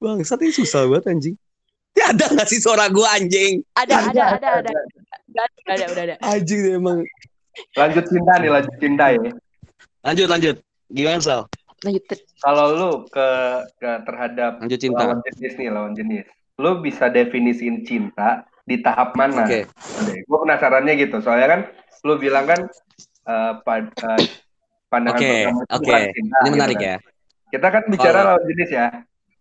Bangsat 0.00 0.40
ini 0.40 0.52
susah 0.54 0.88
banget 0.88 1.12
anjing. 1.12 1.36
Ya 1.98 2.14
ada 2.14 2.24
gak 2.30 2.48
sih 2.48 2.62
suara 2.62 2.88
gue 2.88 3.04
anjing? 3.04 3.60
Ada, 3.74 4.14
ada, 4.14 4.24
ada, 4.38 4.48
ada. 4.62 4.70
Ada, 4.70 5.42
udah 5.44 5.74
ada, 5.74 5.84
udah 5.90 6.02
ada. 6.06 6.14
Anjing 6.24 6.58
deh 6.62 6.74
emang. 6.78 6.98
Lanjut 7.76 8.04
cinta 8.06 8.32
nih, 8.38 8.50
lanjut 8.50 8.74
cinta 8.78 9.04
ya. 9.12 9.20
Lanjut 10.06 10.26
lanjut. 10.30 10.56
Gimana 10.90 11.20
Sal? 11.20 11.42
Lanjut. 11.84 12.02
Kalau 12.40 12.66
lu 12.72 12.90
ke, 13.10 13.28
ke 13.76 13.90
terhadap 14.06 14.52
Lanjut 14.62 14.80
cinta. 14.80 15.02
lawan 15.04 15.20
jenis 15.26 15.52
nih, 15.58 15.68
lawan 15.68 15.92
jenis. 15.92 16.26
Lu 16.60 16.84
bisa 16.84 17.08
definisiin 17.08 17.88
cinta 17.88 18.44
di 18.68 18.76
tahap 18.78 19.16
mana? 19.16 19.48
Oke. 19.48 19.64
Gue 20.28 20.38
penasarannya 20.44 20.92
gitu. 21.00 21.24
Soalnya 21.24 21.48
kan 21.48 21.60
lu 22.04 22.20
bilang 22.20 22.44
kan 22.44 22.60
eh, 23.24 23.52
pad- 23.64 23.96
eh, 23.96 24.20
pandangan 24.92 25.16
Oke, 25.16 25.32
oke. 25.72 25.80
bukan 25.88 26.02
cinta. 26.12 26.36
Ini 26.36 26.44
gitu 26.44 26.54
menarik 26.54 26.76
kan. 26.76 26.84
ya. 26.84 26.96
Kita 27.50 27.66
kan 27.66 27.82
bicara 27.88 28.12
Kalau- 28.20 28.28
lawan 28.36 28.44
jenis 28.46 28.70
ya. 28.70 28.86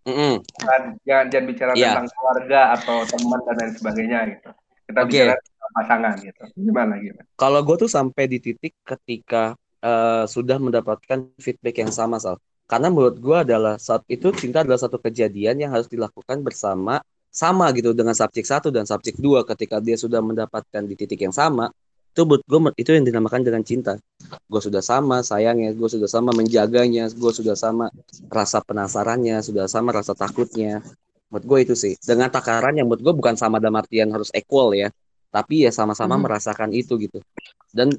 Mm-mm. 0.08 0.34
Kan, 0.64 0.82
jangan 1.04 1.26
jangan 1.28 1.46
bicara 1.46 1.72
Iya. 1.76 1.86
tentang 1.92 2.08
keluarga 2.16 2.60
atau 2.74 2.98
teman 3.06 3.40
dan 3.46 3.56
lain 3.60 3.74
sebagainya 3.76 4.20
gitu. 4.32 4.50
Kita 4.90 5.00
Oke. 5.04 5.12
bicara 5.12 5.34
pasangan 5.70 6.14
gitu. 6.18 6.44
Gimana 6.58 6.94
gimana? 6.98 7.28
Kalau 7.38 7.60
gue 7.62 7.76
tuh 7.78 7.92
sampai 7.92 8.26
di 8.26 8.40
titik 8.42 8.74
ketika 8.82 9.54
uh, 9.86 10.24
sudah 10.26 10.58
mendapatkan 10.58 11.30
feedback 11.38 11.78
yang 11.78 11.92
sama 11.94 12.18
Sal. 12.18 12.42
Karena 12.70 12.94
menurut 12.94 13.18
gue 13.18 13.38
adalah 13.42 13.82
saat 13.82 14.06
itu 14.06 14.30
cinta 14.38 14.62
adalah 14.62 14.78
satu 14.78 15.02
kejadian 15.02 15.58
yang 15.58 15.74
harus 15.74 15.90
dilakukan 15.90 16.46
bersama 16.46 17.02
sama 17.34 17.74
gitu 17.74 17.98
dengan 17.98 18.14
subjek 18.14 18.46
satu 18.46 18.70
dan 18.70 18.86
subjek 18.86 19.18
dua. 19.18 19.42
Ketika 19.42 19.82
dia 19.82 19.98
sudah 19.98 20.22
mendapatkan 20.22 20.86
di 20.86 20.94
titik 20.94 21.26
yang 21.26 21.34
sama 21.34 21.74
itu 22.14 22.26
buat 22.26 22.42
gue 22.46 22.60
itu 22.78 22.94
yang 22.94 23.06
dinamakan 23.10 23.42
dengan 23.42 23.66
cinta. 23.66 23.98
Gue 24.46 24.62
sudah 24.62 24.86
sama 24.86 25.26
sayangnya 25.26 25.74
gue 25.74 25.90
sudah 25.90 26.06
sama 26.06 26.30
menjaganya 26.30 27.10
gue 27.10 27.32
sudah 27.34 27.58
sama 27.58 27.90
rasa 28.30 28.62
penasarannya 28.62 29.42
sudah 29.42 29.66
sama 29.66 29.90
rasa 29.90 30.14
takutnya. 30.14 30.86
Buat 31.34 31.50
gue 31.50 31.60
itu 31.66 31.74
sih. 31.74 31.98
Dengan 31.98 32.30
takaran 32.30 32.78
yang 32.78 32.86
buat 32.86 33.02
gue 33.02 33.14
bukan 33.18 33.34
sama 33.34 33.58
dalam 33.58 33.82
artian 33.82 34.14
harus 34.14 34.30
equal 34.38 34.78
ya 34.78 34.94
tapi 35.30 35.66
ya 35.66 35.72
sama-sama 35.74 36.18
hmm. 36.18 36.24
merasakan 36.26 36.70
itu 36.74 36.98
gitu. 36.98 37.22
Dan 37.70 37.94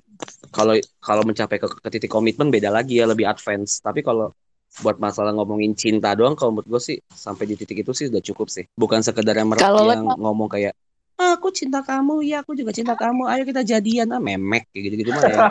kalau 0.51 0.75
kalau 0.99 1.23
mencapai 1.23 1.62
ke, 1.62 1.66
ke 1.66 1.89
titik 1.91 2.11
komitmen 2.11 2.51
beda 2.51 2.75
lagi 2.75 2.99
ya 2.99 3.07
lebih 3.07 3.27
advance. 3.31 3.79
Tapi 3.79 4.03
kalau 4.03 4.35
buat 4.79 5.03
masalah 5.03 5.35
ngomongin 5.35 5.75
cinta 5.75 6.14
doang 6.14 6.39
kalau 6.39 6.55
menurut 6.55 6.79
gue 6.79 6.83
sih 6.95 6.97
sampai 7.11 7.51
di 7.51 7.59
titik 7.59 7.83
itu 7.83 7.91
sih 7.91 8.07
udah 8.07 8.23
cukup 8.23 8.47
sih. 8.47 8.64
Bukan 8.79 9.03
sekedar 9.03 9.35
yang, 9.35 9.51
yang 9.59 10.07
ngomong 10.14 10.47
kayak 10.47 10.79
aku 11.21 11.53
cinta 11.53 11.85
kamu 11.85 12.25
ya 12.25 12.41
aku 12.41 12.57
juga 12.57 12.73
cinta 12.73 12.97
kamu 12.97 13.29
ayo 13.29 13.43
kita 13.45 13.66
jadian. 13.66 14.14
Ah 14.14 14.23
memek 14.23 14.71
kayak 14.73 14.83
gitu 14.89 14.95
gitu 15.05 15.11
mah 15.12 15.23
ya. 15.27 15.39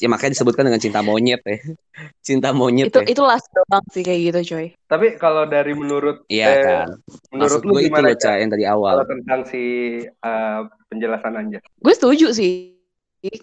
Ya 0.00 0.10
makanya 0.10 0.34
disebutkan 0.34 0.66
dengan 0.66 0.82
cinta 0.82 0.98
monyet 0.98 1.46
ya. 1.46 1.62
Cinta 2.26 2.50
monyet 2.50 2.90
itu 2.90 2.98
ya. 2.98 3.06
itu 3.06 3.22
last 3.22 3.46
doang 3.54 3.86
sih 3.94 4.02
kayak 4.02 4.34
gitu 4.34 4.40
coy. 4.50 4.66
Tapi 4.90 5.14
kalau 5.14 5.46
dari 5.46 5.78
menurut 5.78 6.26
iya 6.26 6.46
eh, 6.48 6.64
kan. 6.64 6.88
menurut 7.30 7.62
Maksud 7.62 7.68
lu 7.68 7.72
gue 7.76 7.82
itu 7.86 8.00
loh 8.02 8.34
yang 8.34 8.50
dari 8.50 8.64
awal. 8.66 8.98
kalau 8.98 9.06
tentang 9.06 9.40
si 9.46 9.62
uh, 10.26 10.66
penjelasan 10.90 11.38
aja 11.38 11.58
gue 11.62 11.94
setuju 11.94 12.34
sih. 12.34 12.74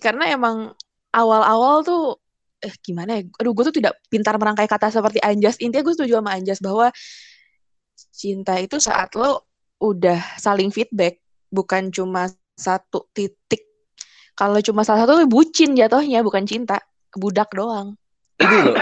Karena 0.03 0.35
emang 0.35 0.75
awal-awal 1.15 1.85
tuh 1.87 2.19
eh 2.59 2.73
gimana 2.83 3.19
ya 3.19 3.21
aduh 3.39 3.55
gue 3.55 3.63
tuh 3.71 3.75
tidak 3.79 3.95
pintar 4.11 4.35
merangkai 4.35 4.67
kata 4.67 4.91
seperti 4.91 5.23
Anjas 5.23 5.59
intinya 5.63 5.87
gue 5.87 5.93
setuju 5.95 6.19
sama 6.19 6.35
Anjas 6.35 6.59
bahwa 6.59 6.91
cinta 8.11 8.59
itu 8.59 8.79
saat 8.79 9.15
lo 9.15 9.47
udah 9.79 10.19
saling 10.35 10.69
feedback 10.75 11.23
bukan 11.49 11.89
cuma 11.89 12.29
satu 12.59 13.07
titik. 13.15 13.63
Kalau 14.35 14.59
cuma 14.63 14.83
salah 14.83 15.07
satu 15.07 15.23
bucin 15.27 15.75
jatuhnya 15.75 16.23
bukan 16.23 16.43
cinta, 16.43 16.79
budak 17.15 17.51
doang. 17.55 17.95
Loh, 18.39 18.75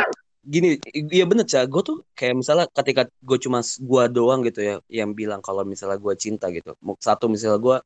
gini, 0.45 0.77
iya 0.93 1.25
bener 1.25 1.45
cah. 1.49 1.65
Gue 1.65 1.81
tuh 1.81 1.97
kayak 2.13 2.41
misalnya 2.41 2.65
ketika 2.69 3.09
gue 3.09 3.37
cuma 3.41 3.61
gue 3.61 4.03
doang 4.13 4.45
gitu 4.45 4.61
ya, 4.61 4.75
yang 4.89 5.17
bilang 5.17 5.41
kalau 5.41 5.65
misalnya 5.65 5.97
gue 5.97 6.13
cinta 6.17 6.49
gitu. 6.53 6.77
Satu 7.01 7.25
misalnya 7.29 7.57
gue 7.57 7.77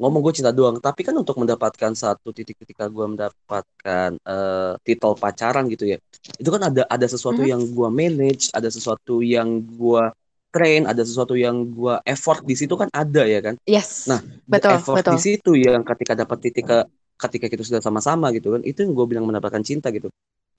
ngomong 0.00 0.24
gue 0.24 0.40
cinta 0.40 0.48
doang, 0.50 0.80
tapi 0.80 1.04
kan 1.04 1.12
untuk 1.12 1.36
mendapatkan 1.36 1.92
satu 1.92 2.32
titik 2.32 2.56
ketika 2.64 2.88
gue 2.88 3.04
mendapatkan 3.04 4.16
uh, 4.24 4.72
titel 4.80 5.12
pacaran 5.20 5.68
gitu 5.68 5.92
ya, 5.92 6.00
itu 6.40 6.48
kan 6.48 6.72
ada 6.72 6.88
ada 6.88 7.04
sesuatu 7.04 7.44
mm 7.44 7.44
-hmm. 7.44 7.52
yang 7.52 7.62
gue 7.68 7.88
manage, 7.92 8.44
ada 8.56 8.72
sesuatu 8.72 9.20
yang 9.20 9.60
gue 9.60 10.04
train, 10.50 10.84
ada 10.84 11.02
sesuatu 11.06 11.38
yang 11.38 11.62
gua 11.70 12.02
effort 12.02 12.42
di 12.42 12.58
situ 12.58 12.74
kan 12.74 12.90
ada 12.90 13.22
ya 13.24 13.40
kan. 13.40 13.54
Yes. 13.64 14.10
Nah, 14.10 14.18
betul, 14.44 14.76
effort 14.76 15.00
betul. 15.00 15.14
di 15.16 15.18
situ 15.22 15.52
yang 15.54 15.86
ketika 15.86 16.18
dapat 16.18 16.38
titik 16.42 16.66
ke 16.66 16.78
ketika 17.20 17.46
kita 17.46 17.62
sudah 17.62 17.80
sama-sama 17.80 18.34
gitu 18.34 18.58
kan, 18.58 18.62
itu 18.66 18.82
yang 18.82 18.92
gue 18.92 19.06
bilang 19.06 19.24
mendapatkan 19.28 19.62
cinta 19.62 19.94
gitu. 19.94 20.10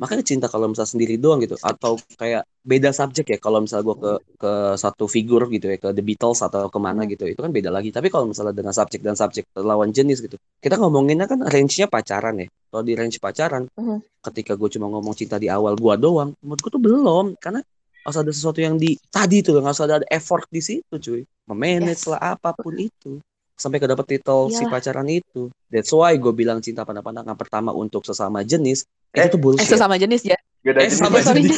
Makanya 0.02 0.26
cinta 0.26 0.50
kalau 0.50 0.66
misalnya 0.66 0.92
sendiri 0.98 1.16
doang 1.22 1.46
gitu 1.46 1.62
atau 1.62 1.94
kayak 2.18 2.50
beda 2.66 2.90
subjek 2.90 3.26
ya 3.30 3.38
kalau 3.38 3.62
misalnya 3.62 3.86
gue 3.86 3.98
ke 4.02 4.12
ke 4.42 4.52
satu 4.74 5.06
figur 5.06 5.46
gitu 5.54 5.70
ya 5.70 5.78
ke 5.78 5.94
The 5.94 6.02
Beatles 6.02 6.42
atau 6.42 6.74
ke 6.74 6.80
mana 6.82 7.06
gitu 7.06 7.30
itu 7.30 7.38
kan 7.38 7.54
beda 7.54 7.70
lagi. 7.70 7.94
Tapi 7.94 8.10
kalau 8.10 8.34
misalnya 8.34 8.58
dengan 8.58 8.74
subjek 8.74 9.06
dan 9.06 9.14
subjek 9.14 9.46
lawan 9.54 9.94
jenis 9.94 10.26
gitu 10.26 10.42
kita 10.58 10.82
ngomonginnya 10.82 11.30
kan 11.30 11.46
range-nya 11.46 11.86
pacaran 11.86 12.42
ya. 12.42 12.48
Kalau 12.50 12.82
di 12.82 12.94
range 12.98 13.22
pacaran 13.22 13.70
uh 13.70 13.78
-huh. 13.78 14.00
ketika 14.34 14.58
gue 14.58 14.70
cuma 14.74 14.90
ngomong 14.90 15.14
cinta 15.14 15.38
di 15.38 15.46
awal 15.54 15.78
gue 15.78 15.94
doang 16.02 16.34
menurut 16.42 16.60
gue 16.66 16.72
tuh 16.74 16.82
belum. 16.82 17.26
Karena 17.38 17.62
harus 18.02 18.18
ada 18.18 18.32
sesuatu 18.34 18.58
yang 18.58 18.82
di 18.82 18.98
tadi 19.14 19.46
tuh 19.46 19.62
nggak 19.62 19.78
usah 19.78 19.86
ada 19.86 20.08
effort 20.10 20.50
di 20.50 20.66
situ 20.66 20.98
cuy. 20.98 21.22
Memanage 21.46 22.10
yes. 22.10 22.10
lah 22.10 22.34
apa 22.34 22.58
pun 22.58 22.74
itu 22.74 23.22
sampai 23.62 23.78
ke 23.78 23.86
dapat 23.86 24.06
titel 24.10 24.50
Yalah. 24.50 24.58
si 24.58 24.64
pacaran 24.66 25.06
itu. 25.06 25.54
That's 25.70 25.94
why 25.94 26.18
gue 26.18 26.34
bilang 26.34 26.58
cinta 26.66 26.82
pada 26.82 27.06
pandangan 27.06 27.38
pertama 27.38 27.70
untuk 27.70 28.02
sesama 28.02 28.42
jenis 28.42 28.90
eh, 29.14 29.30
itu 29.30 29.38
tuh 29.38 29.40
bullshit. 29.40 29.70
Eh, 29.70 29.78
sesama 29.78 30.02
jenis 30.02 30.26
ya? 30.26 30.38
Beda 30.66 30.82
eh, 30.82 30.90
jenis. 30.90 30.98
sama 30.98 31.20
jenis. 31.22 31.58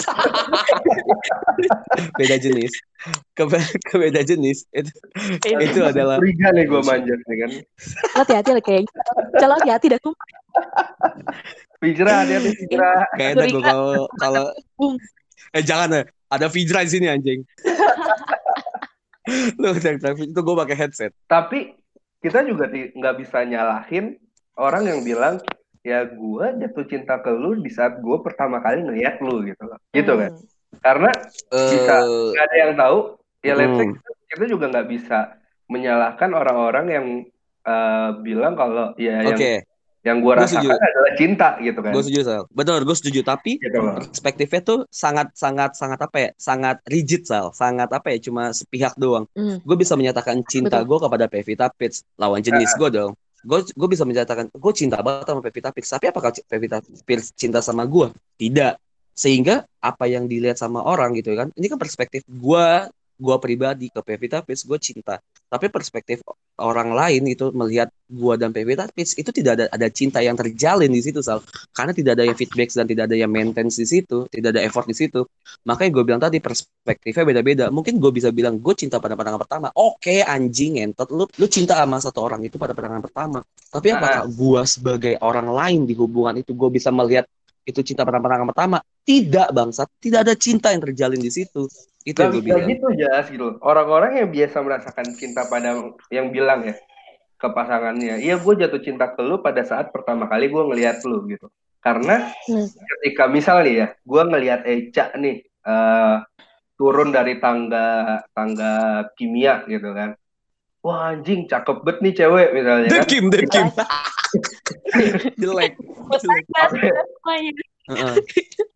Beda 2.20 2.36
jenis. 2.36 2.72
Ke, 3.32 3.44
ke 3.88 3.96
beda 3.96 4.22
jenis. 4.28 4.68
Itu 4.76 4.92
itu 5.48 5.80
adalah 5.80 6.20
Liga 6.20 6.52
nih 6.52 6.68
gue 6.68 6.82
manjat 6.84 7.20
nih 7.24 7.38
kan. 7.40 7.52
Hati-hati 8.20 8.50
lah 8.52 8.64
kayaknya 8.64 8.92
jalan 9.40 9.56
hati-hati 9.64 9.88
dah 9.96 10.00
tuh 10.04 10.16
Fijra, 11.80 12.24
hati-hati 12.24 12.50
Fijra. 12.60 12.92
Kayaknya 13.16 13.46
gue 13.48 13.62
kalau 13.64 14.08
kalau 14.20 14.46
eh 15.54 15.64
jangan 15.64 15.90
ya 15.92 16.04
ada 16.32 16.48
Fijra 16.52 16.84
di 16.84 16.92
sini 16.92 17.08
anjing. 17.08 17.44
Lu 19.62 19.72
itu 19.72 20.40
gue 20.40 20.56
pakai 20.56 20.76
headset. 20.76 21.12
Tapi 21.32 21.83
kita 22.24 22.40
juga 22.48 22.72
nggak 22.72 23.16
bisa 23.20 23.44
nyalahin 23.44 24.16
orang 24.56 24.88
yang 24.88 25.00
bilang 25.04 25.44
ya 25.84 26.08
gue 26.08 26.46
jatuh 26.64 26.86
cinta 26.88 27.20
ke 27.20 27.28
lu 27.28 27.60
di 27.60 27.68
saat 27.68 28.00
gue 28.00 28.18
pertama 28.24 28.64
kali 28.64 28.88
ngeliat 28.88 29.20
lu 29.20 29.44
gitu 29.44 29.68
loh. 29.68 29.80
Gitu 29.92 30.14
kan. 30.16 30.32
Hmm. 30.32 30.80
Karena 30.80 31.12
uh, 31.52 31.70
bisa 31.70 31.96
nggak 32.08 32.46
ada 32.48 32.58
yang 32.58 32.74
tahu 32.80 32.98
ya 33.44 33.54
let's 33.60 33.76
say 33.76 33.86
kita, 33.92 34.10
kita 34.32 34.46
juga 34.48 34.66
nggak 34.72 34.88
bisa 34.88 35.20
menyalahkan 35.68 36.30
orang-orang 36.32 36.86
yang 36.88 37.06
uh, 37.68 38.10
bilang 38.24 38.56
kalau 38.56 38.96
ya 38.96 39.20
okay. 39.28 39.60
yang 39.60 39.73
yang 40.04 40.20
gue 40.20 40.34
rasakan 40.36 40.68
setuju. 40.68 40.70
adalah 40.76 41.12
cinta 41.16 41.50
gitu 41.64 41.80
kan. 41.80 41.92
Gue 41.96 42.04
setuju, 42.04 42.22
Sal. 42.28 42.44
Betul, 42.52 42.80
gue 42.84 42.98
setuju. 43.00 43.20
Tapi 43.24 43.52
gitu 43.56 43.80
perspektifnya 43.80 44.62
tuh 44.62 44.80
sangat, 44.92 45.32
sangat, 45.32 45.80
sangat 45.80 46.00
apa 46.04 46.18
ya? 46.20 46.30
Sangat 46.36 46.78
rigid, 46.92 47.24
Sal. 47.24 47.56
Sangat 47.56 47.88
apa 47.88 48.12
ya? 48.12 48.20
Cuma 48.20 48.52
sepihak 48.52 49.00
doang. 49.00 49.26
Mm. 49.32 49.64
Gue 49.64 49.78
bisa 49.80 49.96
menyatakan 49.96 50.44
cinta 50.44 50.84
gue 50.84 50.98
kepada 51.00 51.26
Pevita 51.32 51.72
Pitts, 51.72 52.04
lawan 52.20 52.44
jenis 52.44 52.76
uh. 52.76 52.78
gue 52.84 52.90
dong. 53.00 53.12
Gue 53.44 53.60
gue 53.64 53.88
bisa 53.92 54.04
menyatakan 54.04 54.52
gue 54.52 54.74
cinta 54.76 55.00
banget 55.00 55.28
sama 55.32 55.40
Pevita 55.40 55.70
Pitts. 55.72 55.90
Tapi 55.96 56.06
apakah 56.12 56.36
Pevita 56.36 56.78
Pitts 57.08 57.32
cinta 57.40 57.64
sama 57.64 57.88
gue? 57.88 58.12
Tidak. 58.36 58.76
Sehingga 59.16 59.64
apa 59.80 60.06
yang 60.12 60.28
dilihat 60.28 60.60
sama 60.60 60.84
orang 60.84 61.16
gitu 61.16 61.32
kan? 61.32 61.48
Ini 61.56 61.72
kan 61.72 61.80
perspektif 61.80 62.28
gue 62.28 62.68
gue 63.24 63.36
pribadi 63.40 63.88
ke 63.88 64.04
Pevita 64.04 64.44
Pitts 64.44 64.68
gue 64.68 64.76
cinta. 64.84 65.24
Tapi 65.48 65.72
perspektif 65.72 66.20
orang 66.60 66.92
lain 66.92 67.24
itu 67.32 67.50
melihat 67.56 67.88
gue 68.12 68.34
dan 68.36 68.52
Pevita 68.52 68.92
Pitts 68.92 69.16
itu 69.16 69.32
tidak 69.32 69.52
ada 69.56 69.66
ada 69.72 69.88
cinta 69.88 70.20
yang 70.20 70.36
terjalin 70.36 70.92
di 70.92 71.00
situ 71.00 71.24
sal. 71.24 71.40
Karena 71.72 71.96
tidak 71.96 72.20
ada 72.20 72.28
yang 72.28 72.36
feedback 72.36 72.76
dan 72.76 72.86
tidak 72.86 73.08
ada 73.08 73.16
yang 73.16 73.32
maintenance 73.32 73.80
di 73.80 73.88
situ 73.88 74.28
tidak 74.28 74.60
ada 74.60 74.62
effort 74.68 74.90
di 74.90 74.96
situ. 74.98 75.24
Makanya 75.64 75.90
gue 75.96 76.04
bilang 76.04 76.22
tadi 76.22 76.38
perspektifnya 76.44 77.24
beda-beda. 77.24 77.66
Mungkin 77.72 78.02
gue 78.02 78.12
bisa 78.12 78.34
bilang 78.36 78.60
gue 78.60 78.74
cinta 78.76 79.00
pada 79.00 79.16
pandangan 79.16 79.40
pertama. 79.40 79.68
Oke 79.78 80.20
okay, 80.20 80.20
anjing 80.26 80.84
entot 80.84 81.08
lu 81.14 81.24
lu 81.30 81.46
cinta 81.48 81.80
sama 81.80 82.02
satu 82.04 82.20
orang 82.26 82.44
itu 82.44 82.60
pada 82.60 82.76
pandangan 82.76 83.04
pertama. 83.06 83.40
Tapi 83.72 83.88
apakah 83.94 84.28
gue 84.28 84.62
sebagai 84.68 85.14
orang 85.24 85.48
lain 85.48 85.82
di 85.88 85.94
hubungan 85.96 86.36
itu 86.42 86.52
gue 86.52 86.70
bisa 86.74 86.90
melihat 86.90 87.30
itu 87.64 87.80
cinta 87.82 88.04
pada 88.04 88.20
pandangan 88.20 88.52
pertama 88.52 88.78
tidak 89.08 89.50
bangsat 89.56 89.88
tidak 90.04 90.20
ada 90.28 90.34
cinta 90.36 90.72
yang 90.76 90.84
terjalin 90.84 91.20
di 91.20 91.32
situ 91.32 91.68
itu 92.04 92.20
yang 92.20 92.32
gue 92.36 92.44
bilang. 92.44 92.68
gitu 92.68 92.88
jas 93.00 93.26
gitu. 93.32 93.56
Orang-orang 93.64 94.20
yang 94.20 94.30
biasa 94.32 94.60
merasakan 94.60 95.08
cinta 95.16 95.48
pada 95.48 95.80
yang 96.12 96.36
bilang 96.36 96.68
ya 96.68 96.76
ke 97.40 97.48
pasangannya, 97.52 98.24
iya 98.24 98.40
gue 98.40 98.54
jatuh 98.56 98.80
cinta 98.80 99.12
ke 99.12 99.20
lu 99.24 99.44
pada 99.44 99.64
saat 99.68 99.92
pertama 99.92 100.28
kali 100.32 100.48
gue 100.48 100.64
ngelihat 100.64 101.04
lu 101.08 101.28
gitu. 101.28 101.48
Karena 101.84 102.32
hmm. 102.48 102.68
ketika 103.00 103.28
misalnya 103.28 103.72
ya, 103.72 103.88
gue 104.00 104.24
ngelihat 104.24 104.64
Eca 104.64 105.12
nih 105.20 105.44
uh, 105.68 106.24
turun 106.80 107.12
dari 107.12 107.40
tangga 107.44 108.20
tangga 108.32 109.08
kimia 109.20 109.64
gitu 109.68 109.92
kan. 109.92 110.16
Wah 110.84 111.16
anjing 111.16 111.48
cakep 111.48 111.84
bet 111.84 112.04
nih 112.04 112.16
cewek 112.16 112.50
misalnya 112.52 112.88
kan. 112.92 113.00
Dekim, 113.08 113.32
dekim. 113.32 113.68
Jelek. 115.42 115.74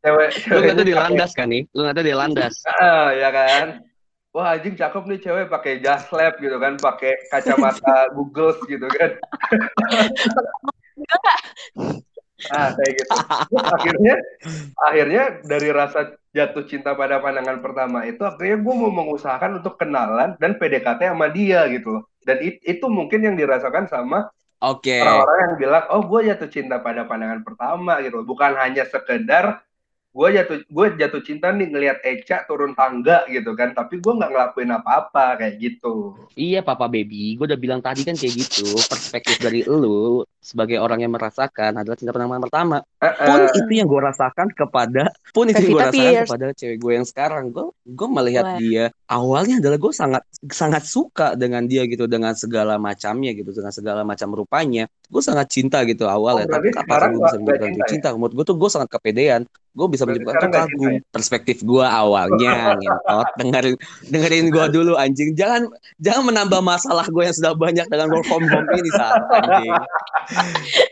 Cewek, 0.03 0.30
lu 0.51 0.58
nggak 0.60 0.76
tuh 0.76 0.88
di 0.88 0.95
landas 0.95 1.32
kan 1.32 1.47
nih? 1.47 1.64
Lu 1.72 1.88
nggak 1.88 1.95
tuh 1.95 2.05
di 2.05 2.16
landas. 2.16 2.55
Uh, 2.80 3.16
ya 3.16 3.30
kan. 3.32 3.66
Wah 4.36 4.53
anjing 4.53 4.78
cakep 4.78 5.03
nih 5.10 5.20
cewek 5.24 5.45
pakai 5.49 5.82
jas 5.82 6.05
lab 6.14 6.38
gitu 6.38 6.62
kan, 6.62 6.78
pakai 6.78 7.16
kacamata 7.34 8.05
Google 8.16 8.53
gitu 8.70 8.86
kan. 8.86 9.12
ah 12.53 12.70
kayak 12.70 12.91
gitu. 13.01 13.12
akhirnya, 13.58 14.16
akhirnya 14.86 15.24
dari 15.41 15.74
rasa 15.74 16.14
jatuh 16.38 16.70
cinta 16.70 16.93
pada 16.93 17.18
pandangan 17.18 17.66
pertama 17.66 18.05
itu, 18.05 18.22
akhirnya 18.22 18.62
gue 18.62 18.76
mau 18.78 18.93
mengusahakan 18.93 19.58
untuk 19.64 19.74
kenalan 19.82 20.38
dan 20.38 20.53
PDKT 20.62 21.01
sama 21.18 21.34
dia 21.34 21.66
gitu 21.74 21.97
loh. 21.97 22.03
Dan 22.22 22.38
it, 22.45 22.62
itu 22.62 22.86
mungkin 22.93 23.26
yang 23.26 23.34
dirasakan 23.34 23.89
sama 23.89 24.30
Oke. 24.58 24.89
Okay. 24.89 25.01
Orang-orang 25.05 25.38
yang 25.38 25.55
bilang, 25.62 25.84
oh 25.93 26.01
gue 26.01 26.20
jatuh 26.34 26.49
cinta 26.49 26.82
pada 26.82 27.05
pandangan 27.05 27.45
pertama 27.45 28.01
gitu, 28.01 28.26
bukan 28.26 28.58
hanya 28.58 28.89
sekedar 28.89 29.66
gue 30.10 30.28
jatuh 30.34 30.58
gue 30.66 30.86
jatuh 30.97 31.22
cinta 31.22 31.53
nih 31.53 31.68
ngelihat 31.70 31.97
Eca 32.01 32.41
turun 32.43 32.74
tangga 32.74 33.22
gitu 33.30 33.53
kan 33.53 33.72
tapi 33.72 34.01
gue 34.01 34.14
nggak 34.14 34.32
ngelakuin 34.34 34.72
apa-apa 34.74 35.38
kayak 35.38 35.55
gitu 35.62 36.18
Iya 36.34 36.62
papa 36.62 36.86
baby, 36.86 37.34
gue 37.34 37.45
udah 37.49 37.58
bilang 37.58 37.82
tadi 37.82 38.05
kan 38.05 38.14
kayak 38.14 38.30
gitu. 38.30 38.78
Perspektif 38.78 39.41
dari 39.41 39.66
lu 39.66 40.22
sebagai 40.38 40.78
orang 40.78 41.01
yang 41.01 41.10
merasakan 41.12 41.74
adalah 41.76 41.97
cinta 41.97 42.14
pandangan 42.14 42.45
pertama. 42.45 42.78
Eh, 43.01 43.10
pun 43.10 43.39
eh, 43.41 43.58
itu 43.58 43.72
yang 43.74 43.89
gue 43.89 43.97
rasakan 43.99 44.47
kepada 44.53 45.10
pun 45.34 45.49
itu 45.49 45.58
yang 45.66 45.74
gue 45.74 45.82
rasakan 45.82 45.97
Pierce. 45.97 46.30
kepada 46.30 46.45
cewek 46.53 46.78
gue 46.78 46.93
yang 46.93 47.08
sekarang 47.10 47.43
gue 47.49 47.66
gue 47.84 48.08
melihat 48.10 48.45
Wah. 48.45 48.58
dia 48.58 48.84
awalnya 49.10 49.58
adalah 49.58 49.78
gue 49.78 49.93
sangat 49.93 50.24
sangat 50.49 50.84
suka 50.86 51.34
dengan 51.34 51.66
dia 51.66 51.86
gitu 51.86 52.05
dengan 52.05 52.34
segala 52.34 52.78
macamnya 52.78 53.34
gitu 53.34 53.49
dengan 53.49 53.74
segala 53.74 54.01
macam 54.05 54.30
rupanya 54.34 54.86
gue 55.10 55.22
sangat 55.22 55.47
cinta 55.49 55.82
gitu 55.86 56.05
awalnya 56.05 56.45
Oh, 56.47 56.53
tapi 56.53 56.70
sekarang 56.70 57.10
gue 57.18 57.22
bisa 57.26 57.38
cinta 57.38 57.53
ya? 57.66 57.86
cinta 57.89 58.08
menurut 58.14 58.34
gue 58.34 58.45
tuh 58.45 58.58
gue 58.58 58.70
sangat 58.70 58.89
kepedean 58.93 59.41
gue 59.78 59.88
bisa 59.88 60.03
menyebutkan 60.03 60.49
kagum 60.49 60.89
ya? 60.89 60.99
perspektif 61.07 61.61
gue 61.61 61.86
awalnya 61.86 62.51
ngentot. 62.82 63.28
Dengerin 63.38 63.75
dengerin 64.09 64.45
gue 64.49 64.65
dulu 64.73 64.93
anjing. 64.97 65.32
Jangan 65.32 65.69
jangan 65.97 66.23
menambah 66.25 66.59
masalah 66.59 67.05
gue 67.05 67.21
yang 67.21 67.32
sudah 67.32 67.53
banyak 67.53 67.86
dengan 67.86 68.09
work 68.09 68.25
from 68.25 68.43
home 68.43 68.65
ini 68.73 68.89
saat 68.91 69.21
anjing. 69.30 69.71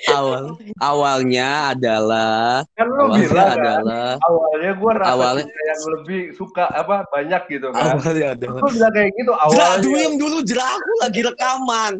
Awal 0.07 0.43
awalnya 0.79 1.73
adalah 1.73 2.61
kan 2.71 2.85
lu 2.85 3.03
awalnya 3.03 3.25
bilang 3.25 3.49
kan 3.49 3.57
adalah 3.57 4.09
awalnya 4.21 4.71
gue 4.71 4.91
rasa 4.93 5.11
Awalnya- 5.11 5.49
yang 5.49 5.81
lebih 5.91 6.21
suka 6.31 6.63
apa 6.67 6.95
banyak 7.09 7.41
gitu 7.49 7.67
kan. 7.69 7.97
Awalnya 7.97 8.27
adalah. 8.33 8.59
lu 8.61 8.69
bilang 8.69 8.93
kayak 8.93 9.11
gitu 9.11 9.31
awalnya. 9.33 9.81
diem 9.81 10.13
dulu 10.15 10.37
jelas 10.41 10.69
aku 10.71 10.91
lagi 11.01 11.19
rekaman. 11.21 11.93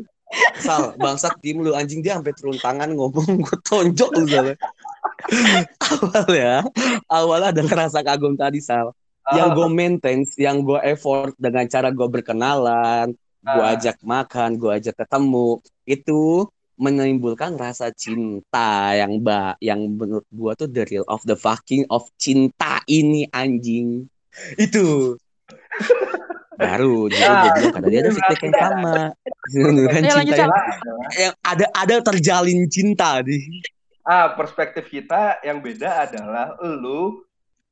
Sal, 0.57 0.97
bangsat 0.97 1.37
tim 1.39 1.61
lu 1.61 1.71
anjing 1.71 2.01
dia 2.01 2.17
sampai 2.17 2.33
turun 2.33 2.57
tangan 2.57 2.89
ngomong 2.91 3.39
gue 3.39 3.57
tonjok 3.63 4.09
lu. 4.15 4.25
awal 5.91 6.27
ya, 6.31 6.55
awalnya 7.09 7.49
adalah 7.55 7.87
rasa 7.87 7.99
kagum 8.05 8.37
tadi 8.37 8.61
Sal. 8.61 8.93
Yang 9.33 9.49
Ah, 9.49 9.55
gue 9.57 9.67
maintain, 9.73 10.19
yang 10.37 10.61
gue 10.61 10.77
effort 10.85 11.33
dengan 11.41 11.65
cara 11.65 11.89
gue 11.89 12.05
berkenalan, 12.05 13.09
gue 13.41 13.63
Ah. 13.65 13.73
ajak 13.73 13.97
makan, 14.05 14.53
gue 14.61 14.69
ajak 14.69 15.01
ketemu, 15.01 15.57
itu 15.89 16.45
menimbulkan 16.75 17.55
rasa 17.55 17.89
cinta 17.95 18.91
yang 18.93 19.23
ba 19.23 19.55
yang 19.63 19.79
menurut 19.95 20.27
gue 20.27 20.51
tuh 20.59 20.67
the 20.69 20.83
real 20.91 21.07
of 21.07 21.23
the 21.23 21.33
fucking 21.33 21.87
of 21.89 22.05
cinta 22.19 22.83
ini 22.85 23.25
anjing. 23.31 24.05
Itu. 24.59 25.17
Baru 26.55 27.11
jadi 27.11 27.19
gue 27.19 27.51
bilang 27.51 27.73
karena 27.75 27.87
dia 27.91 27.99
ada 27.99 28.11
feedback 28.15 28.39
yang 28.39 28.55
sama. 28.55 28.93
Lanjut, 29.51 29.87
cinta 29.91 30.35
yang, 30.39 30.51
yang 31.19 31.33
ada 31.43 31.65
ada 31.75 31.95
terjalin 31.99 32.59
cinta 32.71 33.19
di 33.25 33.59
ah 34.05 34.31
perspektif 34.31 34.85
kita 34.87 35.41
yang 35.41 35.59
beda 35.59 36.05
adalah 36.05 36.53
lu 36.61 37.25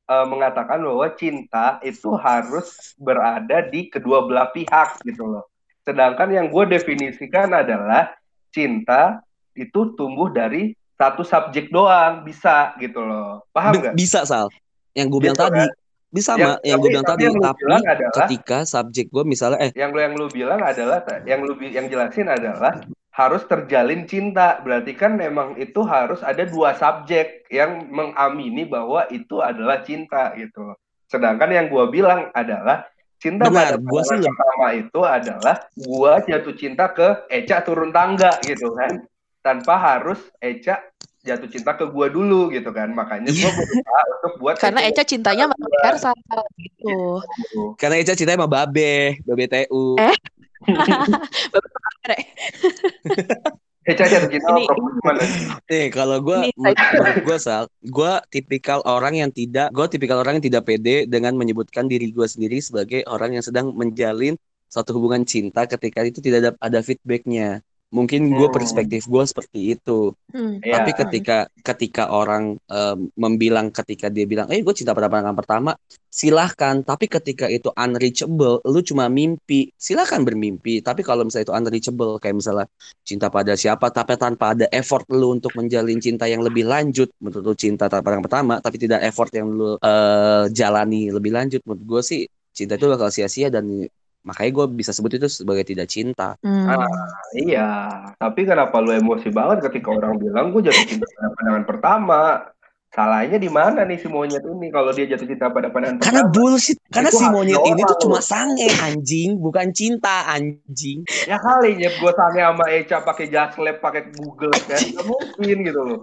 eh, 0.04 0.26
mengatakan 0.26 0.82
bahwa 0.82 1.06
cinta 1.14 1.80
itu 1.80 2.12
harus 2.14 2.92
berada 2.98 3.64
di 3.64 3.88
kedua 3.88 4.26
belah 4.26 4.50
pihak 4.50 5.00
gitu 5.02 5.24
loh. 5.24 5.46
Sedangkan 5.80 6.28
yang 6.28 6.46
gue 6.48 6.64
definisikan 6.68 7.54
adalah 7.54 8.12
cinta 8.50 9.22
itu 9.54 9.94
tumbuh 9.94 10.28
dari 10.28 10.74
satu 10.94 11.22
subjek 11.22 11.70
doang 11.70 12.22
bisa 12.22 12.74
gitu 12.76 13.00
loh. 13.00 13.42
Paham 13.50 13.80
nggak? 13.80 13.94
bisa 13.94 14.22
sal 14.24 14.50
yang 14.92 15.08
gue 15.08 15.20
bilang 15.22 15.34
Gitu, 15.34 15.46
tadi 15.48 15.62
bisa 16.10 16.30
Yang- 16.38 16.38
sama 16.38 16.62
yang 16.62 16.78
gue 16.78 16.86
tapi- 16.86 16.92
bilang 16.94 17.04
tadi 17.04 17.22
yang 17.24 17.34
tapi 17.34 17.58
bilang 17.58 17.82
adalah- 17.84 18.14
ketika 18.22 18.58
subjek 18.64 19.06
gue 19.10 19.22
misalnya 19.24 19.58
eh 19.60 19.70
Yang 19.74 19.90
lu 19.90 19.98
yang 19.98 20.14
lu 20.14 20.26
bilang 20.28 20.60
adalah 20.62 20.98
yang 21.24 21.40
lu 21.42 21.52
yang 21.60 21.86
jelasin 21.88 22.26
adalah 22.28 22.72
harus 23.14 23.46
terjalin 23.46 24.04
cinta. 24.04 24.58
Berarti 24.60 24.92
kan 24.92 25.14
memang 25.14 25.54
itu 25.56 25.80
harus 25.86 26.18
ada 26.20 26.42
dua 26.42 26.74
subjek 26.74 27.46
yang 27.48 27.86
mengamini 27.88 28.66
bahwa 28.66 29.06
itu 29.08 29.38
adalah 29.38 29.86
cinta 29.86 30.34
gitu 30.34 30.74
loh. 30.74 30.76
Sedangkan 31.06 31.48
yang 31.48 31.70
gua 31.70 31.86
bilang 31.86 32.34
adalah 32.34 32.90
cinta 33.22 33.46
Benar, 33.46 33.78
pada 33.78 33.78
gua 33.78 34.02
sih 34.02 34.18
pertama 34.18 34.66
itu 34.74 35.00
adalah 35.00 35.56
gua 35.78 36.12
jatuh 36.20 36.54
cinta 36.58 36.90
ke 36.90 37.08
Eca 37.30 37.62
turun 37.62 37.94
tangga 37.94 38.34
gitu 38.42 38.74
kan. 38.74 39.06
Tanpa 39.40 39.78
harus 39.78 40.18
Eca 40.42 40.82
jatuh 41.22 41.48
cinta 41.48 41.72
ke 41.72 41.86
gua 41.86 42.10
dulu 42.10 42.50
gitu 42.50 42.74
kan. 42.74 42.90
Makanya 42.90 43.30
gua 43.30 43.46
Iya. 43.46 43.50
berusaha 43.54 44.00
untuk 44.10 44.32
buat 44.42 44.54
Karena 44.58 44.80
Eca 44.82 45.02
cintanya 45.06 45.44
sama 45.46 45.66
Ersa 45.86 46.10
gitu. 46.58 47.22
karena 47.78 47.96
Eca 48.02 48.18
cinta 48.18 48.34
sama 48.34 48.50
Babe 48.50 49.22
Babe 49.22 49.44
TU 49.46 49.94
Eh? 50.02 50.16
Sama 53.84 54.58
perempuan 54.64 54.94
gimana? 54.96 55.22
Nih 55.68 55.86
kalau 55.92 56.16
gue 56.24 56.48
gue 57.20 57.36
sal, 57.36 57.68
gue 57.84 58.12
tipikal 58.32 58.80
orang 58.88 59.20
yang 59.20 59.28
tidak, 59.28 59.68
gue 59.76 59.86
tipikal 59.92 60.24
orang 60.24 60.40
yang 60.40 60.46
tidak 60.48 60.64
pede 60.64 61.04
dengan 61.04 61.36
menyebutkan 61.36 61.84
diri 61.84 62.08
gue 62.08 62.24
sendiri 62.24 62.64
sebagai 62.64 63.04
orang 63.04 63.36
yang 63.36 63.44
sedang 63.44 63.76
menjalin 63.76 64.40
suatu 64.72 64.96
hubungan 64.96 65.28
cinta 65.28 65.68
ketika 65.68 66.00
itu 66.00 66.24
tidak 66.24 66.38
ada, 66.40 66.50
ada 66.64 66.80
feedbacknya. 66.80 67.60
Mungkin 67.92 68.32
gue 68.34 68.48
Hmm. 68.50 68.56
perspektif 68.56 69.06
gue 69.06 69.22
seperti 69.22 69.60
itu. 69.78 70.10
Hmm. 70.34 70.58
Iya. 70.64 70.82
Tapi 70.82 70.90
ketika 70.98 71.36
ketika 71.62 72.02
orang 72.10 72.58
em, 72.66 72.98
membilang 73.14 73.70
ketika 73.70 74.10
dia 74.10 74.26
bilang, 74.26 74.50
eh 74.50 74.60
gue 74.66 74.74
cinta 74.74 74.90
pada 74.96 75.06
pandangan 75.06 75.36
pertama, 75.38 75.70
silahkan. 76.10 76.82
Tapi 76.82 77.06
ketika 77.06 77.46
itu 77.46 77.70
unreachable, 77.78 78.58
lu 78.66 78.80
cuma 78.82 79.06
mimpi, 79.06 79.70
silahkan 79.78 80.26
bermimpi. 80.26 80.82
Tapi 80.82 81.06
kalau 81.06 81.22
misalnya 81.22 81.46
itu 81.50 81.54
unreachable, 81.54 82.18
kayak 82.18 82.34
misalnya 82.42 82.66
cinta 83.06 83.30
pada 83.30 83.54
siapa, 83.54 83.86
tapi 83.94 84.18
tanpa 84.18 84.58
ada 84.58 84.66
effort 84.74 85.06
lu 85.14 85.38
untuk 85.38 85.54
menjalin 85.54 85.98
cinta 86.02 86.26
yang 86.26 86.42
lebih 86.42 86.66
lanjut, 86.66 87.06
menurut 87.22 87.44
lu 87.46 87.54
cinta 87.54 87.86
pada 87.86 88.02
pandangan 88.02 88.26
pertama, 88.26 88.54
tapi 88.58 88.76
tidak 88.82 89.06
effort 89.06 89.30
yang 89.38 89.46
lu 89.54 89.78
eh, 89.78 90.44
jalani 90.50 91.14
lebih 91.14 91.30
lanjut, 91.30 91.60
menurut 91.62 91.82
gue 91.86 92.02
sih 92.02 92.20
cinta 92.50 92.74
itu 92.74 92.86
bakal 92.90 93.10
sia-sia 93.14 93.54
dan 93.54 93.86
makanya 94.24 94.50
gue 94.56 94.66
bisa 94.80 94.90
sebut 94.90 95.20
itu 95.20 95.28
sebagai 95.28 95.68
tidak 95.68 95.86
cinta. 95.86 96.34
Hmm. 96.40 96.64
Ah, 96.64 96.88
iya, 97.36 97.68
tapi 98.16 98.48
kenapa 98.48 98.80
lu 98.80 98.90
emosi 98.90 99.28
banget 99.28 99.68
ketika 99.70 99.92
orang 99.92 100.16
bilang 100.16 100.50
gue 100.50 100.64
jatuh 100.64 100.84
cinta 100.88 101.04
pada 101.04 101.28
pandangan 101.36 101.64
pertama? 101.68 102.20
Salahnya 102.94 103.42
di 103.42 103.50
mana 103.50 103.82
nih 103.82 103.98
si 103.98 104.06
monyet 104.06 104.46
ini 104.46 104.70
kalau 104.70 104.94
dia 104.94 105.02
jatuh 105.10 105.26
cinta 105.26 105.50
pada 105.50 105.66
pandangan 105.66 105.98
Karena 105.98 106.22
pertama? 106.24 106.34
bullshit, 106.34 106.78
karena 106.94 107.10
Itu 107.10 107.18
si 107.18 107.24
hati 107.26 107.34
monyet 107.34 107.62
ini 107.66 107.82
tuh 107.84 107.98
cuma 108.06 108.18
sange 108.22 108.70
anjing, 108.80 109.30
bukan 109.42 109.74
cinta 109.74 110.30
anjing. 110.30 111.02
Ya 111.26 111.36
kali 111.42 111.74
nyet 111.74 111.98
gue 111.98 112.12
sange 112.14 112.40
sama 112.40 112.64
Eca 112.70 113.02
pakai 113.02 113.26
just 113.28 113.58
lab, 113.58 113.82
pakai 113.82 114.14
Google 114.14 114.54
kan, 114.54 114.78
nggak 114.78 115.06
mungkin 115.10 115.56
gitu 115.66 115.80
loh. 115.82 116.00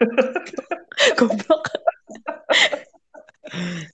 Goblok. 1.18 1.62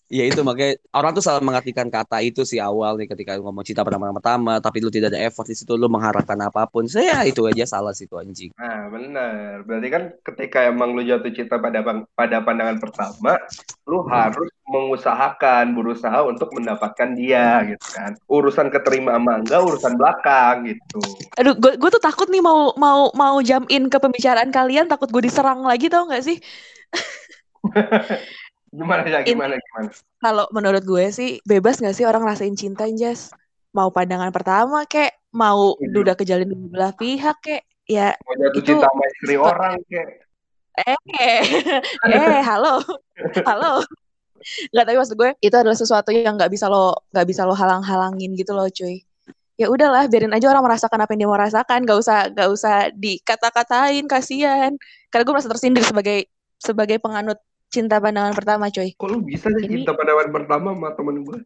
Ya 0.06 0.24
itu 0.28 0.40
makanya 0.46 0.78
orang 0.94 1.12
tuh 1.16 1.24
salah 1.24 1.42
mengartikan 1.42 1.90
kata 1.90 2.22
itu 2.22 2.46
sih 2.46 2.62
awal 2.62 2.94
nih 3.00 3.10
ketika 3.10 3.34
ngomong 3.40 3.66
cinta 3.66 3.82
pada 3.82 3.98
pandangan 3.98 4.18
pertama, 4.22 4.52
tapi 4.62 4.78
lu 4.84 4.90
tidak 4.92 5.10
ada 5.10 5.20
effort 5.26 5.48
di 5.48 5.56
situ, 5.56 5.74
lu 5.74 5.90
mengharapkan 5.90 6.38
apa 6.38 6.68
pun. 6.70 6.86
Saya 6.86 7.26
itu 7.26 7.42
aja 7.48 7.66
salah 7.66 7.90
situ 7.90 8.14
anjing. 8.14 8.54
Nah, 8.54 8.86
benar. 8.92 9.66
Berarti 9.66 9.88
kan 9.90 10.02
ketika 10.22 10.62
emang 10.68 10.94
lu 10.94 11.02
jatuh 11.02 11.32
cinta 11.34 11.58
pada 11.58 11.82
pada 12.14 12.36
pandangan 12.44 12.78
pertama, 12.78 13.40
lu 13.88 14.06
harus 14.06 14.50
mengusahakan, 14.66 15.74
berusaha 15.78 16.26
untuk 16.26 16.50
mendapatkan 16.54 17.14
dia 17.14 17.62
gitu 17.66 17.86
kan. 17.94 18.14
Urusan 18.26 18.70
keterima 18.70 19.14
sama 19.18 19.42
enggak, 19.42 19.62
urusan 19.62 19.94
belakang 19.94 20.70
gitu. 20.70 21.02
Aduh, 21.38 21.54
gue 21.54 21.78
gue 21.78 21.90
tuh 21.90 22.02
takut 22.02 22.26
nih 22.30 22.42
mau 22.42 22.74
mau 22.78 23.10
mau 23.14 23.38
jump 23.42 23.70
in 23.70 23.86
ke 23.86 23.98
pembicaraan 23.98 24.50
kalian, 24.50 24.90
takut 24.90 25.10
gue 25.10 25.22
diserang 25.26 25.62
lagi 25.66 25.86
tau 25.86 26.06
nggak 26.06 26.22
sih? 26.22 26.38
Gimana 28.76 29.02
ya, 29.02 29.24
gimana, 29.24 29.56
gimana? 29.56 29.88
Kalau 30.20 30.44
menurut 30.52 30.84
gue 30.84 31.04
sih 31.08 31.40
bebas 31.42 31.80
nggak 31.80 31.96
sih 31.96 32.04
orang 32.04 32.22
rasain 32.22 32.52
cinta, 32.52 32.84
Jas? 32.92 33.32
Mau 33.72 33.88
pandangan 33.88 34.28
pertama 34.28 34.84
kek, 34.84 35.16
mau 35.32 35.76
Setuju. 35.76 35.96
udah 36.04 36.14
kejalin 36.14 36.48
di 36.48 36.56
belah 36.68 36.92
pihak 36.92 37.36
kek, 37.40 37.62
ya 37.84 38.12
Mau 38.20 38.34
jatuh 38.36 38.60
Itu- 38.60 38.66
cinta 38.76 38.88
sama 38.88 39.04
istri 39.08 39.34
orang 39.36 39.72
kayak. 39.88 40.08
eh 40.76 40.96
eh 42.12 42.40
halo. 42.44 42.84
Halo. 43.42 43.80
Nggak 44.70 44.84
tapi 44.84 44.96
maksud 45.00 45.16
gue 45.16 45.30
itu 45.40 45.56
adalah 45.56 45.74
sesuatu 45.74 46.12
yang 46.12 46.36
nggak 46.36 46.52
bisa 46.52 46.68
lo 46.68 46.92
nggak 47.10 47.26
bisa 47.26 47.48
lo 47.48 47.56
halang-halangin 47.56 48.36
gitu 48.36 48.52
loh 48.52 48.68
cuy. 48.68 49.00
Ya 49.56 49.72
udahlah 49.72 50.04
biarin 50.04 50.36
aja 50.36 50.52
orang 50.52 50.68
merasakan 50.68 51.00
apa 51.00 51.16
yang 51.16 51.24
dia 51.24 51.30
mau 51.32 51.40
rasakan. 51.40 51.80
Nggak 51.88 51.98
usah 51.98 52.18
nggak 52.28 52.48
usah 52.52 52.74
dikata-katain 52.92 54.04
kasihan. 54.04 54.72
Karena 55.08 55.22
gue 55.24 55.32
merasa 55.32 55.48
tersindir 55.48 55.80
sebagai 55.80 56.28
sebagai 56.60 57.00
penganut 57.00 57.40
cinta 57.68 57.96
pandangan 57.96 58.32
pertama 58.32 58.68
cuy 58.68 58.90
Kok 58.92 59.08
lu 59.08 59.18
bisa 59.20 59.46
sih 59.50 59.64
Ini- 59.64 59.82
cinta 59.82 59.92
pandangan 59.92 60.28
pertama 60.30 60.68
sama 60.72 60.88
temen 60.92 61.16
gue? 61.22 61.38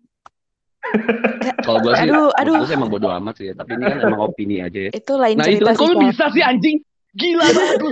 Kalau 1.61 1.79
gue 1.79 1.93
sih, 1.93 2.09
Aduh, 2.09 2.33
aduh. 2.35 2.57
gue 2.59 2.73
emang 2.73 2.89
bodo 2.89 3.09
amat 3.13 3.35
sih 3.37 3.53
ya. 3.53 3.55
Tapi 3.55 3.77
ini 3.77 3.85
kan 3.85 3.99
emang 4.03 4.21
opini 4.25 4.57
aja 4.59 4.81
ya. 4.81 4.91
itu 4.91 5.13
lain 5.13 5.37
Nah 5.37 5.47
itu 5.47 5.61
cerita 5.61 5.71
kan 5.71 5.77
kok 5.77 5.81
sih 5.81 5.87
lu 5.87 5.95
Sal. 5.95 6.05
bisa 6.09 6.25
sih 6.33 6.43
anjing? 6.43 6.77
Gila 7.11 7.47
banget 7.57 7.79
lu. 7.79 7.91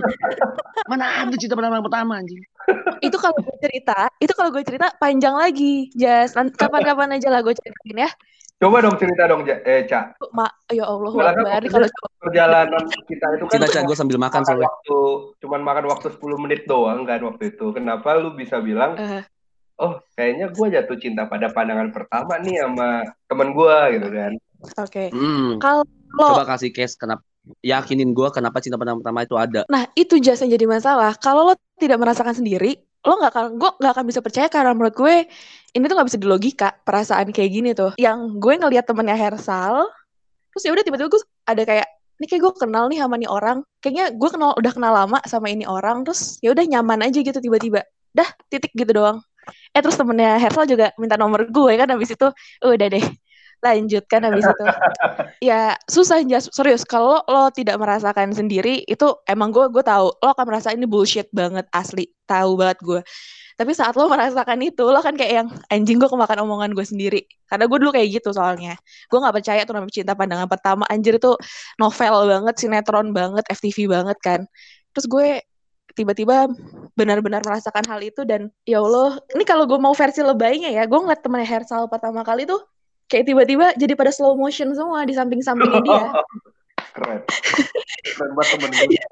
Mana 0.87 1.05
ada 1.21 1.37
cinta 1.37 1.55
pandangan 1.55 1.85
pertama 1.85 2.13
anjing? 2.17 2.43
itu 2.99 3.17
kalau 3.17 3.33
gue 3.39 3.57
cerita 3.59 4.13
itu 4.19 4.33
kalau 4.33 4.51
gue 4.51 4.61
cerita 4.61 4.93
panjang 4.97 5.33
lagi 5.33 5.89
Jas 5.95 6.37
Nanti 6.37 6.53
kapan-kapan 6.61 7.17
aja 7.17 7.29
lah 7.29 7.41
gue 7.41 7.53
ceritain 7.53 8.05
ya 8.05 8.11
Coba 8.59 8.83
dong 8.83 8.99
cerita 8.99 9.31
dong, 9.31 9.47
Ja- 9.47 9.63
eh, 9.63 9.87
Ca. 9.87 10.19
Ma, 10.35 10.51
ya 10.67 10.83
Allah, 10.83 11.11
kan 11.15 11.47
waktu 11.47 11.71
kalau 11.71 11.87
Perjalanan 12.19 12.83
kita 13.07 13.27
itu 13.39 13.45
kan 13.47 13.55
Cita 13.55 13.67
cita 13.71 13.81
gue 13.87 13.95
sambil 13.95 14.19
makan 14.19 14.43
makan 14.43 14.43
soalnya. 14.45 14.67
waktu, 14.67 14.99
cuman 15.39 15.61
makan 15.63 15.85
waktu 15.87 16.07
10 16.11 16.39
menit 16.43 16.67
doang 16.67 17.07
kan 17.07 17.23
waktu 17.23 17.55
itu. 17.55 17.71
Kenapa 17.71 18.19
lu 18.19 18.35
bisa 18.35 18.59
bilang, 18.59 18.99
Eh. 18.99 19.23
oh 19.79 20.03
kayaknya 20.13 20.51
gue 20.51 20.67
jatuh 20.69 20.99
cinta 20.99 21.31
pada 21.31 21.55
pandangan 21.55 21.95
pertama 21.95 22.35
nih 22.43 22.59
sama 22.59 23.07
temen 23.31 23.55
gue 23.55 23.77
gitu 23.95 24.09
kan. 24.11 24.33
Oke. 24.83 25.05
Hmm. 25.15 25.63
Kalau 25.63 25.87
Coba 26.11 26.43
kasih 26.49 26.75
case 26.75 26.99
kenapa 26.99 27.23
yakinin 27.63 28.11
gue 28.11 28.29
kenapa 28.29 28.59
cinta 28.59 28.75
pertama 28.75 29.23
itu 29.23 29.39
ada. 29.39 29.63
Nah, 29.71 29.87
itu 29.95 30.19
jas 30.19 30.43
yang 30.43 30.51
jadi 30.51 30.67
masalah. 30.67 31.15
Kalau 31.15 31.47
lo 31.47 31.55
tidak 31.79 31.97
merasakan 31.97 32.35
sendiri, 32.35 32.75
lo 33.07 33.13
nggak 33.19 33.31
akan, 33.31 33.45
gue 33.57 33.71
nggak 33.79 33.93
akan 33.95 34.05
bisa 34.07 34.21
percaya 34.21 34.47
karena 34.51 34.75
menurut 34.75 34.95
gue 34.95 35.15
ini 35.77 35.85
tuh 35.87 35.95
nggak 35.95 36.09
bisa 36.09 36.19
dilogika 36.21 36.69
perasaan 36.83 37.31
kayak 37.31 37.51
gini 37.51 37.71
tuh. 37.77 37.95
Yang 38.01 38.39
gue 38.43 38.55
ngelihat 38.59 38.85
temennya 38.89 39.15
Hersal, 39.15 39.87
terus 40.55 40.63
ya 40.67 40.71
udah 40.75 40.85
tiba-tiba 40.85 41.09
gue 41.09 41.23
ada 41.47 41.63
kayak, 41.63 41.87
ini 42.19 42.27
kayak 42.27 42.43
gue 42.43 42.53
kenal 42.59 42.85
nih 42.91 42.99
sama 42.99 43.15
nih 43.21 43.31
orang. 43.31 43.59
Kayaknya 43.79 44.05
gue 44.19 44.29
kenal 44.29 44.51
udah 44.59 44.73
kenal 44.75 44.93
lama 44.93 45.19
sama 45.29 45.47
ini 45.53 45.65
orang, 45.69 46.03
terus 46.03 46.43
ya 46.43 46.51
udah 46.51 46.65
nyaman 46.67 47.07
aja 47.07 47.19
gitu 47.23 47.39
tiba-tiba. 47.39 47.87
Dah 48.11 48.29
titik 48.51 48.75
gitu 48.75 48.91
doang. 48.91 49.23
Eh 49.73 49.81
terus 49.81 49.97
temennya 49.97 50.37
Hersal 50.37 50.67
juga 50.69 50.93
minta 50.99 51.15
nomor 51.15 51.47
gue 51.49 51.73
kan 51.79 51.89
habis 51.89 52.13
itu 52.13 52.29
udah 52.61 52.89
deh 52.91 53.07
lanjutkan 53.63 54.21
habis 54.27 54.45
itu. 54.47 54.65
Ya 55.39 55.79
susah 55.87 56.19
jas. 56.27 56.51
Serius 56.51 56.83
kalau 56.83 57.23
lo 57.31 57.47
tidak 57.55 57.79
merasakan 57.79 58.35
sendiri 58.35 58.83
itu 58.91 59.07
emang 59.31 59.55
gue 59.55 59.71
gue 59.71 59.87
tahu 59.87 60.11
lo 60.19 60.29
akan 60.35 60.47
merasa 60.51 60.75
ini 60.75 60.83
bullshit 60.83 61.31
banget 61.31 61.67
asli. 61.71 62.11
Tahu 62.27 62.59
banget 62.59 62.79
gue 62.83 63.01
tapi 63.59 63.75
saat 63.75 63.99
lo 63.99 64.07
merasakan 64.07 64.63
itu 64.63 64.87
lo 64.87 65.03
kan 65.03 65.19
kayak 65.19 65.33
yang 65.43 65.49
anjing 65.67 65.99
gue 65.99 66.07
kemakan 66.07 66.47
omongan 66.47 66.71
gue 66.79 66.87
sendiri. 66.87 67.27
Karena 67.51 67.67
gue 67.67 67.79
dulu 67.83 67.91
kayak 67.91 68.23
gitu 68.23 68.31
soalnya. 68.31 68.79
Gue 69.11 69.19
nggak 69.19 69.35
percaya 69.35 69.67
tuh 69.67 69.75
namanya 69.75 69.95
cinta 69.99 70.15
pandangan 70.15 70.47
pertama. 70.47 70.87
Anjir 70.87 71.19
itu 71.19 71.35
novel 71.83 72.15
banget 72.31 72.55
sinetron 72.55 73.11
banget 73.11 73.43
FTV 73.51 73.91
banget 73.91 74.19
kan. 74.23 74.41
Terus 74.95 75.07
gue 75.11 75.29
tiba-tiba 75.99 76.47
benar-benar 76.95 77.43
merasakan 77.43 77.83
hal 77.91 77.99
itu 77.99 78.23
dan 78.23 78.55
ya 78.63 78.79
Allah 78.79 79.19
ini 79.35 79.43
kalau 79.43 79.67
gue 79.67 79.79
mau 79.83 79.91
versi 79.91 80.23
lebaynya 80.23 80.71
ya 80.71 80.87
gue 80.87 80.95
ngeliat 80.95 81.19
temennya 81.19 81.59
Hersal 81.59 81.91
pertama 81.91 82.23
kali 82.23 82.47
tuh 82.47 82.63
kayak 83.09 83.25
tiba-tiba 83.25 83.73
jadi 83.75 83.93
pada 83.97 84.13
slow 84.13 84.37
motion 84.37 84.71
semua 84.77 85.03
di 85.09 85.17
samping-sampingnya 85.17 85.81
dia. 85.83 86.03
Keren. 86.95 87.21
Keren 88.05 88.31
banget 88.37 88.49
temen 88.59 88.71
gue. 88.73 89.03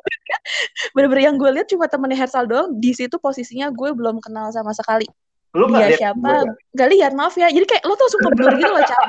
bener-bener 0.94 1.22
yang 1.28 1.36
gue 1.38 1.50
lihat 1.50 1.66
cuma 1.70 1.86
temennya 1.90 2.18
Hersal 2.24 2.46
doang. 2.46 2.76
Di 2.78 2.94
situ 2.94 3.16
posisinya 3.18 3.72
gue 3.72 3.90
belum 3.94 4.22
kenal 4.22 4.52
sama 4.54 4.70
sekali. 4.74 5.06
Lu 5.56 5.70
dia 5.72 5.88
lihat 5.88 6.00
siapa? 6.00 6.44
gak 6.76 6.88
lihat 6.92 7.12
maaf 7.16 7.34
ya. 7.38 7.48
Jadi 7.48 7.66
kayak 7.66 7.82
lo 7.88 7.94
tuh 7.96 8.10
suka 8.12 8.28
blur 8.34 8.54
gitu 8.58 8.70
loh 8.70 8.84
Cak. 8.84 9.04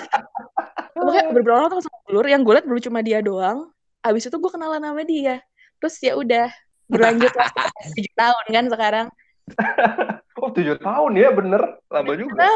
Pokoknya 0.96 1.24
beberapa 1.34 1.56
orang 1.60 1.68
tuh 1.72 1.76
langsung 1.82 1.96
blur 2.08 2.26
yang 2.26 2.42
gue 2.44 2.52
lihat 2.56 2.66
baru 2.68 2.80
cuma 2.80 2.98
dia 3.00 3.18
doang. 3.20 3.58
Abis 4.04 4.28
itu 4.28 4.36
gue 4.36 4.50
kenalan 4.52 4.82
sama 4.82 5.02
dia. 5.02 5.42
Terus 5.82 5.94
ya 6.00 6.12
udah 6.16 6.46
berlanjut 6.86 7.32
lah. 7.32 7.50
Tujuh 7.96 8.14
tahun 8.14 8.44
kan 8.52 8.64
sekarang 8.70 9.06
Oh, 10.46 10.54
tujuh 10.54 10.78
tahun 10.78 11.12
ya, 11.12 11.28
bener. 11.28 11.62
Lama 11.86 12.12
juga. 12.14 12.46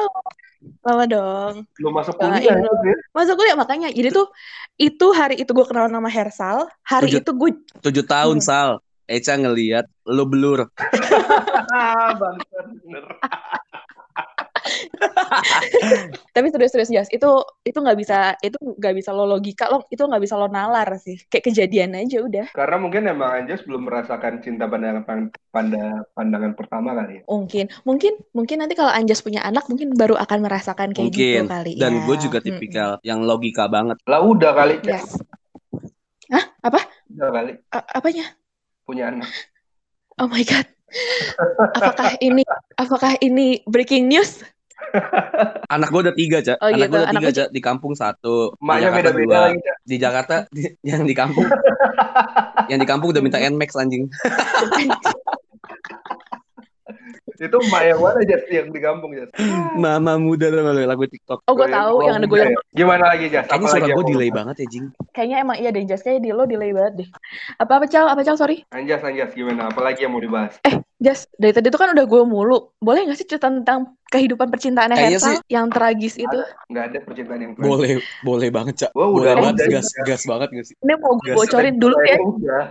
lama 0.85 1.05
dong 1.05 1.55
Belum 1.75 1.93
masuk 1.95 2.15
kuliah 2.15 2.53
itu 2.53 2.69
ya. 2.85 2.97
masuk 3.11 3.33
kuliah 3.35 3.57
makanya 3.57 3.89
jadi 3.89 4.13
tuh 4.13 4.29
itu 4.77 5.07
hari 5.11 5.41
itu 5.41 5.49
gue 5.49 5.65
kenalan 5.65 5.89
sama 5.91 6.07
Hersal 6.07 6.69
hari 6.83 7.09
Tujuh- 7.09 7.25
itu 7.25 7.33
gue 7.33 7.51
Tujuh 7.81 8.05
tahun 8.05 8.39
Hmm. 8.39 8.45
Sal. 8.45 8.71
Eca 9.07 9.35
ngeliat 9.35 9.89
lo 10.05 10.23
blur. 10.23 10.69
Bangsat, 12.21 12.67
bener. 12.79 13.05
tapi 16.35 16.47
serius-serius 16.51 16.91
Jas 16.91 17.09
itu 17.11 17.31
itu 17.63 17.79
nggak 17.79 17.99
bisa 17.99 18.35
itu 18.41 18.57
nggak 18.59 18.95
bisa 18.97 19.11
lo 19.11 19.25
logika 19.25 19.69
lo 19.69 19.85
itu 19.89 20.01
nggak 20.01 20.23
bisa 20.23 20.35
lo 20.37 20.47
nalar 20.47 20.89
sih. 20.99 21.19
Kayak 21.27 21.53
kejadian 21.53 21.97
aja 21.97 22.19
udah. 22.23 22.47
Karena 22.53 22.77
mungkin 22.77 23.03
emang 23.07 23.45
Anjas 23.45 23.63
belum 23.65 23.87
merasakan 23.87 24.41
cinta 24.41 24.67
pandangan 24.67 25.05
panda, 25.51 26.05
pandangan 26.15 26.53
pertama 26.55 26.95
kali 26.95 27.21
ya. 27.21 27.23
mungkin 27.27 27.67
mungkin 27.85 28.13
mungkin 28.33 28.57
nanti 28.61 28.75
kalau 28.75 28.91
Anjas 28.91 29.21
punya 29.21 29.43
anak 29.43 29.67
mungkin 29.67 29.93
baru 29.95 30.15
akan 30.17 30.39
merasakan 30.43 30.95
kayak 30.95 31.11
Mungkin. 31.11 31.43
gitu 31.43 31.51
kali 31.51 31.73
Dan 31.77 31.93
ya. 31.95 32.03
gue 32.07 32.17
juga 32.21 32.39
tipikal 32.39 32.91
yang 33.03 33.21
logika 33.23 33.67
banget. 33.67 33.97
Lah 34.07 34.23
udah 34.23 34.53
kali, 34.53 34.75
yes. 34.85 35.19
Hah? 36.31 36.45
apa? 36.63 36.81
Udah 37.11 37.31
kali. 37.33 37.53
A- 37.75 37.89
apanya? 37.99 38.27
Punya 38.87 39.11
anak. 39.11 39.27
oh 40.19 40.29
my 40.29 40.43
god. 40.43 40.67
Apakah 41.75 42.19
ini 42.19 42.43
apakah 42.75 43.15
ini 43.23 43.63
breaking 43.65 44.11
news 44.11 44.43
Anak 45.75 45.89
gue 45.89 46.01
udah 46.03 46.15
tiga, 46.15 46.39
Cak. 46.41 46.59
Oh 46.59 46.67
anak 46.67 46.77
gitu, 46.77 46.89
gue 46.89 46.99
udah 46.99 47.09
anak 47.09 47.21
tiga, 47.21 47.31
Cak. 47.33 47.49
Di 47.51 47.61
kampung 47.61 47.93
satu. 47.95 48.37
Di 48.51 48.61
Emaknya 48.61 48.83
Jakarta 48.83 48.99
beda-beda 49.01 49.27
dua. 49.27 49.41
lagi. 49.47 49.59
Di 49.81 49.97
Jakarta, 49.97 50.35
di- 50.49 50.75
yang 50.91 51.03
di 51.03 51.15
kampung. 51.15 51.47
yang 52.71 52.79
di 52.79 52.87
kampung 52.87 53.09
udah 53.11 53.23
minta 53.23 53.39
Nmax 53.39 53.71
anjing. 53.75 54.05
Itu 57.41 57.57
emak 57.57 57.83
yang 57.87 58.01
mana, 58.05 58.21
Jas? 58.21 58.45
Yang 58.53 58.69
di 58.69 58.81
kampung, 58.83 59.11
Jas? 59.17 59.31
Mama 59.73 60.21
muda 60.21 60.53
tuh 60.53 60.61
kalau 60.61 60.77
lagu 60.77 61.05
TikTok. 61.09 61.41
oh 61.41 61.55
gue 61.57 61.69
tahu 61.73 61.95
yang 62.05 62.21
ada 62.21 62.27
muda 62.27 62.33
goyang 62.37 62.53
ya? 62.53 62.61
Gimana 62.77 63.05
lagi, 63.09 63.27
Jas? 63.33 63.49
Kayaknya 63.49 63.57
Apa 63.57 63.73
suara 63.73 63.87
yang 63.89 63.97
gue 63.97 64.07
delay 64.13 64.29
bahas? 64.29 64.37
banget 64.37 64.57
ya, 64.57 64.67
Jing. 64.69 64.87
kayaknya 65.11 65.37
emang 65.41 65.57
iya 65.57 65.71
deh 65.73 65.85
Jas 65.89 66.03
kayak 66.03 66.21
di 66.21 66.31
lo 66.31 66.45
delay 66.45 66.71
banget 66.71 66.93
deh 67.01 67.09
apa 67.57 67.73
apa 67.73 67.87
cal 67.89 68.07
apa 68.07 68.21
cal 68.21 68.37
sorry 68.37 68.63
Anjas, 68.69 69.01
Anjas, 69.01 69.33
gimana? 69.33 69.73
Apa 69.73 69.81
lagi 69.81 70.05
yang 70.05 70.13
mau 70.13 70.21
dibahas? 70.21 70.61
Jas, 71.01 71.25
dari 71.41 71.57
tadi 71.57 71.73
itu 71.73 71.81
kan 71.81 71.97
udah 71.97 72.05
gue 72.05 72.23
mulu. 72.29 72.77
Boleh 72.77 73.09
gak 73.09 73.17
sih 73.17 73.25
cerita 73.25 73.49
tentang 73.49 73.97
kehidupan 74.13 74.53
percintaan 74.53 74.93
Kayaknya 74.93 75.17
Hersal 75.17 75.33
sih- 75.33 75.49
yang 75.49 75.67
tragis 75.73 76.15
itu? 76.21 76.41
Nggak 76.69 76.85
ada 76.93 76.99
percintaan 77.09 77.41
yang 77.41 77.53
Boleh, 77.57 78.05
boleh 78.21 78.49
banget, 78.53 78.75
Cak. 78.85 78.91
Boleh 78.93 79.09
udah 79.17 79.33
banget, 79.41 79.65
ada 79.65 79.81
gas, 79.81 79.89
gas 80.05 80.23
banget 80.29 80.49
gak 80.53 80.67
sih? 80.69 80.77
Ini 80.77 80.95
mau 81.01 81.17
gue 81.17 81.33
bocorin 81.33 81.77
dulu 81.81 81.97
ya, 82.05 82.17
Udah. 82.21 82.65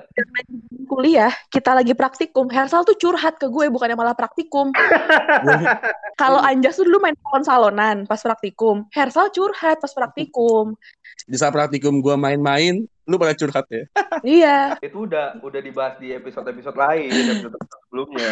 kuliah, 0.86 1.34
kita 1.50 1.74
lagi 1.74 1.98
praktikum. 1.98 2.54
Hersal 2.54 2.86
tuh 2.86 2.94
curhat 3.02 3.42
ke 3.42 3.50
gue, 3.50 3.66
bukannya 3.74 3.98
malah 3.98 4.14
praktikum. 4.14 4.70
Kalau 6.22 6.38
Anjas 6.44 6.78
tuh 6.78 6.86
dulu 6.86 7.02
main 7.02 7.18
salon-salonan 7.26 8.06
pas 8.06 8.22
praktikum. 8.22 8.86
Hersal 8.94 9.34
curhat 9.34 9.82
pas 9.82 9.90
praktikum. 9.90 10.78
Di 11.26 11.36
saat 11.36 11.52
praktikum 11.52 12.00
gue 12.00 12.16
main-main, 12.16 12.86
lu 13.10 13.16
pada 13.18 13.34
curhat 13.36 13.66
ya? 13.68 13.84
iya. 14.24 14.58
Itu 14.80 15.10
udah 15.10 15.42
udah 15.42 15.62
dibahas 15.64 15.98
di 15.98 16.14
episode-episode 16.14 16.78
lain, 16.78 17.10
episode 17.10 17.58
sebelumnya. 17.90 18.32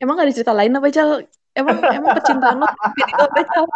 Emang 0.00 0.18
gak 0.18 0.26
ada 0.28 0.34
cerita 0.34 0.52
lain 0.56 0.76
apa, 0.76 0.88
Cal? 0.92 1.22
Emang, 1.56 1.80
emang 1.80 2.12
percintaan 2.20 2.60
lo 2.60 2.68
itu 2.68 3.14
apa, 3.24 3.40
Cal? 3.48 3.66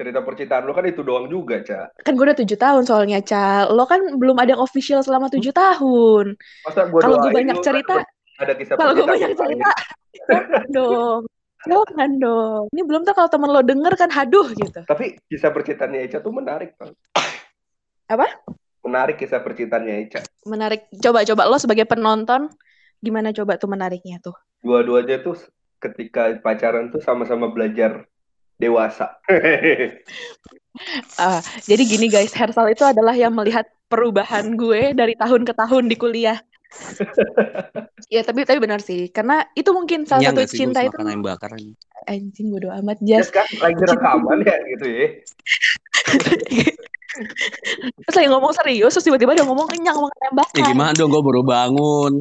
Cerita 0.00 0.18
percintaan 0.24 0.62
lu 0.64 0.72
kan 0.72 0.84
itu 0.88 1.04
doang 1.04 1.28
juga, 1.28 1.60
Ca. 1.60 1.92
Kan 2.00 2.16
gue 2.16 2.24
udah 2.24 2.38
tujuh 2.38 2.56
tahun 2.56 2.82
soalnya, 2.88 3.20
Cal. 3.20 3.68
Lo 3.72 3.84
kan 3.84 4.00
belum 4.16 4.36
ada 4.40 4.56
yang 4.56 4.62
official 4.64 5.04
selama 5.04 5.28
tujuh 5.28 5.52
tahun. 5.52 6.36
Masa 6.64 6.88
gua 6.88 7.00
Kalau 7.04 7.16
gue 7.20 7.30
banyak 7.36 7.58
cerita, 7.60 8.00
kan 8.00 8.04
ada 8.40 8.52
kisah 8.56 8.74
Kalau 8.80 8.92
gue 8.96 9.04
banyak 9.04 9.30
cerita, 9.36 9.70
dong. 10.76 11.28
Jangan 11.66 12.10
dong. 12.18 12.64
Ini 12.74 12.82
belum 12.82 13.02
tuh 13.06 13.14
kalau 13.14 13.30
temen 13.30 13.50
lo 13.50 13.62
denger 13.62 13.94
kan, 13.94 14.10
haduh 14.10 14.50
gitu. 14.54 14.80
Tapi 14.82 15.18
kisah 15.30 15.54
percintaannya 15.54 16.10
Eca 16.10 16.18
tuh 16.18 16.34
menarik, 16.34 16.74
Bang. 16.74 16.92
Apa? 18.10 18.26
Menarik 18.82 19.22
kisah 19.22 19.38
percintaannya 19.38 19.94
Eca. 20.08 20.20
Menarik. 20.46 20.90
Coba-coba 20.98 21.46
lo 21.46 21.56
sebagai 21.62 21.86
penonton, 21.86 22.50
gimana 22.98 23.30
coba 23.30 23.58
tuh 23.58 23.70
menariknya 23.70 24.18
tuh? 24.18 24.34
Dua-duanya 24.62 25.22
tuh 25.22 25.38
ketika 25.78 26.34
pacaran 26.42 26.90
tuh 26.90 27.02
sama-sama 27.02 27.50
belajar 27.50 28.06
dewasa. 28.58 29.18
Ah, 31.20 31.44
jadi 31.68 31.84
gini 31.84 32.08
guys, 32.08 32.32
Hersal 32.32 32.72
itu 32.72 32.80
adalah 32.80 33.12
yang 33.12 33.36
melihat 33.36 33.68
perubahan 33.92 34.56
gue 34.56 34.96
dari 34.96 35.12
tahun 35.20 35.44
ke 35.44 35.52
tahun 35.52 35.84
di 35.84 36.00
kuliah. 36.00 36.40
Ya 38.12 38.20
tapi 38.26 38.44
tapi 38.44 38.58
benar 38.60 38.80
sih, 38.82 39.08
karena 39.08 39.46
itu 39.56 39.70
mungkin 39.72 40.04
salah 40.04 40.28
Nyang 40.28 40.36
satu 40.42 40.52
sih 40.52 40.58
cinta 40.64 40.80
itu 40.84 40.96
ayam 41.00 41.22
bakar 41.24 41.54
anjing. 42.08 42.50
bodo 42.50 42.68
amat 42.82 42.98
Ya 43.02 43.22
jas. 43.22 43.30
kan 43.30 43.46
lagi 43.62 43.78
rekaman 43.78 44.38
ya 44.42 44.56
gitu 44.76 44.86
ya. 44.86 45.06
terus 48.08 48.16
lagi 48.16 48.28
ngomong 48.32 48.52
serius, 48.56 48.92
terus 48.96 49.04
tiba-tiba 49.04 49.36
dia 49.36 49.44
ngomong 49.44 49.68
kenyang 49.68 49.96
makan 50.00 50.18
ayam 50.24 50.34
bakar. 50.34 50.56
Ya 50.56 50.62
gimana 50.72 50.90
dong, 50.96 51.12
gue 51.12 51.22
baru 51.22 51.42
bangun. 51.44 52.12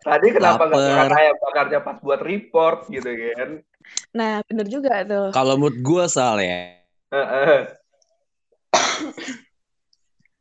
Tadi 0.00 0.26
kenapa 0.32 0.68
nggak 0.68 0.80
makan 0.80 1.12
ayam 1.16 1.36
bakarnya 1.40 1.78
pas 1.80 1.96
buat 2.00 2.20
report 2.20 2.88
gitu 2.92 3.08
kan? 3.08 3.64
Nah 4.12 4.44
bener 4.46 4.66
juga 4.68 5.02
tuh. 5.08 5.32
Kalau 5.32 5.56
mood 5.56 5.76
gue 5.80 6.04
Sal 6.08 6.40
ya, 6.44 6.76
Heeh. 7.10 7.60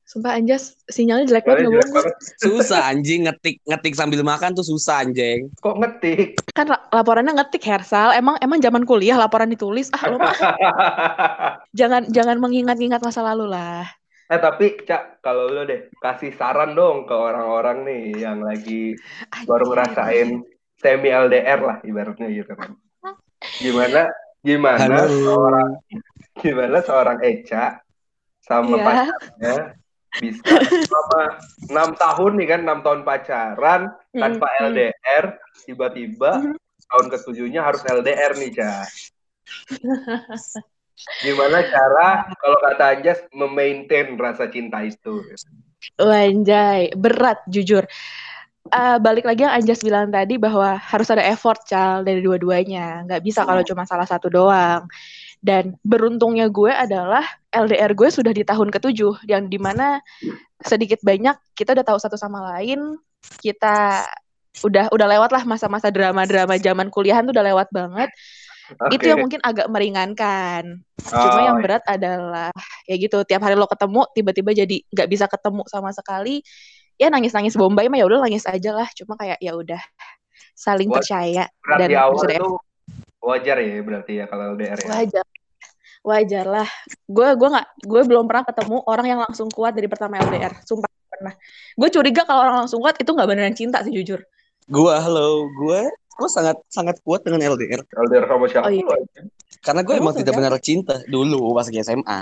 Sumpah 0.09 0.33
Anjas, 0.33 0.73
sinyalnya 0.89 1.29
jelek 1.29 1.45
banget 1.45 1.69
nggak 1.69 1.69
jelek 1.69 1.85
bohong. 1.85 1.93
banget. 2.01 2.15
susah 2.41 2.81
anjing 2.83 3.19
ngetik 3.23 3.61
ngetik 3.61 3.93
sambil 3.93 4.25
makan 4.25 4.51
tuh 4.51 4.65
susah 4.65 5.05
anjing. 5.05 5.53
Kok 5.55 5.77
ngetik? 5.77 6.41
Kan 6.49 6.65
la- 6.65 6.81
laporannya 6.89 7.29
ngetik 7.31 7.61
Hersal, 7.61 8.17
emang 8.17 8.41
emang 8.41 8.57
zaman 8.57 8.83
kuliah 8.83 9.13
laporan 9.15 9.45
ditulis. 9.47 9.93
Ah 9.93 10.09
mah 10.09 10.33
jangan 11.79 12.09
jangan 12.09 12.37
mengingat-ingat 12.37 12.99
masa 12.99 13.21
lalu 13.21 13.45
lah. 13.47 13.85
eh 14.25 14.37
tapi 14.37 14.77
Cak, 14.79 15.21
kalau 15.21 15.45
lu 15.45 15.61
deh 15.63 15.93
kasih 15.97 16.33
saran 16.33 16.73
dong 16.73 17.05
ke 17.05 17.13
orang-orang 17.13 17.81
nih 17.81 18.03
yang 18.19 18.41
lagi 18.41 18.93
baru 19.43 19.65
ngerasain 19.67 20.41
semi 20.75 21.09
LDR 21.09 21.59
lah 21.59 21.77
ibaratnya 21.81 22.29
gitu 22.29 22.53
kan. 22.53 22.73
Gimana 23.57 24.09
Gimana 24.39 24.79
Halo. 24.79 25.05
seorang 25.11 25.69
gimana 26.35 26.77
seorang 26.79 27.17
Eca 27.19 27.77
sama 28.39 28.73
Iya. 28.73 28.85
pacarnya 28.85 29.55
bisa 30.17 30.41
selama 30.89 31.21
enam 31.69 31.89
tahun 31.93 32.31
nih 32.41 32.47
kan 32.49 32.59
enam 32.65 32.79
tahun 32.81 33.01
pacaran 33.05 33.81
tanpa 34.09 34.47
Mm, 34.49 34.57
mm. 34.57 34.65
LDR 34.73 35.25
tiba-tiba 35.63 36.31
Mhm. 36.41 36.57
tahun 36.89 37.05
ketujuhnya 37.13 37.61
harus 37.61 37.85
LDR 37.85 38.33
nih 38.33 38.51
Ca. 38.57 38.73
Gimana 41.23 41.63
cara 41.63 42.27
kalau 42.35 42.57
kata 42.59 42.83
Anjas 42.97 43.19
memaintain 43.31 44.17
rasa 44.19 44.51
cinta 44.51 44.83
itu? 44.83 45.23
Wanjay, 45.95 46.91
berat 46.97 47.39
jujur. 47.47 47.87
Eh, 48.69 48.97
balik 48.99 49.25
lagi 49.25 49.47
yang 49.47 49.55
Anjas 49.55 49.79
bilang 49.79 50.11
tadi 50.11 50.35
bahwa 50.35 50.75
harus 50.75 51.07
ada 51.09 51.23
effort 51.23 51.63
Cal 51.65 52.03
dari 52.03 52.19
dua-duanya. 52.19 53.07
Nggak 53.07 53.21
bisa 53.23 53.41
kalau 53.47 53.63
cuma 53.63 53.87
salah 53.87 54.05
satu 54.05 54.27
doang. 54.27 54.85
Dan 55.39 55.79
beruntungnya 55.87 56.51
gue 56.51 56.67
adalah 56.67 57.23
LDR 57.49 57.95
gue 57.95 58.11
sudah 58.11 58.35
di 58.35 58.43
tahun 58.43 58.69
ketujuh 58.75 59.23
yang 59.23 59.47
di 59.47 59.55
mana 59.55 60.03
sedikit 60.59 60.99
banyak 60.99 61.39
kita 61.55 61.71
udah 61.75 61.85
tahu 61.87 61.99
satu 61.99 62.19
sama 62.19 62.43
lain. 62.55 62.99
Kita 63.39 64.03
udah 64.67 64.91
udah 64.91 65.07
lewat 65.15 65.31
lah 65.31 65.43
masa-masa 65.47 65.87
drama-drama 65.87 66.59
zaman 66.59 66.91
kuliahan 66.91 67.23
tuh 67.23 67.31
udah 67.31 67.45
lewat 67.55 67.67
banget. 67.71 68.11
Itu 68.93 69.01
Oke. 69.01 69.09
yang 69.09 69.19
mungkin 69.23 69.39
agak 69.41 69.65
meringankan. 69.71 70.83
Cuma 71.01 71.39
Oh, 71.39 71.41
yang 71.41 71.57
berat 71.63 71.81
adalah 71.89 72.53
ya 72.85 72.95
gitu 72.99 73.23
tiap 73.25 73.41
hari 73.41 73.55
lo 73.57 73.65
ketemu 73.65 74.05
tiba-tiba 74.13 74.51
jadi 74.53 74.77
nggak 74.93 75.07
bisa 75.09 75.25
ketemu 75.25 75.63
sama 75.71 75.89
sekali 75.95 76.43
ya 76.99 77.07
nangis-nangis 77.07 77.55
bombay 77.55 77.87
mah 77.87 77.97
ya 77.97 78.05
udah 78.05 78.19
nangis 78.27 78.43
aja 78.43 78.75
lah 78.75 78.85
cuma 78.91 79.15
kayak 79.15 79.39
ya 79.39 79.55
udah 79.55 79.79
saling 80.51 80.91
Buat- 80.91 81.01
percaya 81.01 81.47
dan 81.79 81.87
di 81.87 81.95
awal 81.95 82.19
itu 82.27 82.59
wajar 83.19 83.57
ya 83.59 83.83
berarti 83.83 84.11
ya 84.23 84.25
kalau 84.27 84.55
LDR 84.55 84.79
ya. 84.79 84.87
wajar. 84.89 85.25
Wajar 85.99 86.45
lah. 86.47 86.69
Gue 87.05 87.27
gue 87.35 87.49
nggak 87.51 87.67
gue 87.83 88.01
belum 88.07 88.23
pernah 88.23 88.47
ketemu 88.47 88.77
orang 88.87 89.07
yang 89.07 89.19
langsung 89.19 89.51
kuat 89.51 89.75
dari 89.75 89.91
pertama 89.91 90.19
LDR 90.23 90.63
sumpah 90.63 90.87
pernah. 91.11 91.35
Gue 91.75 91.89
curiga 91.91 92.23
kalau 92.23 92.47
orang 92.47 92.63
langsung 92.63 92.79
kuat 92.79 92.95
itu 92.95 93.11
nggak 93.11 93.27
beneran 93.27 93.55
cinta 93.55 93.83
sih 93.83 93.91
jujur. 93.91 94.23
Gua 94.69 95.01
halo, 95.01 95.49
gua 95.57 95.89
gua 96.13 96.29
sangat 96.29 96.61
sangat 96.69 97.01
kuat 97.01 97.25
dengan 97.25 97.41
LDR 97.41 97.81
LDR 97.89 98.25
sama 98.29 98.45
siapa 98.45 98.69
Oh, 98.69 98.71
iya. 98.71 98.85
Karena 99.59 99.81
gue 99.83 99.93
Kamu 99.93 100.03
emang 100.03 100.15
tidak 100.17 100.33
benar 100.35 100.53
cinta 100.59 100.95
dulu 101.05 101.51
pas 101.53 101.67
lagi 101.67 101.79
SMA. 101.81 102.19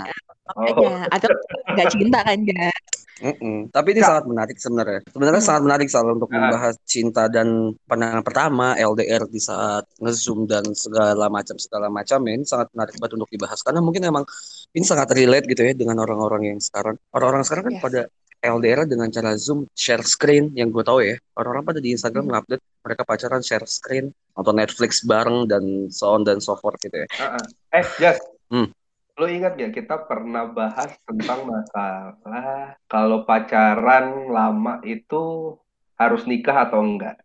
Oh, 0.56 0.64
makanya 0.64 1.06
atau 1.12 1.28
nggak 1.76 1.88
cinta 1.92 2.18
kan 2.24 2.38
ya 2.40 2.70
Mm-mm. 3.18 3.66
Tapi 3.74 3.88
ini 3.92 4.00
Kak. 4.00 4.08
sangat 4.14 4.24
menarik 4.30 4.56
sebenarnya. 4.62 5.00
Sebenarnya 5.10 5.42
Hmm. 5.42 5.48
sangat 5.50 5.62
menarik 5.66 5.88
soal 5.90 6.06
untuk 6.14 6.30
Ah. 6.30 6.34
membahas 6.38 6.74
cinta 6.86 7.26
dan 7.26 7.74
pandangan 7.82 8.22
pertama 8.22 8.78
LDR 8.78 9.26
di 9.26 9.42
saat 9.42 9.90
ngezoom 9.98 10.46
dan 10.46 10.62
segala 10.70 11.26
macam 11.26 11.58
segala 11.58 11.90
macam 11.90 12.22
ya. 12.22 12.32
Ini 12.38 12.46
sangat 12.46 12.70
menarik 12.70 12.94
banget 12.94 13.18
untuk 13.18 13.26
dibahas 13.26 13.58
karena 13.66 13.82
mungkin 13.82 14.06
emang 14.06 14.22
ini 14.70 14.86
sangat 14.86 15.10
relate 15.18 15.50
gitu 15.50 15.66
ya 15.66 15.74
dengan 15.74 15.98
orang-orang 15.98 16.54
yang 16.54 16.60
sekarang. 16.62 16.94
Orang-orang 17.10 17.42
sekarang 17.42 17.64
kan 17.66 17.74
Yes. 17.74 17.82
pada 17.82 18.00
LDR 18.38 18.86
dengan 18.86 19.10
cara 19.10 19.34
zoom 19.34 19.66
share 19.72 20.02
screen 20.02 20.54
yang 20.54 20.70
gue 20.70 20.82
tahu 20.82 21.02
ya. 21.02 21.18
Orang-orang 21.34 21.64
pada 21.66 21.80
di 21.82 21.90
Instagram 21.90 22.26
Hmm. 22.26 22.32
ngupdate 22.38 22.62
mereka 22.80 23.02
pacaran 23.02 23.42
share 23.42 23.66
screen 23.66 24.08
atau 24.32 24.54
Netflix 24.54 25.02
bareng 25.02 25.44
dan 25.44 25.90
so 25.90 26.14
on 26.14 26.22
dan 26.22 26.38
so 26.38 26.54
forth 26.54 26.78
gitu 26.78 27.02
ya. 27.02 27.06
Ah. 27.18 27.42
Eh, 27.74 27.84
Jas. 27.98 28.18
Hmm. 28.48 28.70
Lu 29.18 29.26
ingat 29.26 29.58
gak 29.58 29.74
kita 29.74 30.06
pernah 30.06 30.46
bahas 30.46 30.94
tentang 31.02 31.42
masalah 31.42 32.78
kalau 32.86 33.26
pacaran 33.26 34.30
lama 34.30 34.78
itu 34.82 35.54
harus 35.98 36.22
nikah 36.22 36.70
atau 36.70 36.78
enggak? 36.78 37.18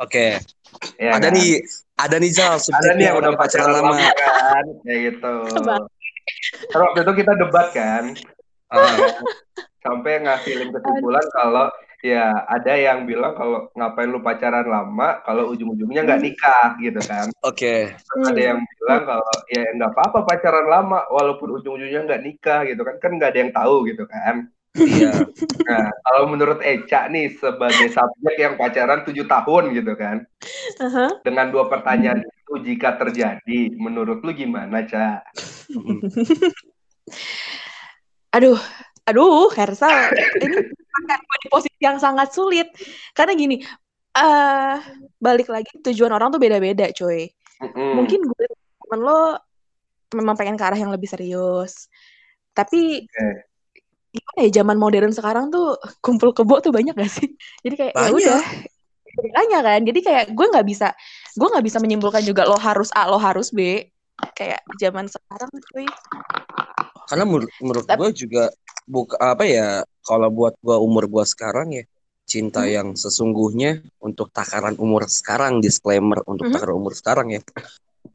Oke, 0.00 0.40
Ya 0.98 1.14
ada 1.14 1.28
kan? 1.30 1.36
nih, 1.38 1.62
ada 1.94 2.16
nih 2.18 2.32
Zal, 2.32 2.58
Ada 2.58 2.98
nih 2.98 3.04
yang 3.06 3.16
udah 3.20 3.36
pacaran 3.38 3.70
lama 3.70 3.94
kan, 3.94 4.66
kayak 4.82 5.00
gitu. 5.12 5.34
Terus 6.66 6.82
waktu 6.82 6.98
itu 7.04 7.12
kita 7.22 7.32
debat 7.38 7.68
kan, 7.70 8.04
sampai 9.84 10.24
ngasilin 10.24 10.72
kesimpulan 10.72 11.26
kalau 11.36 11.68
ya 12.04 12.44
ada 12.48 12.72
yang 12.76 13.08
bilang 13.08 13.32
kalau 13.32 13.72
ngapain 13.72 14.12
lu 14.12 14.20
pacaran 14.20 14.68
lama 14.68 15.24
kalau 15.24 15.48
ujung-ujungnya 15.52 16.04
nggak 16.04 16.22
nikah 16.24 16.76
gitu 16.76 17.00
kan. 17.00 17.32
Oke, 17.40 17.96
Terus 17.96 18.24
ada 18.28 18.40
yang 18.40 18.60
bilang 18.60 19.02
kalau 19.08 19.32
ya 19.48 19.64
nggak 19.72 19.92
apa-apa 19.92 20.18
pacaran 20.28 20.68
lama 20.68 21.00
walaupun 21.08 21.56
ujung-ujungnya 21.60 22.04
nggak 22.04 22.24
nikah 22.24 22.60
gitu 22.68 22.84
kan 22.84 22.96
kan 23.00 23.10
nggak 23.16 23.30
ada 23.32 23.40
yang 23.40 23.52
tahu 23.56 23.88
gitu 23.88 24.04
kan. 24.04 24.52
iya. 24.76 25.12
Nah 25.64 25.88
kalau 26.04 26.28
menurut 26.28 26.60
Eca 26.60 27.08
nih 27.08 27.40
sebagai 27.40 27.88
subjek 27.88 28.36
yang 28.36 28.60
pacaran 28.60 29.00
tujuh 29.08 29.24
tahun 29.24 29.72
gitu 29.72 29.96
kan 29.96 30.28
Aha. 30.76 31.24
dengan 31.24 31.48
dua 31.48 31.72
pertanyaan 31.72 32.20
itu 32.20 32.54
jika 32.60 33.00
terjadi 33.00 33.72
menurut 33.80 34.20
lu 34.20 34.36
gimana 34.36 34.84
Ca? 34.84 35.24
Aduh 38.36 38.60
aduh 39.04 39.52
Hersal 39.52 40.12
ini 40.40 40.56
di 41.42 41.48
posisi 41.52 41.80
yang 41.82 42.00
sangat 42.00 42.32
sulit. 42.32 42.68
Karena 43.12 43.36
gini 43.36 43.60
eh 44.14 44.76
balik 45.18 45.50
lagi 45.50 45.74
tujuan 45.82 46.14
orang 46.14 46.30
tuh 46.30 46.38
beda-beda 46.38 46.86
coy 46.94 47.26
Mm-mm. 47.58 47.98
mungkin 47.98 48.22
gue 48.22 48.46
temen 48.78 49.00
lo 49.02 49.34
memang 50.14 50.38
pengen 50.38 50.54
ke 50.54 50.62
arah 50.62 50.78
yang 50.78 50.94
lebih 50.94 51.10
serius. 51.10 51.90
Tapi 52.54 53.02
Oke. 53.02 53.26
gimana 54.14 54.38
ya 54.46 54.50
zaman 54.62 54.78
modern 54.78 55.10
sekarang 55.10 55.50
tuh 55.50 55.74
kumpul 55.98 56.30
kebo 56.30 56.62
tuh 56.62 56.70
banyak 56.70 56.94
gak 56.94 57.10
sih? 57.10 57.34
Jadi 57.66 57.74
kayak 57.74 57.94
ya 57.98 58.10
udah 58.14 58.42
banyak 59.34 59.60
kan. 59.66 59.80
Jadi 59.82 60.00
kayak 60.02 60.24
gue 60.30 60.46
nggak 60.54 60.66
bisa 60.66 60.94
gue 61.34 61.48
nggak 61.50 61.66
bisa 61.66 61.78
menyimpulkan 61.82 62.22
juga 62.22 62.46
lo 62.46 62.54
harus 62.54 62.94
A 62.94 63.10
lo 63.10 63.18
harus 63.18 63.50
B. 63.50 63.90
Kayak 64.38 64.62
zaman 64.78 65.10
sekarang 65.10 65.50
cuy 65.74 65.90
Karena 67.04 67.24
menurut, 67.28 67.50
menurut 67.60 67.86
gue 67.86 68.08
juga 68.26 68.44
buka 68.84 69.16
apa 69.16 69.44
ya 69.44 69.68
kalau 70.04 70.28
buat 70.28 70.54
gue 70.60 70.76
umur 70.76 71.08
gue 71.08 71.24
sekarang 71.24 71.72
ya 71.72 71.84
cinta 72.24 72.64
Mhm. 72.64 72.72
yang 72.72 72.88
sesungguhnya 72.96 73.84
untuk 74.00 74.32
takaran 74.32 74.76
umur 74.80 75.08
sekarang 75.08 75.60
disclaimer 75.60 76.20
untuk 76.24 76.48
Mhm. 76.48 76.52
takaran 76.56 76.76
umur 76.76 76.92
sekarang 76.96 77.36
ya 77.36 77.40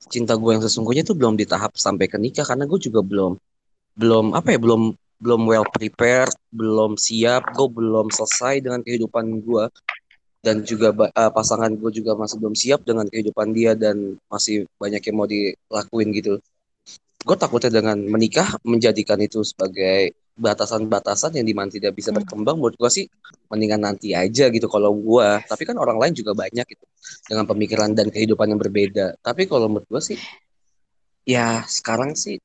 cinta 0.09 0.33
gue 0.37 0.57
yang 0.57 0.63
sesungguhnya 0.65 1.05
tuh 1.05 1.17
belum 1.17 1.37
di 1.37 1.45
tahap 1.45 1.77
sampai 1.77 2.09
ke 2.09 2.17
nikah 2.17 2.45
karena 2.45 2.65
gue 2.65 2.79
juga 2.81 3.01
belum 3.01 3.37
belum 3.97 4.33
apa 4.33 4.57
ya 4.57 4.59
belum 4.61 4.93
belum 5.19 5.41
well 5.45 5.67
prepared 5.67 6.33
belum 6.49 6.97
siap 6.97 7.53
gue 7.53 7.67
belum 7.69 8.09
selesai 8.09 8.61
dengan 8.65 8.81
kehidupan 8.81 9.41
gue 9.45 9.63
dan 10.39 10.63
juga 10.63 10.95
eh, 10.95 11.31
pasangan 11.33 11.69
gue 11.73 11.91
juga 11.91 12.15
masih 12.15 12.37
belum 12.39 12.55
siap 12.55 12.81
dengan 12.87 13.05
kehidupan 13.09 13.51
dia 13.51 13.75
dan 13.75 14.17
masih 14.31 14.65
banyak 14.79 15.01
yang 15.03 15.15
mau 15.17 15.27
dilakuin 15.27 16.09
gitu 16.15 16.39
gue 17.19 17.35
takutnya 17.35 17.71
dengan 17.71 17.97
menikah 17.99 18.55
menjadikan 18.63 19.19
itu 19.19 19.43
sebagai 19.43 20.15
batasan-batasan 20.39 21.35
yang 21.35 21.43
di 21.43 21.51
mana 21.51 21.67
tidak 21.67 21.91
bisa 21.91 22.09
Hmm. 22.09 22.23
berkembang 22.23 22.55
menurut 22.55 22.79
gue 22.79 22.87
sih 22.87 23.05
mendingan 23.51 23.83
nanti 23.83 24.15
aja 24.15 24.47
gitu 24.47 24.71
kalau 24.71 24.95
gue 24.95 25.27
tapi 25.45 25.67
kan 25.67 25.75
orang 25.75 25.99
lain 25.99 26.15
juga 26.15 26.31
banyak 26.31 26.63
gitu 26.63 26.85
dengan 27.27 27.43
pemikiran 27.43 27.91
dan 27.91 28.07
kehidupan 28.07 28.47
yang 28.47 28.59
berbeda 28.59 29.19
tapi 29.19 29.45
kalau 29.45 29.67
menurut 29.67 29.83
gue 29.85 29.99
sih 29.99 30.17
ya 31.27 31.67
sekarang 31.67 32.15
sih 32.15 32.39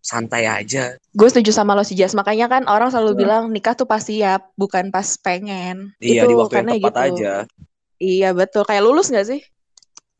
santai 0.00 0.46
aja 0.46 0.96
Gue 1.12 1.28
setuju 1.28 1.50
sama 1.50 1.74
lo 1.74 1.82
sih 1.82 1.98
Jas. 1.98 2.14
Makanya 2.14 2.46
kan 2.46 2.62
orang 2.70 2.94
selalu 2.94 3.10
Iya. 3.10 3.18
bilang 3.18 3.42
nikah 3.50 3.74
tuh 3.74 3.90
pas 3.90 3.98
siap, 3.98 4.54
bukan 4.54 4.94
pas 4.94 5.18
pengen. 5.18 5.90
iya 5.98 6.22
itu 6.22 6.30
di 6.30 6.36
waktu 6.38 6.54
yang 6.62 6.68
tepat 6.78 6.94
gitu. 6.94 7.00
aja 7.10 7.32
Iya 7.98 8.28
betul. 8.30 8.62
Kayak 8.62 8.86
lulus 8.86 9.10
gak 9.10 9.26
sih? 9.26 9.40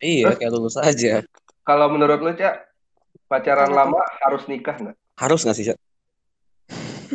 iya 0.02 0.34
kayak 0.34 0.50
lulus 0.50 0.74
aja 0.74 1.22
Kalau 1.62 1.86
menurut 1.86 2.18
lu 2.18 2.34
Ca 2.34 2.65
pacaran 3.26 3.70
lama 3.70 3.98
harus 4.22 4.46
nikah 4.46 4.76
nggak? 4.78 4.96
harus 5.18 5.40
nggak 5.42 5.56
sih 5.56 5.64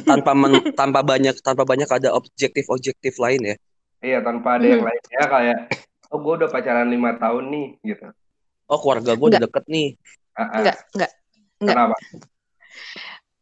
tanpa 0.03 0.32
men- 0.36 0.72
tanpa 0.76 0.99
banyak 1.03 1.36
tanpa 1.39 1.64
banyak 1.64 1.88
ada 1.88 2.16
objektif-objektif 2.16 3.16
lain 3.18 3.41
ya 3.43 3.57
Iya 4.01 4.18
tanpa 4.26 4.57
ada 4.57 4.66
yang 4.66 4.82
Hmm. 4.82 4.89
lainnya 4.89 5.24
kayak 5.30 5.57
oh 6.09 6.18
gue 6.18 6.34
udah 6.41 6.49
pacaran 6.49 6.89
lima 6.89 7.14
tahun 7.22 7.43
nih 7.53 7.68
gitu. 7.86 8.09
oh 8.66 8.80
keluarga 8.82 9.14
gue 9.14 9.28
udah 9.30 9.41
deket 9.41 9.66
nih 9.70 9.88
Ah, 10.32 10.41
ah. 10.41 10.57
Enggak, 10.64 10.78
enggak. 10.95 11.12
enggak. 11.59 11.76
Kenapa? 11.76 11.95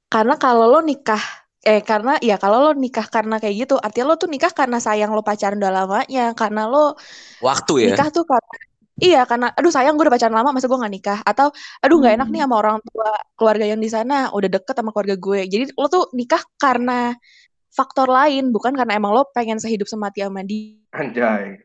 Karena 0.09 0.35
kalau 0.41 0.65
lo 0.67 0.79
nikah 0.81 1.21
eh 1.61 1.85
karena 1.85 2.17
ya 2.17 2.35
kalau 2.41 2.65
lo 2.65 2.71
nikah 2.73 3.05
karena 3.07 3.37
kayak 3.37 3.55
gitu, 3.67 3.75
artinya 3.77 4.09
lo 4.09 4.15
tuh 4.17 4.25
nikah 4.25 4.49
karena 4.49 4.81
sayang 4.81 5.13
lo 5.13 5.21
pacaran 5.21 5.61
udah 5.61 5.69
lamanya, 5.69 6.33
karena 6.33 6.65
lo 6.65 6.97
waktu 7.45 7.73
ya 7.87 7.93
nikah 7.93 8.09
tuh 8.09 8.25
karena 8.25 8.55
Iya, 8.99 9.23
karena 9.23 9.47
aduh 9.55 9.71
sayang 9.71 9.95
gue 9.95 10.03
udah 10.03 10.13
pacaran 10.13 10.35
lama, 10.35 10.51
masa 10.51 10.67
gue 10.67 10.75
gak 10.75 10.93
nikah? 10.93 11.19
Atau 11.23 11.55
aduh 11.79 11.97
nggak 12.03 12.13
enak 12.19 12.27
nih 12.35 12.41
sama 12.43 12.55
orang 12.59 12.77
tua 12.83 13.09
keluarga 13.39 13.65
yang 13.65 13.79
di 13.79 13.87
sana, 13.87 14.27
udah 14.35 14.49
deket 14.51 14.75
sama 14.75 14.91
keluarga 14.91 15.15
gue. 15.15 15.39
Jadi 15.47 15.63
lo 15.73 15.87
tuh 15.87 16.03
nikah 16.11 16.43
karena 16.59 17.15
faktor 17.71 18.11
lain, 18.11 18.51
bukan 18.51 18.75
karena 18.75 18.99
emang 18.99 19.15
lo 19.15 19.23
pengen 19.31 19.55
sehidup 19.55 19.87
semati 19.87 20.19
sama 20.19 20.43
dia. 20.43 20.75
Anjay. 20.91 21.63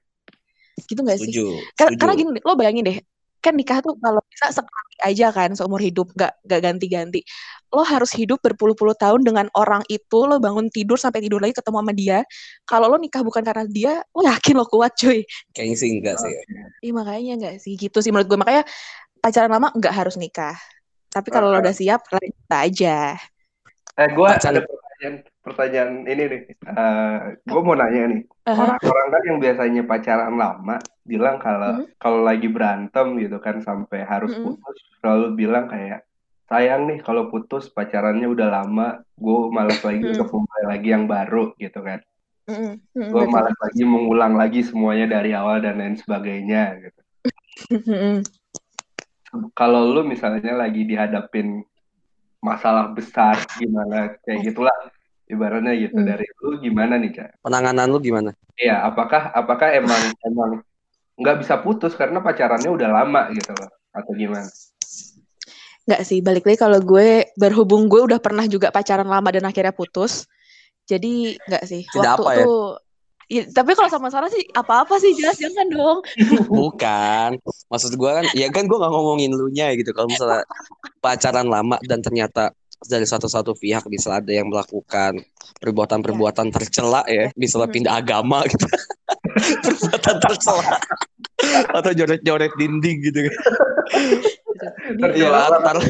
Gitu 0.87 1.01
gak 1.03 1.19
sih? 1.19 1.31
setuju 1.35 1.47
Kar- 1.75 1.91
setuju 1.91 1.99
Karena 1.99 2.13
gini, 2.15 2.31
deh, 2.39 2.43
lo 2.47 2.53
bayangin 2.55 2.85
deh, 2.87 2.99
kan 3.45 3.53
nikah 3.53 3.85
tuh 3.85 3.93
kalau 4.01 4.25
bisa 4.33 4.49
sekali 4.49 4.97
aja 5.05 5.29
kan 5.29 5.53
seumur 5.53 5.77
hidup, 5.77 6.09
gak, 6.17 6.33
gak 6.49 6.65
ganti-ganti. 6.65 7.21
Lo 7.69 7.85
harus 7.85 8.09
hidup 8.17 8.41
berpuluh-puluh 8.41 8.97
tahun 8.97 9.21
dengan 9.21 9.53
orang 9.53 9.85
itu, 9.93 10.25
lo 10.25 10.41
bangun 10.41 10.73
tidur 10.73 10.97
sampai 10.97 11.21
tidur 11.21 11.45
lagi 11.45 11.53
ketemu 11.53 11.85
sama 11.85 11.93
dia. 11.93 12.19
Kalau 12.65 12.89
lo 12.89 12.97
nikah 12.97 13.21
bukan 13.21 13.45
karena 13.45 13.69
dia, 13.69 14.01
lo 14.17 14.25
yakin 14.25 14.55
lo 14.57 14.65
kuat 14.65 14.97
cuy. 14.97 15.21
kayaknya 15.53 15.77
sih 15.77 15.89
enggak 15.93 16.17
sih 16.17 16.33
ya. 16.33 16.41
Ih 16.81 16.93
makanya 16.97 17.33
gak 17.37 17.57
sih, 17.61 17.77
gitu 17.77 18.01
sih 18.01 18.09
menurut 18.09 18.33
gue. 18.33 18.39
Makanya 18.41 18.65
pacaran 19.21 19.53
lama 19.53 19.69
nggak 19.77 19.93
harus 19.93 20.17
nikah. 20.17 20.57
Tapi 21.13 21.29
kalau 21.29 21.53
lo 21.53 21.61
udah 21.61 21.77
siap, 21.77 22.01
lanjut 22.11 22.51
aja. 22.51 23.15
Eh, 23.95 24.09
gue 24.11 24.27
ada 24.27 24.59
pertanyaan, 24.65 25.15
pertanyaan 25.45 26.09
ini 26.09 26.25
nih. 26.25 26.43
Eh, 26.57 27.19
gue 27.45 27.61
mau 27.61 27.77
nanya 27.77 28.17
nih. 28.17 28.23
Uh-huh. 28.25 28.57
Orang-orang 28.65 29.09
kan 29.13 29.23
yang 29.29 29.39
biasanya 29.39 29.83
pacaran 29.85 30.35
lama 30.41 30.77
bilang 31.05 31.37
kalau 31.37 31.85
Mhm. 31.85 32.01
kalau 32.01 32.21
lagi 32.25 32.49
berantem 32.49 33.21
gitu 33.21 33.37
kan 33.45 33.61
sampai 33.61 34.09
harus 34.09 34.33
Mhm. 34.33 34.57
putus, 34.57 34.79
selalu 35.05 35.27
bilang 35.37 35.69
kayak 35.69 36.09
sayang 36.49 36.89
nih 36.89 37.05
kalau 37.05 37.29
putus 37.29 37.69
pacarannya 37.69 38.25
udah 38.25 38.49
lama, 38.49 39.05
gue 39.21 39.39
malas 39.53 39.85
lagi 39.85 40.01
Mhm. 40.01 40.11
untuk 40.17 40.29
memulai 40.33 40.65
lagi 40.65 40.89
yang 40.89 41.05
baru 41.05 41.53
gitu 41.61 41.81
kan. 41.85 42.01
Gue 42.97 43.25
malas 43.29 43.57
lagi 43.61 43.85
mengulang 43.85 44.37
lagi 44.37 44.65
semuanya 44.65 45.21
dari 45.21 45.37
awal 45.37 45.61
dan 45.61 45.77
lain 45.81 45.97
sebagainya 46.01 46.81
gitu. 46.81 47.01
Mm-mm. 47.73 48.25
Kalau 49.57 49.93
lu 49.93 50.05
misalnya 50.05 50.53
lagi 50.57 50.85
dihadapin 50.85 51.65
masalah 52.45 52.93
besar 52.93 53.41
gimana 53.57 54.21
kayak 54.29 54.53
gitulah 54.53 54.77
ibaratnya 55.29 55.73
gitu 55.77 55.97
Hmm. 55.97 56.09
dari 56.09 56.27
lu 56.41 56.61
gimana 56.61 56.95
nih 57.01 57.11
Cak? 57.17 57.29
Penanganan 57.45 57.89
lu 57.89 57.99
gimana? 58.01 58.31
Iya, 58.55 58.85
apakah 58.85 59.33
apakah 59.33 59.69
emang 59.73 60.03
emang 60.23 60.51
nggak 61.17 61.37
bisa 61.43 61.59
putus 61.63 61.95
karena 61.97 62.21
pacarannya 62.21 62.71
udah 62.71 62.89
lama 62.91 63.31
gitu 63.33 63.53
loh 63.55 63.71
atau 63.95 64.13
gimana? 64.15 64.49
Nggak 65.85 66.03
sih, 66.05 66.19
balik 66.25 66.45
lagi 66.49 66.59
kalau 66.61 66.81
gue 66.81 67.29
berhubung 67.37 67.89
gue 67.93 68.01
udah 68.09 68.21
pernah 68.21 68.49
juga 68.49 68.73
pacaran 68.73 69.09
lama 69.09 69.29
dan 69.29 69.45
akhirnya 69.45 69.73
putus. 69.73 70.25
Jadi 70.85 71.37
nggak 71.49 71.65
sih. 71.65 71.83
Tidak 71.89 72.17
Waktu 72.17 72.25
apa 72.25 72.33
ya? 72.37 72.45
tuh 72.45 72.85
Ya, 73.33 73.43
tapi 73.49 73.73
kalau 73.73 73.89
sama 73.89 74.13
Sarah 74.13 74.29
sih 74.29 74.45
apa-apa 74.53 75.01
sih 75.01 75.17
jelas 75.17 75.41
jangan 75.41 75.65
dong. 75.73 75.99
Bukan. 76.53 77.41
Maksud 77.73 77.97
gue 77.97 78.11
kan, 78.21 78.25
ya 78.37 78.53
kan 78.53 78.69
gue 78.69 78.77
gak 78.77 78.93
ngomongin 78.93 79.33
lu 79.33 79.49
nya 79.49 79.73
gitu. 79.73 79.97
Kalau 79.97 80.13
misalnya 80.13 80.45
pacaran 81.01 81.49
lama 81.49 81.81
dan 81.89 82.05
ternyata 82.05 82.53
dari 82.87 83.05
satu-satu 83.05 83.55
pihak 83.55 83.85
bisa 83.87 84.19
ada 84.19 84.31
yang 84.31 84.49
melakukan 84.49 85.21
perbuatan-perbuatan 85.59 86.51
tercela 86.51 87.03
ya, 87.07 87.31
misalnya 87.35 87.69
Hmm. 87.69 87.77
pindah 87.77 87.95
agama 87.97 88.45
gitu. 88.45 88.67
perbuatan 89.65 90.17
tercela. 90.21 90.65
Atau 91.73 91.91
joret-joret 91.93 92.53
dinding 92.55 92.97
gitu 93.03 93.19
kan. 93.27 93.35
Tercela 95.01 95.15
Ya, 95.17 95.29
lah. 95.29 95.61
taruh, 95.61 95.85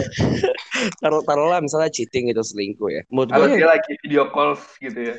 taruh, 0.98 1.20
taruhlah 1.22 1.60
misalnya 1.60 1.90
cheating 1.90 2.30
itu 2.30 2.40
selingkuh 2.40 2.88
ya. 2.90 3.02
Menurut 3.08 3.28
Kalau 3.30 3.46
gue 3.46 3.58
dia 3.58 3.68
lagi 3.68 3.92
video 4.02 4.24
calls 4.30 4.62
gitu 4.78 5.00
ya. 5.12 5.16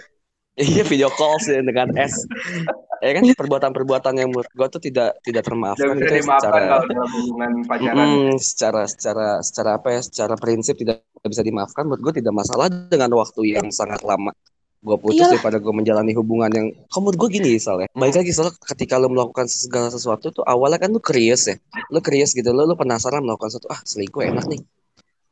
Iya 0.55 0.87
video 0.87 1.11
call 1.11 1.35
sih 1.43 1.59
dengan 1.59 1.91
S. 1.99 2.23
Ya 3.03 3.11
kan 3.11 3.27
perbuatan-perbuatan 3.27 4.15
yang 4.15 4.31
menurut 4.31 4.47
gue 4.47 4.67
tuh 4.71 4.81
tidak 4.81 5.19
tidak 5.19 5.43
termaafkan 5.43 5.99
bisa 5.99 5.99
gitu 5.99 6.13
ya 6.15 6.21
dimaafkan 6.23 6.47
secara 6.47 6.59
kalau 6.63 6.85
dalam 6.87 7.11
hubungan 7.11 7.51
pacaran. 7.67 8.07
Mm, 8.07 8.35
secara 8.39 8.81
secara 8.87 9.27
secara 9.43 9.69
apa 9.75 9.87
ya 9.91 10.01
secara 10.01 10.33
prinsip 10.39 10.79
tidak 10.79 11.03
bisa 11.27 11.43
dimaafkan 11.43 11.83
menurut 11.83 12.01
gue 12.07 12.23
tidak 12.23 12.33
masalah 12.33 12.71
dengan 12.71 13.11
waktu 13.19 13.41
yang 13.51 13.67
sangat 13.67 13.99
lama 14.07 14.31
gue 14.85 14.97
putus 15.01 15.17
Iyalah. 15.17 15.31
daripada 15.35 15.57
gue 15.57 15.73
menjalani 15.73 16.13
hubungan 16.13 16.51
yang 16.53 16.67
kalau 16.87 17.09
menurut 17.09 17.19
gue 17.25 17.29
gini 17.41 17.51
soalnya 17.57 17.89
baik 17.97 18.15
lagi 18.15 18.31
soalnya 18.31 18.53
ketika 18.63 19.01
lo 19.01 19.09
melakukan 19.09 19.49
segala 19.49 19.89
sesuatu 19.89 20.29
tuh 20.29 20.45
awalnya 20.45 20.77
kan 20.77 20.93
lo 20.93 21.01
curious 21.01 21.49
ya 21.49 21.57
lo 21.89 21.99
curious 21.99 22.37
gitu 22.37 22.53
lo 22.53 22.69
lo 22.69 22.77
penasaran 22.77 23.25
melakukan 23.25 23.49
sesuatu 23.49 23.73
ah 23.73 23.81
selingkuh 23.81 24.21
enak 24.21 24.45
nih 24.45 24.61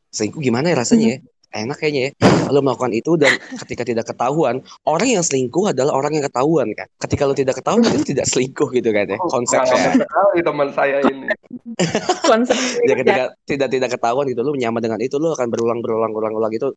selingkuh 0.09 0.41
gimana 0.41 0.73
ya 0.73 0.75
rasanya 0.81 1.07
ya 1.15 1.17
enak 1.53 1.77
kayaknya 1.77 2.01
ya. 2.09 2.11
Lo 2.51 2.59
melakukan 2.59 2.91
itu 2.91 3.15
dan 3.15 3.37
ketika 3.63 3.85
tidak 3.87 4.05
ketahuan 4.09 4.59
orang 4.83 5.09
yang 5.19 5.23
selingkuh 5.23 5.71
adalah 5.71 5.93
orang 5.95 6.17
yang 6.19 6.25
ketahuan 6.25 6.73
kan 6.75 6.89
ketika 7.07 7.23
lo 7.29 7.33
tidak 7.37 7.55
ketahuan 7.61 7.85
itu 7.87 8.13
tidak 8.13 8.25
selingkuh 8.27 8.69
gitu 8.73 8.89
kan 8.91 9.05
ya 9.07 9.17
Oh, 9.21 9.29
konsepnya. 9.29 9.93
sekali 10.03 10.39
teman 10.43 10.67
saya 10.73 10.97
ini. 11.05 11.29
Konsep 12.29 12.57
ya 12.89 12.93
ketika 12.99 13.23
tidak 13.47 13.69
tidak 13.71 13.89
ketahuan 13.93 14.25
gitu 14.27 14.41
lu 14.43 14.57
nyaman 14.57 14.81
dengan 14.81 14.99
itu 14.99 15.15
lu 15.21 15.31
akan 15.31 15.47
berulang 15.47 15.79
berulang 15.79 16.11
berulang 16.11 16.33
ulang 16.35 16.53
itu 16.53 16.73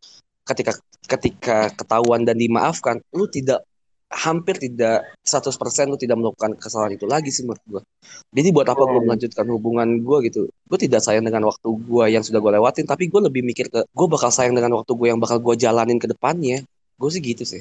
ketika 0.46 0.72
ketika 1.10 1.56
ketahuan 1.74 2.22
dan 2.22 2.38
dimaafkan 2.38 3.02
lu 3.16 3.26
tidak 3.26 3.66
hampir 4.06 4.54
tidak 4.56 5.02
100% 5.20 5.50
lu 5.86 5.98
tidak 5.98 6.14
melakukan 6.14 6.54
kesalahan 6.54 6.94
itu 6.94 7.04
lagi 7.04 7.28
sih 7.28 7.42
menurut 7.42 7.62
gua 7.66 7.82
jadi 8.30 8.48
buat 8.54 8.66
apa 8.66 8.78
gua 8.80 8.98
Oh. 8.98 9.04
melanjutkan 9.04 9.46
hubungan 9.50 9.88
gua 10.00 10.22
gitu 10.22 10.46
gua 10.64 10.78
tidak 10.78 11.02
sayang 11.02 11.26
dengan 11.26 11.42
waktu 11.44 11.66
gua 11.82 12.06
yang 12.06 12.22
sudah 12.22 12.38
gua 12.38 12.54
lewatin 12.54 12.84
tapi 12.84 13.10
gua 13.10 13.26
lebih 13.26 13.42
mikir 13.42 13.66
ke 13.66 13.82
gua 13.90 14.06
bakal 14.06 14.30
sayang 14.30 14.54
dengan 14.54 14.78
waktu 14.78 14.92
gua 14.94 15.06
yang 15.10 15.18
bakal 15.18 15.38
gua 15.38 15.54
jalanin 15.54 15.98
ke 15.98 16.06
depannya 16.06 16.62
gue 16.96 17.10
sih 17.10 17.20
gitu 17.20 17.44
sih 17.44 17.60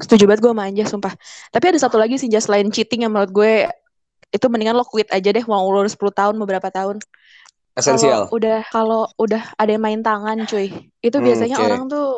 setuju 0.00 0.24
banget 0.24 0.40
gue 0.40 0.52
sama 0.54 0.64
Anja 0.64 0.84
sumpah. 0.86 1.12
Tapi 1.50 1.64
ada 1.66 1.78
satu 1.78 1.98
lagi 1.98 2.16
sih 2.16 2.30
just 2.30 2.48
selain 2.48 2.70
cheating 2.70 3.04
yang 3.04 3.12
menurut 3.12 3.28
gue 3.30 3.52
itu 4.30 4.46
mendingan 4.46 4.72
lo 4.72 4.86
quit 4.86 5.10
aja 5.10 5.28
deh 5.28 5.44
mau 5.44 5.66
lo 5.66 5.82
udah 5.82 5.90
10 5.90 5.98
tahun 6.14 6.34
beberapa 6.38 6.70
tahun. 6.70 7.02
esensial 7.70 8.26
Kalau 8.26 8.34
udah 8.34 8.58
kalau 8.70 9.02
udah 9.16 9.42
ada 9.54 9.70
yang 9.70 9.82
main 9.82 10.00
tangan 10.00 10.46
cuy. 10.46 10.70
Itu 10.98 11.18
Hmm, 11.18 11.26
biasanya 11.26 11.56
oke. 11.58 11.66
orang 11.66 11.82
tuh 11.86 12.08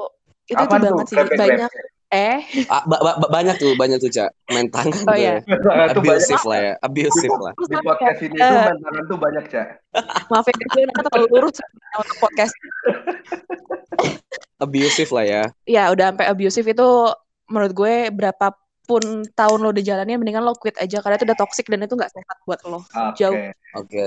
itu 0.45 0.59
Apaan 0.59 0.79
tuh? 0.79 0.87
banget 0.93 1.07
sih 1.09 1.17
banyak 1.35 1.71
eh 2.13 2.45
Ah, 2.69 2.85
ba- 2.85 3.01
ba- 3.01 3.17
ba- 3.17 3.31
banyak 3.33 3.57
tuh 3.57 3.73
banyak 3.73 3.97
tuh 3.97 4.09
cak 4.09 4.29
main 4.47 4.69
tangan 4.69 4.93
Oh, 5.03 5.09
tuh 5.09 5.17
iya. 5.17 5.41
Itu 5.41 5.65
banyak 5.65 5.97
abusive 5.97 6.45
lah 6.45 6.59
ya 6.61 6.73
abusive 6.79 7.35
lah 7.35 7.53
di 7.57 7.77
podcast 7.81 8.19
ini 8.21 8.37
tuh 8.37 8.45
Eh. 8.45 8.65
mantangan 8.69 9.05
tuh 9.05 9.19
banyak, 9.19 9.45
Cak. 9.49 9.67
maaf 10.29 10.45
ya 10.45 10.55
gue 10.55 10.83
nanti 10.83 11.01
terlalu 11.03 11.27
lurus 11.31 11.57
untuk 11.95 12.17
podcast. 12.21 12.55
abusive 14.59 15.11
lah 15.11 15.25
ya 15.25 15.43
Ya 15.65 15.83
udah 15.89 16.13
sampai 16.13 16.27
abusive 16.29 16.69
itu 16.69 16.89
menurut 17.49 17.73
gue 17.73 17.95
berapapun 18.11 19.03
tahun 19.31 19.59
lo 19.59 19.69
udah 19.71 19.83
jalanin 19.83 20.17
mendingan 20.17 20.43
lo 20.43 20.55
quit 20.55 20.77
aja 20.77 21.01
karena 21.01 21.17
itu 21.17 21.27
udah 21.27 21.39
toxic 21.39 21.67
dan 21.67 21.81
itu 21.81 21.93
nggak 21.93 22.11
sehat 22.11 22.37
buat 22.45 22.61
lo. 22.65 22.81
Oke. 22.83 23.17
Jauh. 23.19 23.37
oke 23.75 24.03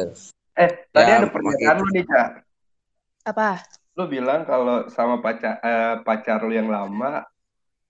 Eh, 0.55 0.69
tadi 0.89 1.03
Ya, 1.05 1.19
ada 1.19 1.27
pernyataan 1.27 1.75
lu 1.77 1.87
nih, 1.91 2.05
Cak. 2.05 2.27
Apa? 3.27 3.59
Lu 3.93 4.07
bilang 4.07 4.43
kalau 4.43 4.87
sama 4.87 5.19
pacar 5.19 5.59
eh, 5.59 5.99
pacar 6.01 6.39
lu 6.39 6.51
yang 6.51 6.67
lama 6.67 7.27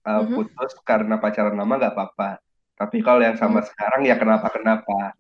eh, 0.06 0.22
Mhm. 0.22 0.36
putus 0.38 0.72
karena 0.86 1.18
pacaran 1.18 1.58
lama 1.58 1.74
nggak 1.76 1.94
apa-apa. 1.94 2.40
Tapi 2.76 3.02
kalau 3.02 3.22
yang 3.24 3.36
sama 3.36 3.62
sekarang 3.62 4.06
ya 4.06 4.16
kenapa-kenapa. 4.16 5.16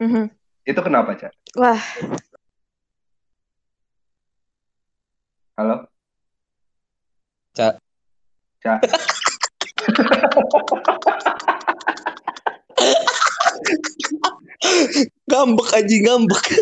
Mhm. 0.00 0.30
Itu 0.64 0.80
kenapa, 0.80 1.14
Cak? 1.14 1.32
Wah, 1.54 1.78
Halo? 5.54 5.86
Cak. 7.54 7.78
Cak. 8.58 8.80
ngambek 15.30 15.68
aja 15.74 15.96
ngambek 16.04 16.44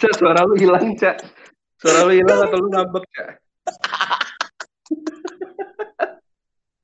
Cak, 0.00 0.12
suara 0.16 0.46
lu 0.48 0.54
hilang, 0.56 0.96
Cak. 0.96 1.20
Suara 1.82 2.08
lu 2.08 2.12
hilang 2.16 2.38
atau 2.48 2.58
lu 2.62 2.68
ngambek, 2.72 3.04
Cak? 3.12 3.28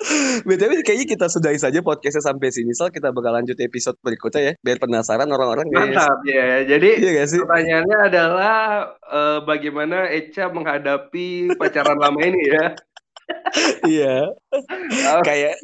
BTW 0.49 0.81
kayaknya 0.81 1.07
kita 1.07 1.27
sudahi 1.29 1.61
saja 1.61 1.85
podcastnya 1.85 2.25
sampai 2.25 2.49
sini. 2.49 2.73
Soal 2.73 2.89
kita 2.89 3.13
bakal 3.13 3.37
lanjut 3.37 3.57
episode 3.61 4.01
berikutnya 4.01 4.41
ya. 4.41 4.53
Biar 4.65 4.81
penasaran 4.81 5.29
orang-orang. 5.29 5.69
Mantap 5.69 6.25
ya. 6.25 6.65
Jadi 6.65 7.05
Iya 7.05 7.25
sih? 7.29 7.41
pertanyaannya 7.45 7.99
adalah 8.09 8.55
eh, 8.97 9.39
bagaimana 9.45 10.09
Eca 10.09 10.49
menghadapi 10.49 11.53
pacaran 11.61 12.01
lama 12.01 12.21
ini 12.25 12.43
ya? 12.49 12.67
Iya. 13.87 14.27
Oke. 15.15 15.23
Kayak 15.23 15.55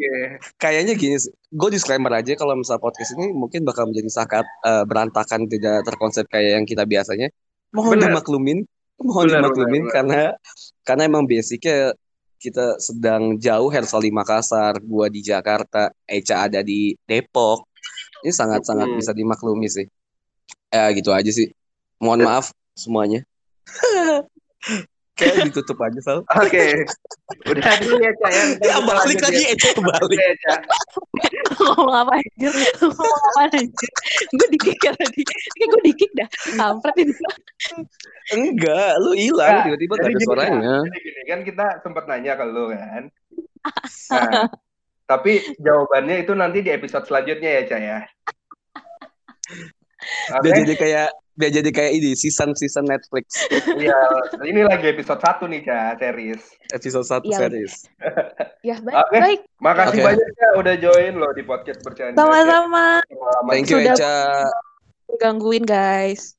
kayaknya 0.55 0.95
gini. 0.95 1.19
Gue 1.51 1.75
disclaimer 1.75 2.15
aja 2.15 2.39
kalau 2.39 2.55
misal 2.55 2.79
podcast 2.79 3.19
ini 3.19 3.35
mungkin 3.35 3.67
bakal 3.67 3.91
menjadi 3.91 4.07
sangat 4.23 4.47
eh, 4.63 4.85
berantakan 4.87 5.51
tidak 5.51 5.83
terkonsep 5.83 6.31
kayak 6.31 6.63
yang 6.63 6.67
kita 6.69 6.87
biasanya. 6.87 7.27
Mohon 7.75 7.99
Benar. 7.99 8.07
dimaklumin. 8.15 8.59
Mohon 9.03 9.25
Benar, 9.27 9.39
dimaklumin 9.43 9.83
benar, 9.83 9.83
benar. 9.83 9.95
karena 9.99 10.21
karena 10.87 11.03
emang 11.11 11.25
basicnya 11.27 11.91
kita 12.37 12.77
sedang 12.81 13.37
jauh 13.41 13.69
Hersal 13.73 14.05
di 14.05 14.13
Makassar, 14.13 14.79
gua 14.81 15.09
di 15.09 15.21
Jakarta, 15.25 15.91
Eca 16.05 16.49
ada 16.49 16.61
di 16.63 16.95
Depok. 17.05 17.69
Ini 18.25 18.33
sangat-sangat 18.33 18.89
Hmm. 18.93 18.99
bisa 18.99 19.13
dimaklumi 19.13 19.69
sih. 19.69 19.87
Ya 20.73 20.91
gitu 20.93 21.13
aja 21.13 21.31
sih. 21.31 21.53
Mohon 22.01 22.29
maaf 22.29 22.47
semuanya. 22.77 23.25
Kayak 25.17 25.49
ditutup 25.49 25.81
aja 25.81 26.01
Sal. 26.05 26.19
Oke. 26.29 26.85
Udah 27.49 27.73
dulu 27.81 27.97
ya, 28.05 28.13
Cak. 28.21 28.31
Ya, 28.31 28.45
Ya 28.69 28.77
balik 28.85 29.19
lagi 29.25 29.43
Eca 29.49 29.71
balik. 29.81 30.05
Oke, 30.05 30.27
Cak. 30.45 30.61
ngomong 31.57 31.97
apa 32.05 32.13
anjir? 32.21 32.53
ngomong 32.85 33.23
apa 33.33 33.41
anjir? 33.57 33.91
Gue 34.37 34.49
dikik 34.53 34.77
ya 34.85 34.93
tadi. 34.93 35.21
Kayak 35.25 35.69
gue 35.73 35.83
dikik 35.89 36.11
dah. 36.13 36.29
Kampret 36.61 36.97
ini. 37.01 37.13
Enggak, 38.37 38.93
lu 39.01 39.11
hilang 39.17 39.49
Nah, 39.57 39.65
tiba-tiba 39.65 39.95
gak 39.97 40.05
ada 40.05 40.13
gini, 40.13 40.25
suaranya. 40.29 40.75
Jadi 40.85 40.99
gini 41.01 41.23
kan 41.25 41.41
kita 41.49 41.67
sempat 41.81 42.05
nanya 42.05 42.33
ke 42.37 42.45
lu 42.45 42.65
kan. 42.71 43.05
Nah, 44.15 44.47
tapi 45.11 45.43
jawabannya 45.59 46.23
itu 46.23 46.33
nanti 46.39 46.63
di 46.63 46.71
episode 46.71 47.03
selanjutnya 47.09 47.51
ya, 47.51 47.63
Cak 47.67 47.81
ya. 47.83 47.99
Biar 50.41 50.55
jadi 50.63 50.75
kayak 50.75 51.09
biar 51.37 51.53
jadi 51.53 51.69
kayak 51.69 51.93
ini 51.93 52.11
season-season 52.13 52.89
Netflix 52.89 53.45
Iya, 53.77 53.93
ini 54.43 54.65
lagi 54.65 54.89
episode 54.89 55.21
1 55.21 55.45
nih, 55.47 55.61
Cak, 55.63 56.01
series. 56.01 56.41
episode 56.71 57.07
1 57.07 57.29
Iya. 57.29 57.39
series. 57.39 57.73
Ya 58.65 58.77
baik, 58.81 58.97
Oke. 58.97 59.17
baik. 59.21 59.41
Makasih 59.59 60.01
Oke. 60.01 60.07
banyak 60.07 60.31
ya 60.33 60.49
udah 60.57 60.75
join 60.77 61.13
lo 61.15 61.29
di 61.31 61.43
podcast 61.43 61.81
bercanda. 61.81 62.17
Sama-sama. 62.17 63.05
Thank 63.49 63.69
you 63.69 63.79
Sudah- 63.79 63.95
Eca. 63.95 64.17
Gangguin 65.17 65.63
guys. 65.63 66.35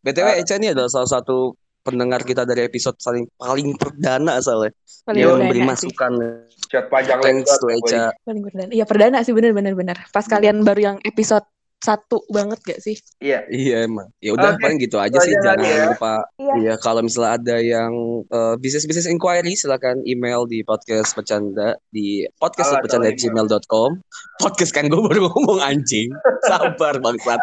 BTW 0.00 0.26
Ah. 0.26 0.36
Eca 0.36 0.54
ini 0.58 0.68
adalah 0.70 0.90
salah 0.90 1.08
satu 1.08 1.54
pendengar 1.82 2.22
kita 2.22 2.42
dari 2.42 2.62
episode 2.62 2.94
paling 2.98 3.26
paling 3.34 3.74
perdana 3.74 4.38
soalnya. 4.38 4.70
Paling 5.02 5.18
Dia 5.18 5.30
memberi 5.32 5.62
masukan. 5.62 6.12
Chat 6.66 6.86
panjang 6.86 7.18
Thanks 7.18 7.50
to. 7.56 7.66
Eca. 7.68 8.10
Paling 8.22 8.42
perdana. 8.44 8.70
Iya 8.70 8.84
perdana 8.84 9.18
sih 9.22 9.32
bener 9.32 9.50
bener 9.50 9.74
bener. 9.74 9.96
Pas 10.10 10.22
kalian 10.24 10.62
baru 10.62 10.80
yang 10.82 10.96
episode 11.02 11.46
satu 11.82 12.22
banget 12.30 12.62
gak 12.62 12.78
sih? 12.78 12.94
Iya. 13.18 13.42
Iya 13.50 13.90
emang. 13.90 14.06
Ya 14.22 14.38
udah 14.38 14.54
Oke, 14.54 14.62
paling 14.62 14.78
gitu 14.78 15.02
aja 15.02 15.18
sih. 15.18 15.34
aja 15.34 15.58
Jangan 15.58 15.66
ya. 15.66 15.84
lupa. 15.90 16.14
Iya. 16.38 16.54
Iya 16.62 16.74
kalau 16.78 17.00
misalnya 17.02 17.32
ada 17.34 17.56
yang 17.58 17.92
eh, 18.30 18.54
bisnis 18.62 18.86
bisnis 18.86 19.10
inquiry 19.10 19.58
silakan 19.58 19.98
email 20.06 20.46
di 20.46 20.62
podcast 20.62 21.10
bercanda 21.18 21.74
di 21.90 22.22
podcastbercanda@gmail.com. 22.38 23.90
Podcast 24.38 24.70
kan 24.70 24.86
gue 24.86 25.02
baru 25.02 25.26
ngomong 25.26 25.58
anjing. 25.58 26.14
Sabar 26.48 27.02
bangsat. 27.02 27.42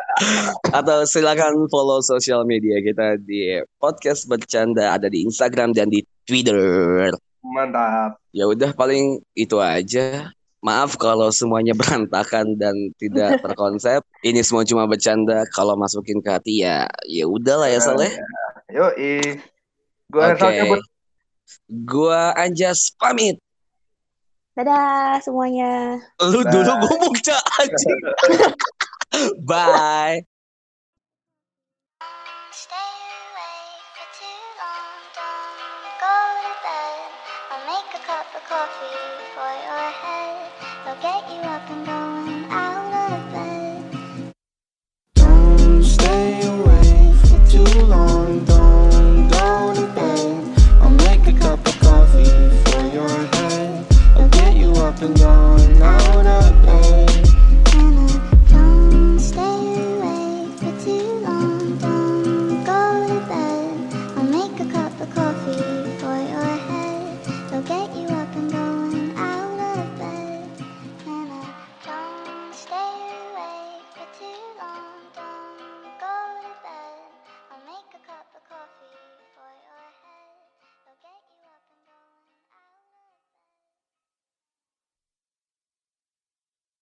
Atau 0.72 1.04
silakan 1.04 1.68
follow 1.68 2.00
sosial 2.00 2.48
media 2.48 2.80
kita 2.80 3.20
di 3.20 3.60
podcast 3.84 4.24
bercanda 4.32 4.96
ada 4.96 5.12
di 5.12 5.28
Instagram 5.28 5.76
dan 5.76 5.92
di 5.92 6.00
Twitter. 6.24 7.12
Mantap. 7.44 8.20
Ya 8.32 8.48
udah 8.48 8.72
paling 8.72 9.20
itu 9.36 9.60
aja. 9.60 10.32
Maaf 10.60 11.00
kalau 11.00 11.32
semuanya 11.32 11.72
berantakan 11.80 12.60
dan 12.60 12.76
tidak 13.00 13.40
terkonsep. 13.40 14.04
Ini 14.24 14.44
semua 14.44 14.68
cuma 14.68 14.84
bercanda. 14.86 15.48
Kalau 15.56 15.80
masukin 15.80 16.20
ke 16.20 16.30
hati 16.30 16.54
ya 16.68 16.88
ya 17.08 17.26
udahlah 17.28 17.72
ya 17.72 17.80
Saleh. 17.80 18.12
Yo. 18.70 18.92
Hersal 20.10 20.52
cabut. 20.58 20.82
Gua 21.86 22.34
Anjas 22.34 22.92
pamit. 22.98 23.38
Dadah 24.58 25.24
semuanya. 25.24 26.04
Lu 26.20 26.44
Bye. 26.44 26.52
dulu 26.52 26.72
ngomong 26.84 27.16
Cak 27.24 27.44
anjing. 27.64 28.02
Bye. 29.48 30.26